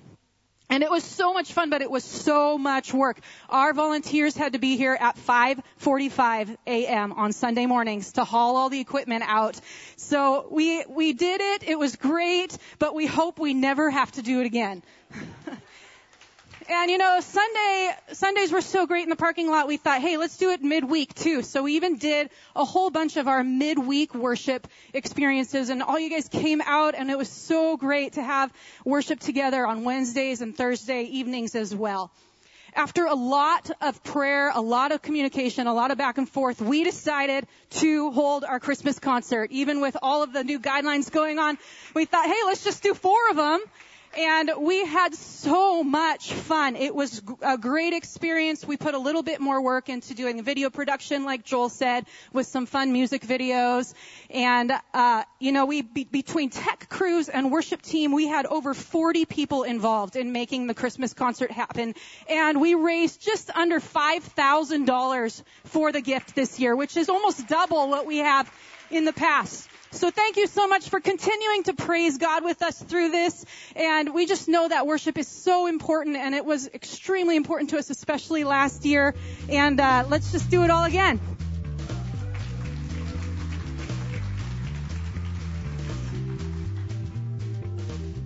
And 0.70 0.84
it 0.84 0.90
was 0.90 1.02
so 1.02 1.34
much 1.34 1.52
fun, 1.52 1.70
but 1.70 1.82
it 1.82 1.90
was 1.90 2.04
so 2.04 2.56
much 2.56 2.94
work. 2.94 3.18
Our 3.50 3.72
volunteers 3.72 4.36
had 4.36 4.52
to 4.52 4.60
be 4.60 4.76
here 4.76 4.96
at 4.98 5.16
5:45 5.16 6.56
a.m. 6.68 7.12
on 7.14 7.32
Sunday 7.32 7.66
mornings 7.66 8.12
to 8.12 8.22
haul 8.22 8.56
all 8.56 8.70
the 8.70 8.78
equipment 8.78 9.24
out. 9.26 9.60
So 9.96 10.46
we 10.52 10.84
we 10.88 11.12
did 11.12 11.40
it. 11.40 11.64
It 11.64 11.76
was 11.76 11.96
great, 11.96 12.56
but 12.78 12.94
we 12.94 13.06
hope 13.06 13.40
we 13.40 13.54
never 13.54 13.90
have 13.90 14.12
to 14.12 14.22
do 14.22 14.40
it 14.40 14.46
again. 14.46 14.84
And 16.68 16.90
you 16.90 16.96
know, 16.96 17.20
Sunday, 17.20 17.90
Sundays 18.12 18.50
were 18.50 18.62
so 18.62 18.86
great 18.86 19.02
in 19.02 19.10
the 19.10 19.16
parking 19.16 19.50
lot, 19.50 19.68
we 19.68 19.76
thought, 19.76 20.00
hey, 20.00 20.16
let's 20.16 20.38
do 20.38 20.50
it 20.50 20.62
midweek 20.62 21.14
too. 21.14 21.42
So 21.42 21.64
we 21.64 21.76
even 21.76 21.96
did 21.96 22.30
a 22.56 22.64
whole 22.64 22.88
bunch 22.88 23.18
of 23.18 23.28
our 23.28 23.44
midweek 23.44 24.14
worship 24.14 24.66
experiences 24.94 25.68
and 25.68 25.82
all 25.82 25.98
you 25.98 26.08
guys 26.08 26.28
came 26.28 26.62
out 26.62 26.94
and 26.94 27.10
it 27.10 27.18
was 27.18 27.28
so 27.28 27.76
great 27.76 28.14
to 28.14 28.22
have 28.22 28.50
worship 28.84 29.20
together 29.20 29.66
on 29.66 29.84
Wednesdays 29.84 30.40
and 30.40 30.56
Thursday 30.56 31.02
evenings 31.02 31.54
as 31.54 31.74
well. 31.74 32.10
After 32.74 33.04
a 33.04 33.14
lot 33.14 33.70
of 33.82 34.02
prayer, 34.02 34.50
a 34.52 34.60
lot 34.60 34.90
of 34.90 35.02
communication, 35.02 35.66
a 35.66 35.74
lot 35.74 35.90
of 35.90 35.98
back 35.98 36.18
and 36.18 36.28
forth, 36.28 36.60
we 36.60 36.82
decided 36.82 37.46
to 37.70 38.10
hold 38.10 38.42
our 38.42 38.58
Christmas 38.58 38.98
concert. 38.98 39.52
Even 39.52 39.80
with 39.80 39.96
all 40.02 40.22
of 40.22 40.32
the 40.32 40.42
new 40.42 40.58
guidelines 40.58 41.10
going 41.12 41.38
on, 41.38 41.58
we 41.94 42.04
thought, 42.04 42.26
hey, 42.26 42.42
let's 42.46 42.64
just 42.64 42.82
do 42.82 42.94
four 42.94 43.18
of 43.30 43.36
them 43.36 43.60
and 44.16 44.50
we 44.58 44.84
had 44.84 45.14
so 45.14 45.82
much 45.82 46.32
fun. 46.32 46.76
It 46.76 46.94
was 46.94 47.22
a 47.42 47.58
great 47.58 47.92
experience. 47.92 48.64
We 48.64 48.76
put 48.76 48.94
a 48.94 48.98
little 48.98 49.22
bit 49.22 49.40
more 49.40 49.60
work 49.60 49.88
into 49.88 50.14
doing 50.14 50.42
video 50.42 50.70
production, 50.70 51.24
like 51.24 51.44
Joel 51.44 51.68
said, 51.68 52.06
with 52.32 52.46
some 52.46 52.66
fun 52.66 52.92
music 52.92 53.22
videos. 53.22 53.94
And, 54.30 54.72
uh, 54.92 55.24
you 55.38 55.52
know, 55.52 55.66
we, 55.66 55.82
be, 55.82 56.04
between 56.04 56.50
tech 56.50 56.88
crews 56.88 57.28
and 57.28 57.50
worship 57.50 57.82
team, 57.82 58.12
we 58.12 58.26
had 58.26 58.46
over 58.46 58.74
40 58.74 59.24
people 59.24 59.62
involved 59.64 60.16
in 60.16 60.32
making 60.32 60.66
the 60.66 60.74
Christmas 60.74 61.12
concert 61.12 61.50
happen. 61.50 61.94
And 62.28 62.60
we 62.60 62.74
raised 62.74 63.22
just 63.22 63.50
under 63.50 63.80
$5,000 63.80 65.42
for 65.64 65.92
the 65.92 66.00
gift 66.00 66.34
this 66.34 66.60
year, 66.60 66.76
which 66.76 66.96
is 66.96 67.08
almost 67.08 67.46
double 67.48 67.88
what 67.88 68.06
we 68.06 68.18
have 68.18 68.52
in 68.90 69.04
the 69.04 69.12
past. 69.12 69.68
So 69.94 70.10
thank 70.10 70.36
you 70.36 70.48
so 70.48 70.66
much 70.66 70.88
for 70.88 70.98
continuing 70.98 71.62
to 71.62 71.72
praise 71.72 72.18
God 72.18 72.42
with 72.44 72.62
us 72.62 72.82
through 72.82 73.12
this. 73.12 73.44
And 73.76 74.12
we 74.12 74.26
just 74.26 74.48
know 74.48 74.66
that 74.66 74.88
worship 74.88 75.16
is 75.16 75.28
so 75.28 75.68
important 75.68 76.16
and 76.16 76.34
it 76.34 76.44
was 76.44 76.66
extremely 76.74 77.36
important 77.36 77.70
to 77.70 77.78
us, 77.78 77.90
especially 77.90 78.42
last 78.42 78.84
year. 78.84 79.14
And 79.48 79.80
uh, 79.80 80.04
let's 80.08 80.32
just 80.32 80.50
do 80.50 80.64
it 80.64 80.70
all 80.70 80.82
again. 80.82 81.20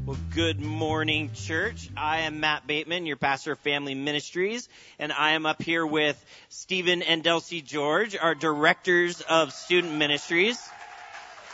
Well, 0.06 0.16
good 0.34 0.62
morning, 0.62 1.32
church. 1.34 1.90
I 1.94 2.20
am 2.20 2.40
Matt 2.40 2.66
Bateman, 2.66 3.04
your 3.04 3.18
pastor 3.18 3.52
of 3.52 3.58
family 3.58 3.94
ministries, 3.94 4.70
and 4.98 5.12
I 5.12 5.32
am 5.32 5.44
up 5.44 5.62
here 5.62 5.86
with 5.86 6.24
Stephen 6.48 7.02
and 7.02 7.22
Delcy 7.22 7.62
George, 7.62 8.16
our 8.16 8.34
directors 8.34 9.20
of 9.20 9.52
student 9.52 9.92
ministries. 9.96 10.58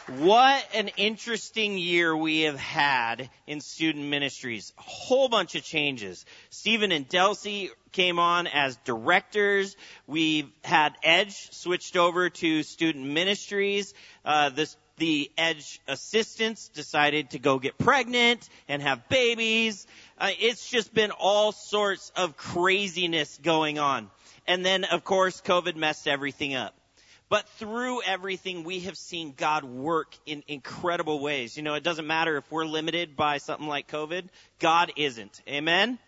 What 0.07 0.63
an 0.75 0.89
interesting 0.99 1.79
year 1.79 2.15
we 2.15 2.43
have 2.43 2.59
had 2.59 3.31
in 3.47 3.63
student 3.63 4.05
ministries. 4.05 4.75
A 4.77 4.83
whole 4.83 5.31
bunch 5.31 5.55
of 5.55 5.63
changes. 5.63 6.27
Stephen 6.51 6.93
and 6.93 7.09
Delcy 7.09 7.71
came 7.91 8.19
on 8.19 8.47
as 8.47 8.77
directors. 8.85 9.77
We've 10.07 10.51
had 10.63 10.93
Edge 11.03 11.51
switched 11.53 11.97
over 11.97 12.29
to 12.29 12.63
student 12.63 13.07
ministries. 13.07 13.95
Uh, 14.27 14.51
this, 14.51 14.77
the 14.99 15.31
Edge 15.39 15.81
assistants 15.89 16.69
decided 16.69 17.31
to 17.31 17.39
go 17.39 17.59
get 17.59 17.79
pregnant 17.79 18.47
and 18.69 18.83
have 18.83 19.09
babies. 19.09 19.87
Uh, 20.19 20.33
it's 20.39 20.69
just 20.69 20.93
been 20.93 21.13
all 21.13 21.51
sorts 21.51 22.13
of 22.15 22.37
craziness 22.37 23.39
going 23.43 23.79
on. 23.79 24.11
And 24.47 24.67
then, 24.67 24.85
of 24.85 25.03
course, 25.03 25.41
COVID 25.41 25.77
messed 25.77 26.07
everything 26.07 26.55
up. 26.55 26.75
But 27.29 27.49
through 27.51 28.03
everything, 28.03 28.65
we 28.65 28.81
have 28.81 28.97
seen 28.97 29.35
God 29.37 29.65
work 29.65 30.15
in 30.27 30.43
incredible 30.47 31.21
ways. 31.21 31.57
You 31.57 31.63
know, 31.63 31.75
it 31.75 31.83
doesn't 31.83 32.07
matter 32.07 32.37
if 32.37 32.51
we're 32.51 32.67
limited 32.67 33.17
by 33.17 33.39
something 33.39 33.67
like 33.67 33.89
COVID. 33.89 34.29
God 34.59 34.93
isn't. 34.97 35.41
Amen? 35.49 35.99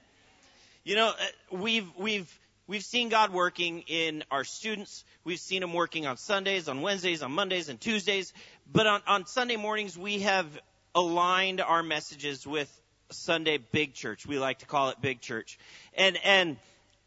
You 0.85 0.97
know, 0.97 1.09
uh, 1.09 1.57
we've, 1.57 1.89
we've, 1.99 2.39
we've 2.67 2.85
seen 2.85 3.09
God 3.09 3.33
working 3.33 3.81
in 3.89 4.25
our 4.31 4.45
students. 4.45 5.05
We've 5.25 5.41
seen 5.41 5.63
Him 5.63 5.73
working 5.73 6.07
on 6.07 6.17
Sundays, 6.17 6.69
on 6.69 6.83
Wednesdays, 6.83 7.23
on 7.23 7.33
Mondays, 7.33 7.71
and 7.71 7.81
Tuesdays. 7.81 8.33
But 8.71 8.87
on, 8.87 9.01
on 9.07 9.27
Sunday 9.27 9.57
mornings, 9.57 9.99
we 9.99 10.21
have 10.21 10.47
aligned 10.95 11.61
our 11.61 11.83
messages 11.83 12.47
with 12.47 12.71
Sunday 13.11 13.59
Big 13.59 13.95
Church. 13.95 14.27
We 14.27 14.39
like 14.39 14.61
to 14.61 14.67
call 14.67 14.91
it 14.91 15.01
Big 15.01 15.21
Church. 15.21 15.59
And, 15.95 16.19
and 16.25 16.57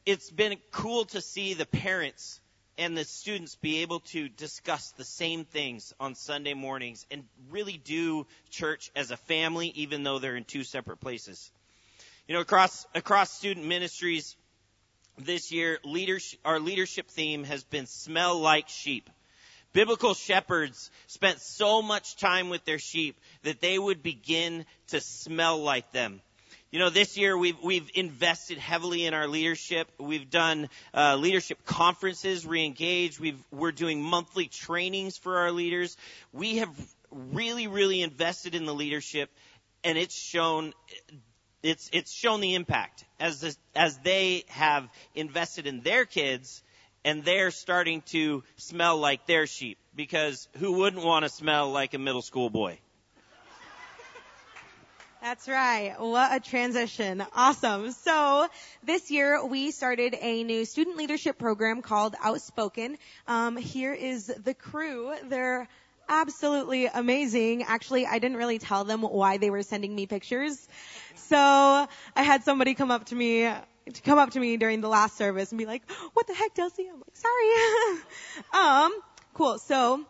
it's 0.05 0.31
been 0.31 0.55
cool 0.71 1.05
to 1.05 1.21
see 1.21 1.53
the 1.53 1.65
parents 1.65 2.39
and 2.79 2.97
the 2.97 3.03
students 3.03 3.55
be 3.55 3.81
able 3.81 3.99
to 3.99 4.29
discuss 4.29 4.91
the 4.91 5.03
same 5.03 5.43
things 5.43 5.93
on 5.99 6.15
Sunday 6.15 6.53
mornings 6.53 7.05
and 7.11 7.25
really 7.51 7.77
do 7.77 8.25
church 8.49 8.89
as 8.95 9.11
a 9.11 9.17
family, 9.17 9.67
even 9.75 10.03
though 10.03 10.17
they're 10.17 10.37
in 10.37 10.45
two 10.45 10.63
separate 10.63 11.01
places. 11.01 11.51
You 12.25 12.35
know, 12.35 12.41
across, 12.41 12.87
across 12.95 13.31
student 13.31 13.67
ministries 13.67 14.37
this 15.17 15.51
year, 15.51 15.79
leadership, 15.83 16.39
our 16.45 16.57
leadership 16.57 17.09
theme 17.09 17.43
has 17.43 17.65
been 17.65 17.85
smell 17.85 18.39
like 18.39 18.69
sheep. 18.69 19.09
Biblical 19.73 20.13
shepherds 20.13 20.89
spent 21.07 21.41
so 21.41 21.81
much 21.81 22.15
time 22.15 22.49
with 22.49 22.63
their 22.63 22.79
sheep 22.79 23.19
that 23.43 23.59
they 23.59 23.77
would 23.77 24.01
begin 24.01 24.65
to 24.87 25.01
smell 25.01 25.61
like 25.61 25.91
them. 25.91 26.21
You 26.71 26.77
know, 26.77 26.91
this 26.91 27.17
year 27.17 27.35
we've 27.35 27.57
we've 27.63 27.89
invested 27.95 28.59
heavily 28.59 29.07
in 29.07 29.15
our 29.15 29.27
leadership. 29.27 29.91
We've 29.99 30.29
done 30.29 30.69
uh, 30.93 31.15
leadership 31.15 31.65
conferences, 31.65 32.45
reengage. 32.45 33.19
We've 33.19 33.43
we're 33.51 33.71
doing 33.71 34.03
monthly 34.03 34.45
trainings 34.45 35.17
for 35.17 35.39
our 35.39 35.51
leaders. 35.51 35.97
We 36.31 36.57
have 36.57 36.69
really 37.11 37.65
really 37.65 38.03
invested 38.03 38.53
in 38.53 38.67
the 38.67 38.73
leadership, 38.73 39.31
and 39.83 39.97
it's 39.97 40.15
shown 40.15 40.73
it's 41.63 41.89
it's 41.91 42.13
shown 42.13 42.39
the 42.39 42.53
impact 42.53 43.03
as 43.19 43.41
this, 43.41 43.57
as 43.75 43.97
they 44.03 44.43
have 44.49 44.87
invested 45.15 45.65
in 45.65 45.81
their 45.81 46.05
kids, 46.05 46.61
and 47.03 47.23
they're 47.23 47.49
starting 47.49 48.03
to 48.11 48.43
smell 48.57 48.99
like 48.99 49.25
their 49.25 49.47
sheep. 49.47 49.79
Because 49.95 50.47
who 50.57 50.73
wouldn't 50.73 51.03
want 51.03 51.23
to 51.23 51.29
smell 51.29 51.71
like 51.71 51.95
a 51.95 51.97
middle 51.97 52.21
school 52.21 52.51
boy? 52.51 52.77
That's 55.21 55.49
right. 55.49 55.95
What 55.99 56.33
a 56.33 56.39
transition. 56.39 57.21
Awesome. 57.35 57.91
So 57.91 58.47
this 58.83 59.11
year 59.11 59.45
we 59.45 59.71
started 59.71 60.15
a 60.17 60.43
new 60.45 60.63
student 60.63 60.95
leadership 60.95 61.37
program 61.37 61.81
called 61.81 62.15
Outspoken. 62.23 62.97
Um, 63.27 63.57
here 63.57 63.93
is 63.93 64.27
the 64.27 64.53
crew. 64.53 65.13
They're 65.25 65.67
absolutely 66.07 66.85
amazing. 66.85 67.63
Actually, 67.63 68.05
I 68.05 68.19
didn't 68.19 68.37
really 68.37 68.59
tell 68.59 68.85
them 68.85 69.01
why 69.01 69.37
they 69.37 69.49
were 69.49 69.61
sending 69.61 69.93
me 69.93 70.05
pictures. 70.05 70.65
So 71.15 71.37
I 71.37 72.23
had 72.23 72.45
somebody 72.45 72.73
come 72.73 72.89
up 72.89 73.07
to 73.07 73.15
me 73.15 73.41
to 73.41 74.01
come 74.01 74.19
up 74.19 74.31
to 74.31 74.39
me 74.39 74.55
during 74.55 74.79
the 74.79 74.87
last 74.89 75.17
service 75.17 75.51
and 75.51 75.59
be 75.59 75.65
like, 75.65 75.81
"What 76.13 76.27
the 76.27 76.33
heck, 76.33 76.55
Delcy?" 76.55 76.87
I'm 76.89 76.99
like, 76.99 77.15
"Sorry." 77.17 77.99
um, 78.53 78.93
cool. 79.33 79.57
So 79.59 80.05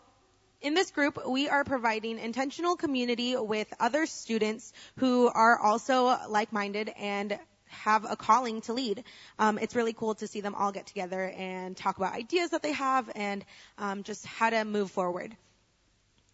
in 0.62 0.74
this 0.74 0.92
group, 0.92 1.28
we 1.28 1.48
are 1.48 1.64
providing 1.64 2.20
intentional 2.20 2.76
community 2.76 3.36
with 3.36 3.74
other 3.80 4.06
students 4.06 4.74
who 4.98 5.30
are 5.30 5.58
also 5.58 6.18
like-minded 6.28 6.92
and 6.98 7.40
have 7.68 8.06
a 8.10 8.16
calling 8.16 8.62
to 8.62 8.74
lead. 8.74 9.04
Um, 9.38 9.58
it's 9.58 9.76
really 9.76 9.94
cool 9.94 10.16
to 10.16 10.28
see 10.28 10.42
them 10.42 10.56
all 10.56 10.72
get 10.72 10.88
together 10.88 11.32
and 11.38 11.78
talk 11.78 11.98
about 11.98 12.14
ideas 12.14 12.50
that 12.50 12.62
they 12.62 12.74
have 12.74 13.10
and 13.16 13.46
um, 13.78 14.04
just 14.04 14.26
how 14.26 14.50
to 14.50 14.66
move 14.66 14.92
forward. 14.92 15.36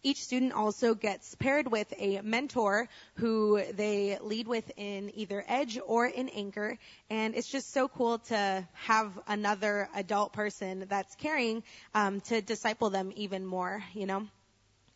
Each 0.02 0.22
student 0.22 0.52
also 0.52 0.94
gets 0.94 1.34
paired 1.34 1.70
with 1.70 1.92
a 1.98 2.20
mentor 2.22 2.88
who 3.14 3.62
they 3.72 4.18
lead 4.20 4.46
with 4.46 4.70
in 4.76 5.10
either 5.14 5.44
Edge 5.48 5.78
or 5.84 6.06
in 6.06 6.28
Anchor. 6.28 6.78
And 7.10 7.34
it's 7.34 7.48
just 7.48 7.72
so 7.72 7.88
cool 7.88 8.18
to 8.18 8.66
have 8.74 9.12
another 9.26 9.88
adult 9.94 10.32
person 10.32 10.86
that's 10.88 11.14
caring 11.16 11.62
um, 11.94 12.20
to 12.22 12.40
disciple 12.40 12.90
them 12.90 13.12
even 13.16 13.44
more, 13.44 13.82
you 13.94 14.06
know? 14.06 14.26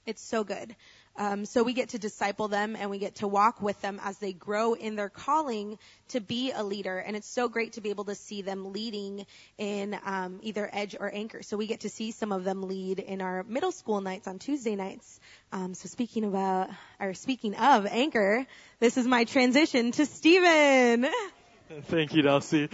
It's 0.06 0.22
so 0.22 0.44
good. 0.44 0.74
Um, 1.16 1.44
so 1.44 1.62
we 1.62 1.74
get 1.74 1.90
to 1.90 1.98
disciple 1.98 2.48
them 2.48 2.76
and 2.76 2.90
we 2.90 2.98
get 2.98 3.16
to 3.16 3.28
walk 3.28 3.60
with 3.60 3.80
them 3.82 4.00
as 4.02 4.18
they 4.18 4.32
grow 4.32 4.74
in 4.74 4.96
their 4.96 5.08
calling 5.08 5.78
to 6.08 6.20
be 6.20 6.52
a 6.52 6.62
leader. 6.62 6.98
And 6.98 7.16
it's 7.16 7.28
so 7.28 7.48
great 7.48 7.74
to 7.74 7.80
be 7.80 7.90
able 7.90 8.04
to 8.04 8.14
see 8.14 8.42
them 8.42 8.72
leading 8.72 9.26
in 9.58 9.98
um, 10.04 10.40
either 10.42 10.68
Edge 10.72 10.96
or 10.98 11.12
Anchor. 11.14 11.42
So 11.42 11.56
we 11.56 11.66
get 11.66 11.80
to 11.80 11.88
see 11.88 12.10
some 12.12 12.32
of 12.32 12.44
them 12.44 12.62
lead 12.62 13.00
in 13.00 13.20
our 13.20 13.42
middle 13.42 13.72
school 13.72 14.00
nights 14.00 14.28
on 14.28 14.38
Tuesday 14.38 14.76
nights. 14.76 15.20
Um, 15.52 15.74
so 15.74 15.88
speaking 15.88 16.24
about, 16.24 16.70
or 16.98 17.14
speaking 17.14 17.54
of 17.54 17.86
Anchor, 17.86 18.46
this 18.78 18.96
is 18.96 19.06
my 19.06 19.24
transition 19.24 19.92
to 19.92 20.06
Stephen. 20.06 21.06
Thank 21.84 22.14
you, 22.14 22.22
Delcy. 22.22 22.68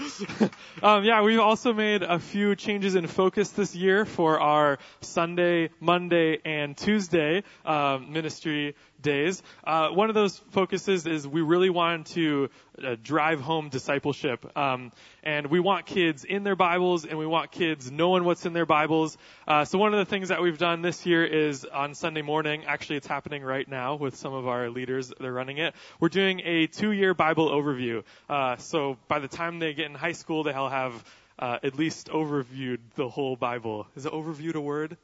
um, 0.82 1.04
yeah, 1.04 1.20
we've 1.22 1.40
also 1.40 1.72
made 1.72 2.02
a 2.02 2.18
few 2.18 2.56
changes 2.56 2.94
in 2.94 3.06
focus 3.06 3.50
this 3.50 3.74
year 3.74 4.04
for 4.06 4.40
our 4.40 4.78
Sunday, 5.00 5.70
Monday, 5.80 6.38
and 6.44 6.76
Tuesday 6.76 7.42
um, 7.64 8.12
ministry 8.12 8.74
days. 9.06 9.40
Uh, 9.64 9.88
one 9.90 10.08
of 10.08 10.14
those 10.14 10.36
focuses 10.50 11.06
is 11.06 11.26
we 11.26 11.40
really 11.40 11.70
want 11.70 12.08
to 12.08 12.50
uh, 12.82 12.96
drive 13.02 13.40
home 13.40 13.68
discipleship. 13.68 14.44
Um, 14.58 14.90
and 15.22 15.46
we 15.46 15.60
want 15.60 15.86
kids 15.86 16.24
in 16.24 16.42
their 16.42 16.56
Bibles 16.56 17.04
and 17.04 17.16
we 17.16 17.24
want 17.24 17.52
kids 17.52 17.88
knowing 17.90 18.24
what's 18.24 18.44
in 18.44 18.52
their 18.52 18.66
Bibles. 18.66 19.16
Uh, 19.46 19.64
so 19.64 19.78
one 19.78 19.94
of 19.94 19.98
the 19.98 20.10
things 20.10 20.28
that 20.30 20.42
we've 20.42 20.58
done 20.58 20.82
this 20.82 21.06
year 21.06 21.24
is 21.24 21.64
on 21.64 21.94
Sunday 21.94 22.22
morning, 22.22 22.64
actually 22.66 22.96
it's 22.96 23.06
happening 23.06 23.44
right 23.44 23.68
now 23.68 23.94
with 23.94 24.16
some 24.16 24.34
of 24.34 24.48
our 24.48 24.68
leaders, 24.70 25.12
they're 25.20 25.32
running 25.32 25.58
it. 25.58 25.74
We're 26.00 26.08
doing 26.08 26.40
a 26.44 26.66
two-year 26.66 27.14
Bible 27.14 27.48
overview. 27.48 28.02
Uh, 28.28 28.56
so 28.56 28.98
by 29.06 29.20
the 29.20 29.28
time 29.28 29.60
they 29.60 29.72
get 29.72 29.86
in 29.86 29.94
high 29.94 30.12
school, 30.12 30.42
they'll 30.42 30.68
have 30.68 31.04
uh, 31.38 31.58
at 31.62 31.76
least 31.76 32.08
overviewed 32.08 32.78
the 32.96 33.08
whole 33.08 33.36
Bible. 33.36 33.86
Is 33.94 34.04
it 34.04 34.12
overviewed 34.12 34.56
a 34.56 34.60
word? 34.60 34.96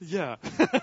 Yeah. 0.00 0.36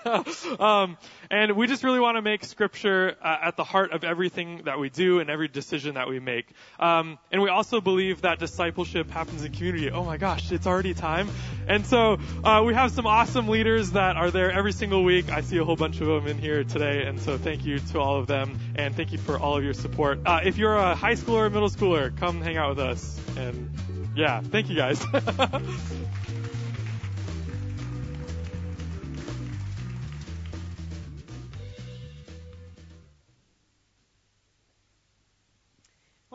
um, 0.60 0.96
and 1.28 1.56
we 1.56 1.66
just 1.66 1.82
really 1.82 1.98
want 1.98 2.16
to 2.16 2.22
make 2.22 2.44
Scripture 2.44 3.16
uh, 3.20 3.38
at 3.42 3.56
the 3.56 3.64
heart 3.64 3.90
of 3.92 4.04
everything 4.04 4.62
that 4.64 4.78
we 4.78 4.90
do 4.90 5.18
and 5.18 5.28
every 5.28 5.48
decision 5.48 5.94
that 5.94 6.08
we 6.08 6.20
make. 6.20 6.46
Um, 6.78 7.18
and 7.32 7.42
we 7.42 7.48
also 7.48 7.80
believe 7.80 8.22
that 8.22 8.38
discipleship 8.38 9.10
happens 9.10 9.44
in 9.44 9.52
community. 9.52 9.90
Oh 9.90 10.04
my 10.04 10.18
gosh, 10.18 10.52
it's 10.52 10.68
already 10.68 10.94
time. 10.94 11.28
And 11.66 11.84
so 11.84 12.18
uh, 12.44 12.62
we 12.64 12.74
have 12.74 12.92
some 12.92 13.06
awesome 13.06 13.48
leaders 13.48 13.92
that 13.92 14.16
are 14.16 14.30
there 14.30 14.52
every 14.52 14.72
single 14.72 15.02
week. 15.02 15.30
I 15.30 15.40
see 15.40 15.58
a 15.58 15.64
whole 15.64 15.76
bunch 15.76 16.00
of 16.00 16.06
them 16.06 16.28
in 16.28 16.38
here 16.38 16.62
today. 16.62 17.02
And 17.04 17.20
so 17.20 17.36
thank 17.36 17.64
you 17.64 17.80
to 17.80 17.98
all 17.98 18.18
of 18.18 18.28
them. 18.28 18.58
And 18.76 18.94
thank 18.94 19.10
you 19.10 19.18
for 19.18 19.36
all 19.38 19.56
of 19.56 19.64
your 19.64 19.74
support. 19.74 20.20
Uh, 20.24 20.40
if 20.44 20.58
you're 20.58 20.76
a 20.76 20.94
high 20.94 21.14
schooler 21.14 21.46
or 21.46 21.50
middle 21.50 21.70
schooler, 21.70 22.16
come 22.16 22.40
hang 22.40 22.56
out 22.56 22.76
with 22.76 22.78
us. 22.78 23.20
And 23.36 23.68
yeah, 24.14 24.40
thank 24.42 24.70
you 24.70 24.76
guys. 24.76 25.04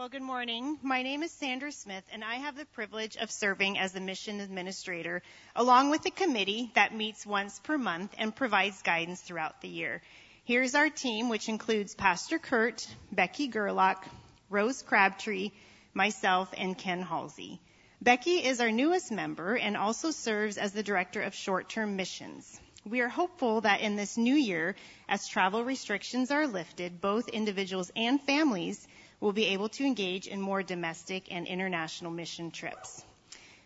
Well, 0.04 0.10
good 0.10 0.22
morning. 0.22 0.78
My 0.84 1.02
name 1.02 1.24
is 1.24 1.32
Sandra 1.32 1.72
Smith, 1.72 2.04
and 2.12 2.26
I 2.26 2.36
have 2.36 2.58
the 2.58 2.66
privilege 2.66 3.16
of 3.16 3.32
serving 3.32 3.78
as 3.80 3.94
the 3.94 4.02
mission 4.02 4.42
administrator, 4.42 5.22
along 5.56 5.92
with 5.92 6.06
a 6.06 6.12
committee 6.12 6.70
that 6.76 6.94
meets 6.94 7.26
once 7.26 7.58
per 7.60 7.78
month 7.78 8.14
and 8.18 8.36
provides 8.36 8.82
guidance 8.82 9.22
throughout 9.22 9.62
the 9.62 9.70
year. 9.70 10.02
Here's 10.44 10.76
our 10.76 10.90
team, 10.90 11.30
which 11.30 11.48
includes 11.48 11.96
Pastor 11.96 12.38
Kurt, 12.38 12.86
Becky 13.14 13.48
Gerlach, 13.48 14.06
Rose 14.50 14.82
Crabtree, 14.82 15.52
myself, 15.94 16.54
and 16.58 16.78
Ken 16.78 17.02
Halsey. 17.02 17.62
Becky 18.02 18.44
is 18.44 18.60
our 18.60 18.72
newest 18.72 19.10
member 19.10 19.56
and 19.56 19.78
also 19.78 20.12
serves 20.12 20.58
as 20.58 20.74
the 20.74 20.84
director 20.84 21.22
of 21.22 21.34
short-term 21.34 21.96
missions. 21.96 22.60
We 22.86 23.00
are 23.00 23.08
hopeful 23.08 23.62
that 23.62 23.80
in 23.80 23.96
this 23.96 24.18
new 24.18 24.36
year, 24.36 24.76
as 25.08 25.30
travel 25.30 25.64
restrictions 25.64 26.30
are 26.30 26.46
lifted, 26.46 27.00
both 27.00 27.30
individuals 27.30 27.90
and 27.96 28.22
families 28.22 28.86
will 29.24 29.32
be 29.32 29.46
able 29.46 29.70
to 29.70 29.86
engage 29.86 30.28
in 30.28 30.42
more 30.42 30.62
domestic 30.62 31.32
and 31.32 31.48
international 31.48 32.12
mission 32.12 32.52
trips. 32.52 33.06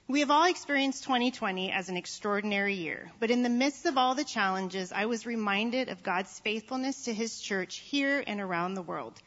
We 0.07 0.19
have 0.19 0.29
all 0.29 0.45
experienced 0.45 1.03
2020 1.05 1.71
as 1.71 1.89
an 1.89 1.97
extraordinary 1.97 2.75
year, 2.75 3.11
but 3.19 3.31
in 3.31 3.41
the 3.41 3.49
midst 3.49 3.87
of 3.87 3.97
all 3.97 4.13
the 4.13 4.23
challenges, 4.23 4.91
I 4.91 5.07
was 5.07 5.25
reminded 5.25 5.89
of 5.89 6.03
God's 6.03 6.39
faithfulness 6.41 7.05
to 7.05 7.13
His 7.13 7.41
church 7.41 7.77
here 7.77 8.23
and 8.27 8.39
around 8.39 8.75
the 8.75 8.83
world. 8.83 9.19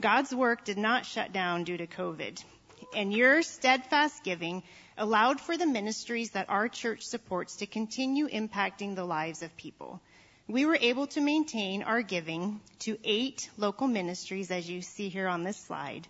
God's 0.00 0.34
work 0.34 0.64
did 0.64 0.78
not 0.78 1.06
shut 1.06 1.32
down 1.32 1.62
due 1.62 1.76
to 1.76 1.86
COVID, 1.86 2.42
and 2.92 3.12
your 3.12 3.42
steadfast 3.42 4.24
giving 4.24 4.64
allowed 4.96 5.40
for 5.40 5.56
the 5.56 5.64
ministries 5.64 6.32
that 6.32 6.50
our 6.50 6.68
church 6.68 7.02
supports 7.02 7.54
to 7.56 7.66
continue 7.66 8.28
impacting 8.28 8.96
the 8.96 9.04
lives 9.04 9.44
of 9.44 9.56
people 9.56 10.00
we 10.48 10.64
were 10.64 10.78
able 10.80 11.06
to 11.06 11.20
maintain 11.20 11.82
our 11.82 12.00
giving 12.00 12.58
to 12.78 12.96
eight 13.04 13.50
local 13.58 13.86
ministries, 13.86 14.50
as 14.50 14.68
you 14.68 14.80
see 14.80 15.10
here 15.10 15.28
on 15.28 15.44
this 15.44 15.58
slide. 15.58 16.08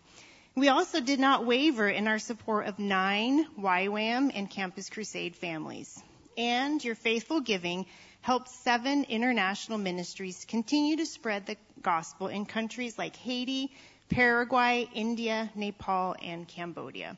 We 0.54 0.68
also 0.68 1.00
did 1.00 1.18
not 1.18 1.44
waver 1.44 1.88
in 1.88 2.06
our 2.06 2.20
support 2.20 2.66
of 2.66 2.78
nine 2.78 3.46
YWAM 3.58 4.30
and 4.32 4.48
Campus 4.48 4.90
Crusade 4.90 5.34
families. 5.34 6.00
And 6.36 6.82
your 6.84 6.94
faithful 6.94 7.40
giving 7.40 7.86
helped 8.20 8.48
seven 8.48 9.04
international 9.08 9.76
ministries 9.76 10.44
continue 10.44 10.96
to 10.96 11.06
spread 11.06 11.46
the 11.46 11.56
gospel 11.82 12.28
in 12.28 12.46
countries 12.46 12.96
like 12.96 13.16
Haiti, 13.16 13.72
Paraguay, 14.08 14.88
India, 14.94 15.50
Nepal, 15.56 16.14
and 16.22 16.46
Cambodia. 16.46 17.16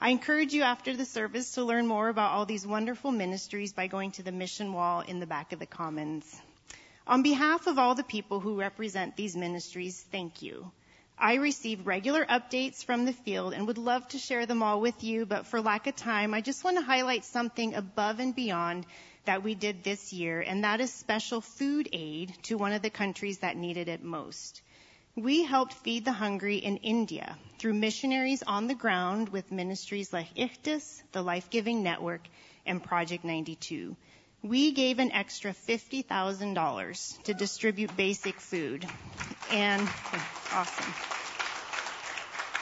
I 0.00 0.10
encourage 0.10 0.54
you 0.54 0.62
after 0.62 0.96
the 0.96 1.04
service 1.04 1.52
to 1.52 1.64
learn 1.64 1.86
more 1.86 2.08
about 2.08 2.32
all 2.32 2.46
these 2.46 2.66
wonderful 2.66 3.12
ministries 3.12 3.74
by 3.74 3.86
going 3.86 4.12
to 4.12 4.22
the 4.22 4.32
mission 4.32 4.72
wall 4.72 5.00
in 5.00 5.20
the 5.20 5.26
back 5.26 5.52
of 5.52 5.58
the 5.58 5.66
Commons. 5.66 6.40
On 7.06 7.22
behalf 7.22 7.66
of 7.66 7.78
all 7.78 7.94
the 7.94 8.02
people 8.02 8.40
who 8.40 8.58
represent 8.58 9.14
these 9.14 9.36
ministries, 9.36 10.00
thank 10.10 10.40
you. 10.40 10.72
I 11.18 11.34
receive 11.34 11.86
regular 11.86 12.24
updates 12.24 12.82
from 12.82 13.04
the 13.04 13.12
field 13.12 13.52
and 13.52 13.66
would 13.66 13.76
love 13.76 14.08
to 14.08 14.18
share 14.18 14.46
them 14.46 14.62
all 14.62 14.80
with 14.80 15.04
you, 15.04 15.26
but 15.26 15.46
for 15.46 15.60
lack 15.60 15.86
of 15.86 15.96
time, 15.96 16.32
I 16.32 16.40
just 16.40 16.64
want 16.64 16.78
to 16.78 16.82
highlight 16.82 17.26
something 17.26 17.74
above 17.74 18.20
and 18.20 18.34
beyond 18.34 18.86
that 19.26 19.42
we 19.42 19.54
did 19.54 19.84
this 19.84 20.14
year, 20.14 20.40
and 20.40 20.64
that 20.64 20.80
is 20.80 20.94
special 20.94 21.42
food 21.42 21.90
aid 21.92 22.34
to 22.44 22.56
one 22.56 22.72
of 22.72 22.80
the 22.80 22.88
countries 22.88 23.40
that 23.40 23.58
needed 23.58 23.88
it 23.88 24.02
most. 24.02 24.62
We 25.14 25.44
helped 25.44 25.74
feed 25.74 26.06
the 26.06 26.12
hungry 26.12 26.56
in 26.56 26.78
India 26.78 27.36
through 27.58 27.74
missionaries 27.74 28.42
on 28.42 28.66
the 28.66 28.74
ground 28.74 29.28
with 29.28 29.52
ministries 29.52 30.10
like 30.10 30.34
Ichthus, 30.36 31.02
the 31.12 31.22
Life 31.22 31.50
Giving 31.50 31.82
Network, 31.82 32.26
and 32.64 32.82
Project 32.82 33.24
92 33.24 33.94
we 34.44 34.72
gave 34.72 34.98
an 34.98 35.10
extra 35.10 35.52
$50,000 35.52 37.22
to 37.22 37.32
distribute 37.32 37.96
basic 37.96 38.38
food. 38.38 38.86
And 39.50 39.80
oh, 39.82 40.28
awesome. 40.52 40.94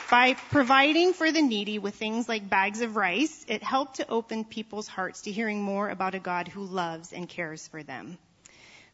By 0.08 0.34
providing 0.34 1.12
for 1.12 1.32
the 1.32 1.42
needy 1.42 1.80
with 1.80 1.96
things 1.96 2.28
like 2.28 2.48
bags 2.48 2.82
of 2.82 2.94
rice, 2.94 3.44
it 3.48 3.64
helped 3.64 3.96
to 3.96 4.08
open 4.08 4.44
people's 4.44 4.86
hearts 4.86 5.22
to 5.22 5.32
hearing 5.32 5.60
more 5.60 5.88
about 5.88 6.14
a 6.14 6.20
God 6.20 6.46
who 6.46 6.62
loves 6.62 7.12
and 7.12 7.28
cares 7.28 7.66
for 7.66 7.82
them. 7.82 8.16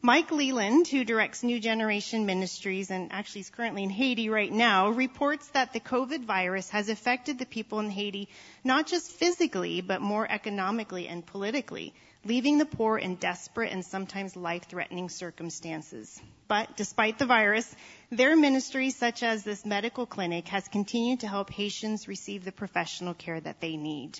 Mike 0.01 0.31
Leland, 0.31 0.87
who 0.87 1.03
directs 1.03 1.43
New 1.43 1.59
Generation 1.59 2.25
Ministries 2.25 2.89
and 2.89 3.11
actually 3.11 3.41
is 3.41 3.49
currently 3.51 3.83
in 3.83 3.89
Haiti 3.89 4.29
right 4.29 4.51
now, 4.51 4.89
reports 4.89 5.47
that 5.49 5.73
the 5.73 5.81
COVID 5.81 6.23
virus 6.23 6.69
has 6.69 6.89
affected 6.89 7.37
the 7.37 7.45
people 7.45 7.79
in 7.81 7.91
Haiti 7.91 8.29
not 8.63 8.87
just 8.87 9.11
physically, 9.11 9.81
but 9.81 10.01
more 10.01 10.25
economically 10.31 11.07
and 11.07 11.23
politically 11.23 11.93
leaving 12.25 12.57
the 12.57 12.65
poor 12.65 12.97
in 12.97 13.15
desperate 13.15 13.71
and 13.71 13.85
sometimes 13.85 14.35
life-threatening 14.35 15.09
circumstances. 15.09 16.19
But 16.47 16.75
despite 16.75 17.19
the 17.19 17.25
virus, 17.25 17.73
their 18.11 18.35
ministry, 18.35 18.89
such 18.89 19.23
as 19.23 19.43
this 19.43 19.65
medical 19.65 20.05
clinic, 20.05 20.47
has 20.49 20.67
continued 20.67 21.21
to 21.21 21.27
help 21.27 21.51
Haitians 21.51 22.07
receive 22.07 22.43
the 22.43 22.51
professional 22.51 23.13
care 23.13 23.39
that 23.39 23.61
they 23.61 23.77
need. 23.77 24.19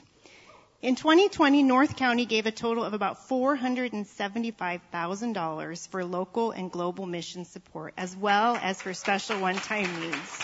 In 0.81 0.95
2020, 0.95 1.63
North 1.63 1.97
County 1.97 2.25
gave 2.25 2.45
a 2.45 2.51
total 2.51 2.85
of 2.85 2.93
about 2.93 3.27
$475,000 3.27 5.87
for 5.89 6.05
local 6.05 6.51
and 6.51 6.71
global 6.71 7.05
mission 7.05 7.43
support, 7.43 7.93
as 7.97 8.15
well 8.15 8.57
as 8.61 8.81
for 8.81 8.93
special 8.93 9.41
one-time 9.41 9.99
needs. 9.99 10.39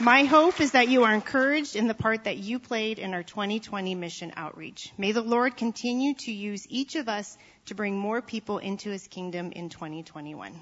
My 0.00 0.22
hope 0.22 0.60
is 0.60 0.70
that 0.72 0.88
you 0.88 1.02
are 1.02 1.12
encouraged 1.12 1.74
in 1.74 1.88
the 1.88 1.94
part 1.94 2.22
that 2.24 2.36
you 2.36 2.60
played 2.60 3.00
in 3.00 3.14
our 3.14 3.24
2020 3.24 3.96
mission 3.96 4.32
outreach. 4.36 4.92
May 4.96 5.10
the 5.10 5.22
Lord 5.22 5.56
continue 5.56 6.14
to 6.20 6.30
use 6.30 6.64
each 6.68 6.94
of 6.94 7.08
us 7.08 7.36
to 7.66 7.74
bring 7.74 7.98
more 7.98 8.22
people 8.22 8.58
into 8.58 8.90
his 8.90 9.08
kingdom 9.08 9.50
in 9.50 9.70
2021. 9.70 10.54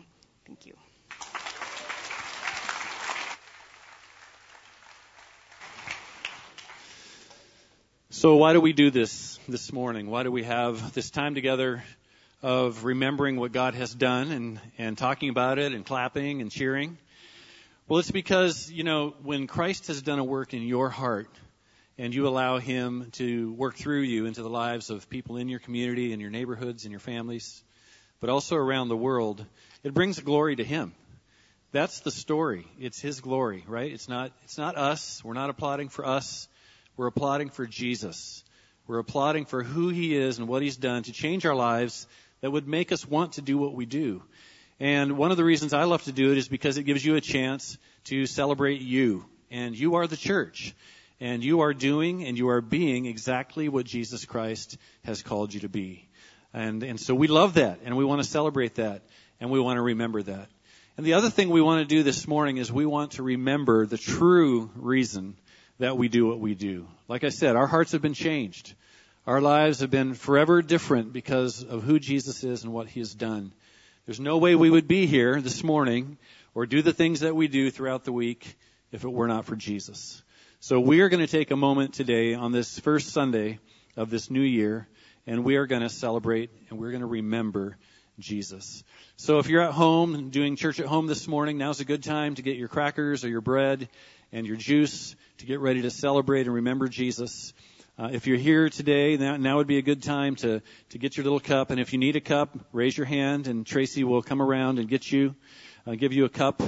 Thank 0.47 0.65
you. 0.65 0.73
So 8.09 8.37
why 8.37 8.55
do 8.55 8.63
we 8.63 8.73
do 8.73 8.91
this 8.91 9.39
this 9.47 9.71
morning? 9.71 10.09
Why 10.09 10.23
do 10.23 10.33
we 10.33 10.45
have 10.45 10.95
this 10.95 11.11
time 11.11 11.35
together 11.35 11.85
of 12.43 12.85
remembering 12.85 13.37
what 13.37 13.53
God 13.53 13.75
has 13.75 13.95
done 13.95 14.31
and, 14.31 14.61
and 14.79 14.97
talking 14.97 15.29
about 15.29 15.59
it 15.59 15.75
and 15.75 15.85
clapping 15.85 16.41
and 16.41 16.51
cheering? 16.51 16.97
Well, 17.89 18.01
it's 18.01 18.11
because, 18.11 18.69
you 18.69 18.83
know, 18.83 19.15
when 19.23 19.47
Christ 19.47 19.87
has 19.87 20.03
done 20.03 20.19
a 20.19 20.25
work 20.25 20.55
in 20.55 20.63
your 20.63 20.89
heart 20.89 21.31
and 21.97 22.13
you 22.13 22.27
allow 22.27 22.59
Him 22.59 23.11
to 23.13 23.53
work 23.53 23.77
through 23.77 24.01
you 24.01 24.27
into 24.27 24.43
the 24.43 24.51
lives 24.51 24.91
of 24.91 25.09
people 25.09 25.37
in 25.37 25.49
your 25.49 25.61
community, 25.61 26.13
in 26.13 26.19
your 26.19 26.31
neighborhoods, 26.31 26.85
in 26.85 26.91
your 26.91 26.99
families, 26.99 27.63
but 28.19 28.29
also 28.29 28.57
around 28.57 28.89
the 28.89 28.97
world, 28.97 29.47
it 29.85 29.95
brings 29.95 30.19
glory 30.19 30.57
to 30.57 30.65
Him. 30.65 30.95
That's 31.71 32.01
the 32.01 32.11
story. 32.11 32.67
It's 32.81 33.01
His 33.01 33.21
glory, 33.21 33.63
right? 33.69 33.93
It's 33.93 34.09
not, 34.09 34.33
it's 34.43 34.59
not 34.59 34.77
us. 34.77 35.23
We're 35.23 35.35
not 35.35 35.51
applauding 35.51 35.89
for 35.89 36.05
us. 36.05 36.49
We're 36.97 37.07
applauding 37.07 37.51
for 37.51 37.67
Jesus. 37.67 38.43
We're 38.89 38.99
applauding 38.99 39.45
for 39.45 39.63
who 39.63 39.91
He 39.91 40.17
is 40.17 40.41
and 40.41 40.49
what 40.49 40.63
He's 40.63 40.77
done 40.77 41.05
to 41.05 41.13
change 41.13 41.47
our 41.47 41.55
lives 41.55 42.09
that 42.41 42.51
would 42.51 42.67
make 42.67 42.91
us 42.91 43.07
want 43.07 43.35
to 43.35 43.43
do 43.43 43.57
what 43.57 43.75
we 43.75 43.87
do. 43.87 44.25
And 44.79 45.17
one 45.17 45.31
of 45.31 45.37
the 45.37 45.45
reasons 45.45 45.73
I 45.73 45.85
love 45.85 46.03
to 46.05 46.13
do 46.13 46.33
it 46.33 46.39
is 46.39 46.49
because 46.49 46.77
it 46.77 46.83
gives 46.83 47.05
you 47.05 47.17
a 47.17 47.21
chance 47.21 47.79
to 48.05 48.27
celebrate 48.27 48.81
you. 48.81 49.25
And 49.51 49.79
you 49.79 49.95
are 49.95 50.07
the 50.07 50.17
church. 50.17 50.75
And 51.19 51.43
you 51.43 51.61
are 51.61 51.73
doing 51.73 52.25
and 52.25 52.37
you 52.37 52.51
are 52.51 52.61
being 52.61 53.07
exactly 53.07 53.71
what 53.71 53.87
Jesus 53.87 54.27
Christ 54.27 54.77
has 55.05 55.23
called 55.23 55.55
you 55.55 55.61
to 55.61 55.69
be. 55.69 56.09
And, 56.53 56.83
and 56.83 57.01
so 57.01 57.15
we 57.15 57.27
love 57.27 57.55
that 57.55 57.81
and 57.85 57.97
we 57.97 58.05
want 58.05 58.23
to 58.23 58.29
celebrate 58.29 58.75
that 58.75 59.03
and 59.41 59.51
we 59.51 59.61
want 59.61 59.79
to 59.79 59.83
remember 59.83 60.23
that. 60.23 60.49
And 60.99 61.07
the 61.07 61.15
other 61.15 61.31
thing 61.31 61.51
we 61.51 61.63
want 61.63 61.87
to 61.87 61.95
do 61.95 62.03
this 62.03 62.27
morning 62.27 62.59
is 62.59 62.73
we 62.73 62.87
want 62.87 63.13
to 63.13 63.23
remember 63.23 63.87
the 63.87 63.99
true 63.99 64.71
reason 64.77 65.37
that 65.79 65.97
we 65.97 66.09
do 66.09 66.27
what 66.27 66.41
we 66.41 66.55
do. 66.55 66.87
Like 67.09 67.25
I 67.25 67.29
said, 67.29 67.57
our 67.57 67.67
hearts 67.67 67.93
have 67.93 68.03
been 68.03 68.15
changed. 68.15 68.75
Our 69.27 69.41
lives 69.41 69.81
have 69.81 69.91
been 69.91 70.15
forever 70.15 70.63
different 70.63 71.13
because 71.13 71.63
of 71.63 71.83
who 71.83 71.99
Jesus 71.99 72.45
is 72.45 72.65
and 72.65 72.73
what 72.73 72.89
he 72.89 73.01
has 73.01 73.15
done. 73.15 73.53
There's 74.07 74.21
no 74.21 74.39
way 74.39 74.55
we 74.55 74.71
would 74.71 74.87
be 74.87 75.07
here 75.07 75.41
this 75.41 75.65
morning 75.65 76.17
or 76.55 76.65
do 76.65 76.81
the 76.81 76.93
things 76.93 77.21
that 77.21 77.35
we 77.35 77.49
do 77.49 77.73
throughout 77.73 78.05
the 78.05 78.13
week 78.13 78.57
if 78.93 79.03
it 79.03 79.13
were 79.13 79.27
not 79.27 79.47
for 79.47 79.57
Jesus. 79.57 80.23
So 80.61 80.79
we 80.79 81.01
are 81.01 81.09
going 81.09 81.27
to 81.27 81.31
take 81.31 81.51
a 81.51 81.57
moment 81.57 81.95
today 81.95 82.35
on 82.35 82.53
this 82.53 82.79
first 82.79 83.09
Sunday 83.09 83.59
of 83.97 84.09
this 84.09 84.31
new 84.31 84.43
year 84.43 84.87
and 85.27 85.43
we 85.43 85.57
are 85.57 85.67
going 85.67 85.83
to 85.83 85.89
celebrate 85.89 86.51
and 86.71 86.79
we're 86.79 86.93
going 86.93 87.01
to 87.01 87.07
remember 87.09 87.79
Jesus. 88.21 88.85
So 89.17 89.41
if 89.41 89.49
you're 89.49 89.63
at 89.63 89.73
home 89.73 90.31
doing 90.31 90.55
church 90.55 90.79
at 90.79 90.87
home 90.87 91.09
this 91.09 91.27
morning, 91.27 91.59
now's 91.59 91.81
a 91.81 91.85
good 91.85 92.05
time 92.05 92.37
to 92.37 92.43
get 92.43 92.57
your 92.57 92.69
crackers 92.69 93.25
or 93.25 93.29
your 93.29 93.41
bread 93.41 93.89
and 94.31 94.47
your 94.47 94.57
juice 94.57 95.17
to 95.39 95.47
get 95.47 95.59
ready 95.59 95.83
to 95.83 95.91
celebrate 95.91 96.47
and 96.47 96.55
remember 96.55 96.87
Jesus. 96.87 97.53
Uh, 97.99 98.11
if 98.13 98.27
you're 98.27 98.37
here 98.37 98.69
today, 98.69 99.17
now, 99.17 99.39
now 99.39 99.57
would 99.57 99.67
be 99.67 99.79
a 99.79 99.83
good 99.83 100.03
time 100.03 100.37
to, 100.37 100.61
to 100.91 100.99
get 100.99 101.17
your 101.17 101.25
little 101.25 101.41
cup. 101.41 101.71
And 101.71 101.81
if 101.81 101.95
you 101.95 101.99
need 101.99 102.15
a 102.15 102.21
cup, 102.21 102.55
raise 102.71 102.95
your 102.95 103.07
hand 103.07 103.47
and 103.47 103.65
Tracy 103.65 104.05
will 104.05 104.21
come 104.21 104.43
around 104.43 104.79
and 104.79 104.87
get 104.87 105.11
you, 105.11 105.35
uh, 105.87 105.95
give 105.95 106.13
you 106.13 106.27
a 106.27 106.29
cup 106.29 106.61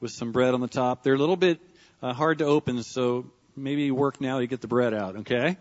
with 0.00 0.10
some 0.10 0.30
bread 0.30 0.52
on 0.52 0.60
the 0.60 0.68
top. 0.68 1.02
They're 1.02 1.14
a 1.14 1.18
little 1.18 1.38
bit 1.38 1.58
uh, 2.02 2.12
hard 2.12 2.36
to 2.38 2.44
open, 2.44 2.82
so 2.82 3.30
maybe 3.56 3.90
work 3.92 4.20
now 4.20 4.40
to 4.40 4.46
get 4.46 4.60
the 4.60 4.68
bread 4.68 4.92
out, 4.92 5.16
okay? 5.20 5.56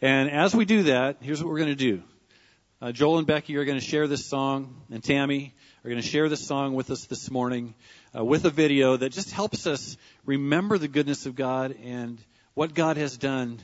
And 0.00 0.30
as 0.30 0.54
we 0.54 0.64
do 0.64 0.84
that, 0.84 1.16
here's 1.22 1.42
what 1.42 1.50
we're 1.50 1.58
going 1.58 1.70
to 1.70 1.74
do. 1.74 2.02
Uh, 2.80 2.92
Joel 2.92 3.18
and 3.18 3.26
Becky 3.26 3.56
are 3.56 3.64
going 3.64 3.80
to 3.80 3.84
share 3.84 4.06
this 4.06 4.26
song, 4.26 4.80
and 4.92 5.02
Tammy 5.02 5.54
are 5.84 5.90
going 5.90 6.00
to 6.00 6.06
share 6.06 6.28
this 6.28 6.46
song 6.46 6.74
with 6.74 6.88
us 6.92 7.06
this 7.06 7.32
morning 7.32 7.74
uh, 8.16 8.24
with 8.24 8.44
a 8.44 8.50
video 8.50 8.96
that 8.96 9.10
just 9.10 9.32
helps 9.32 9.66
us 9.66 9.96
remember 10.24 10.78
the 10.78 10.86
goodness 10.86 11.26
of 11.26 11.34
God 11.34 11.74
and 11.82 12.20
what 12.54 12.74
God 12.74 12.96
has 12.96 13.16
done 13.16 13.60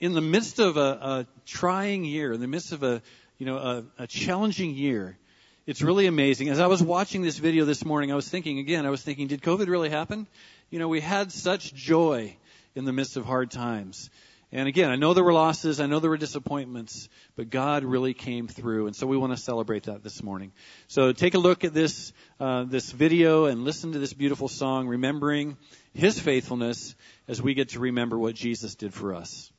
in 0.00 0.12
the 0.12 0.20
midst 0.20 0.58
of 0.58 0.76
a, 0.76 0.80
a 0.80 1.26
trying 1.44 2.04
year, 2.04 2.32
in 2.32 2.40
the 2.40 2.46
midst 2.46 2.72
of 2.72 2.82
a 2.82 3.02
you 3.38 3.46
know 3.46 3.56
a, 3.56 3.84
a 4.02 4.06
challenging 4.06 4.74
year. 4.74 5.18
It's 5.66 5.82
really 5.82 6.06
amazing. 6.06 6.48
As 6.48 6.60
I 6.60 6.68
was 6.68 6.80
watching 6.80 7.22
this 7.22 7.38
video 7.38 7.64
this 7.64 7.84
morning, 7.84 8.12
I 8.12 8.14
was 8.14 8.28
thinking 8.28 8.60
again. 8.60 8.86
I 8.86 8.90
was 8.90 9.02
thinking, 9.02 9.26
did 9.26 9.42
COVID 9.42 9.66
really 9.66 9.90
happen? 9.90 10.28
You 10.70 10.78
know, 10.78 10.86
we 10.86 11.00
had 11.00 11.32
such 11.32 11.74
joy 11.74 12.36
in 12.76 12.84
the 12.84 12.92
midst 12.92 13.16
of 13.16 13.24
hard 13.24 13.50
times. 13.50 14.10
And 14.52 14.68
again, 14.68 14.90
I 14.90 14.96
know 14.96 15.12
there 15.12 15.24
were 15.24 15.32
losses, 15.32 15.80
I 15.80 15.86
know 15.86 15.98
there 15.98 16.10
were 16.10 16.16
disappointments, 16.16 17.08
but 17.34 17.50
God 17.50 17.82
really 17.82 18.14
came 18.14 18.46
through, 18.46 18.86
and 18.86 18.94
so 18.94 19.04
we 19.06 19.16
want 19.16 19.32
to 19.32 19.36
celebrate 19.36 19.84
that 19.84 20.04
this 20.04 20.22
morning. 20.22 20.52
So 20.86 21.12
take 21.12 21.34
a 21.34 21.38
look 21.38 21.64
at 21.64 21.74
this 21.74 22.12
uh, 22.38 22.62
this 22.64 22.92
video 22.92 23.46
and 23.46 23.64
listen 23.64 23.92
to 23.92 23.98
this 23.98 24.12
beautiful 24.12 24.46
song, 24.46 24.86
remembering 24.86 25.56
His 25.94 26.20
faithfulness 26.20 26.94
as 27.26 27.42
we 27.42 27.54
get 27.54 27.70
to 27.70 27.80
remember 27.80 28.16
what 28.16 28.36
Jesus 28.36 28.76
did 28.76 28.94
for 28.94 29.14
us. 29.14 29.50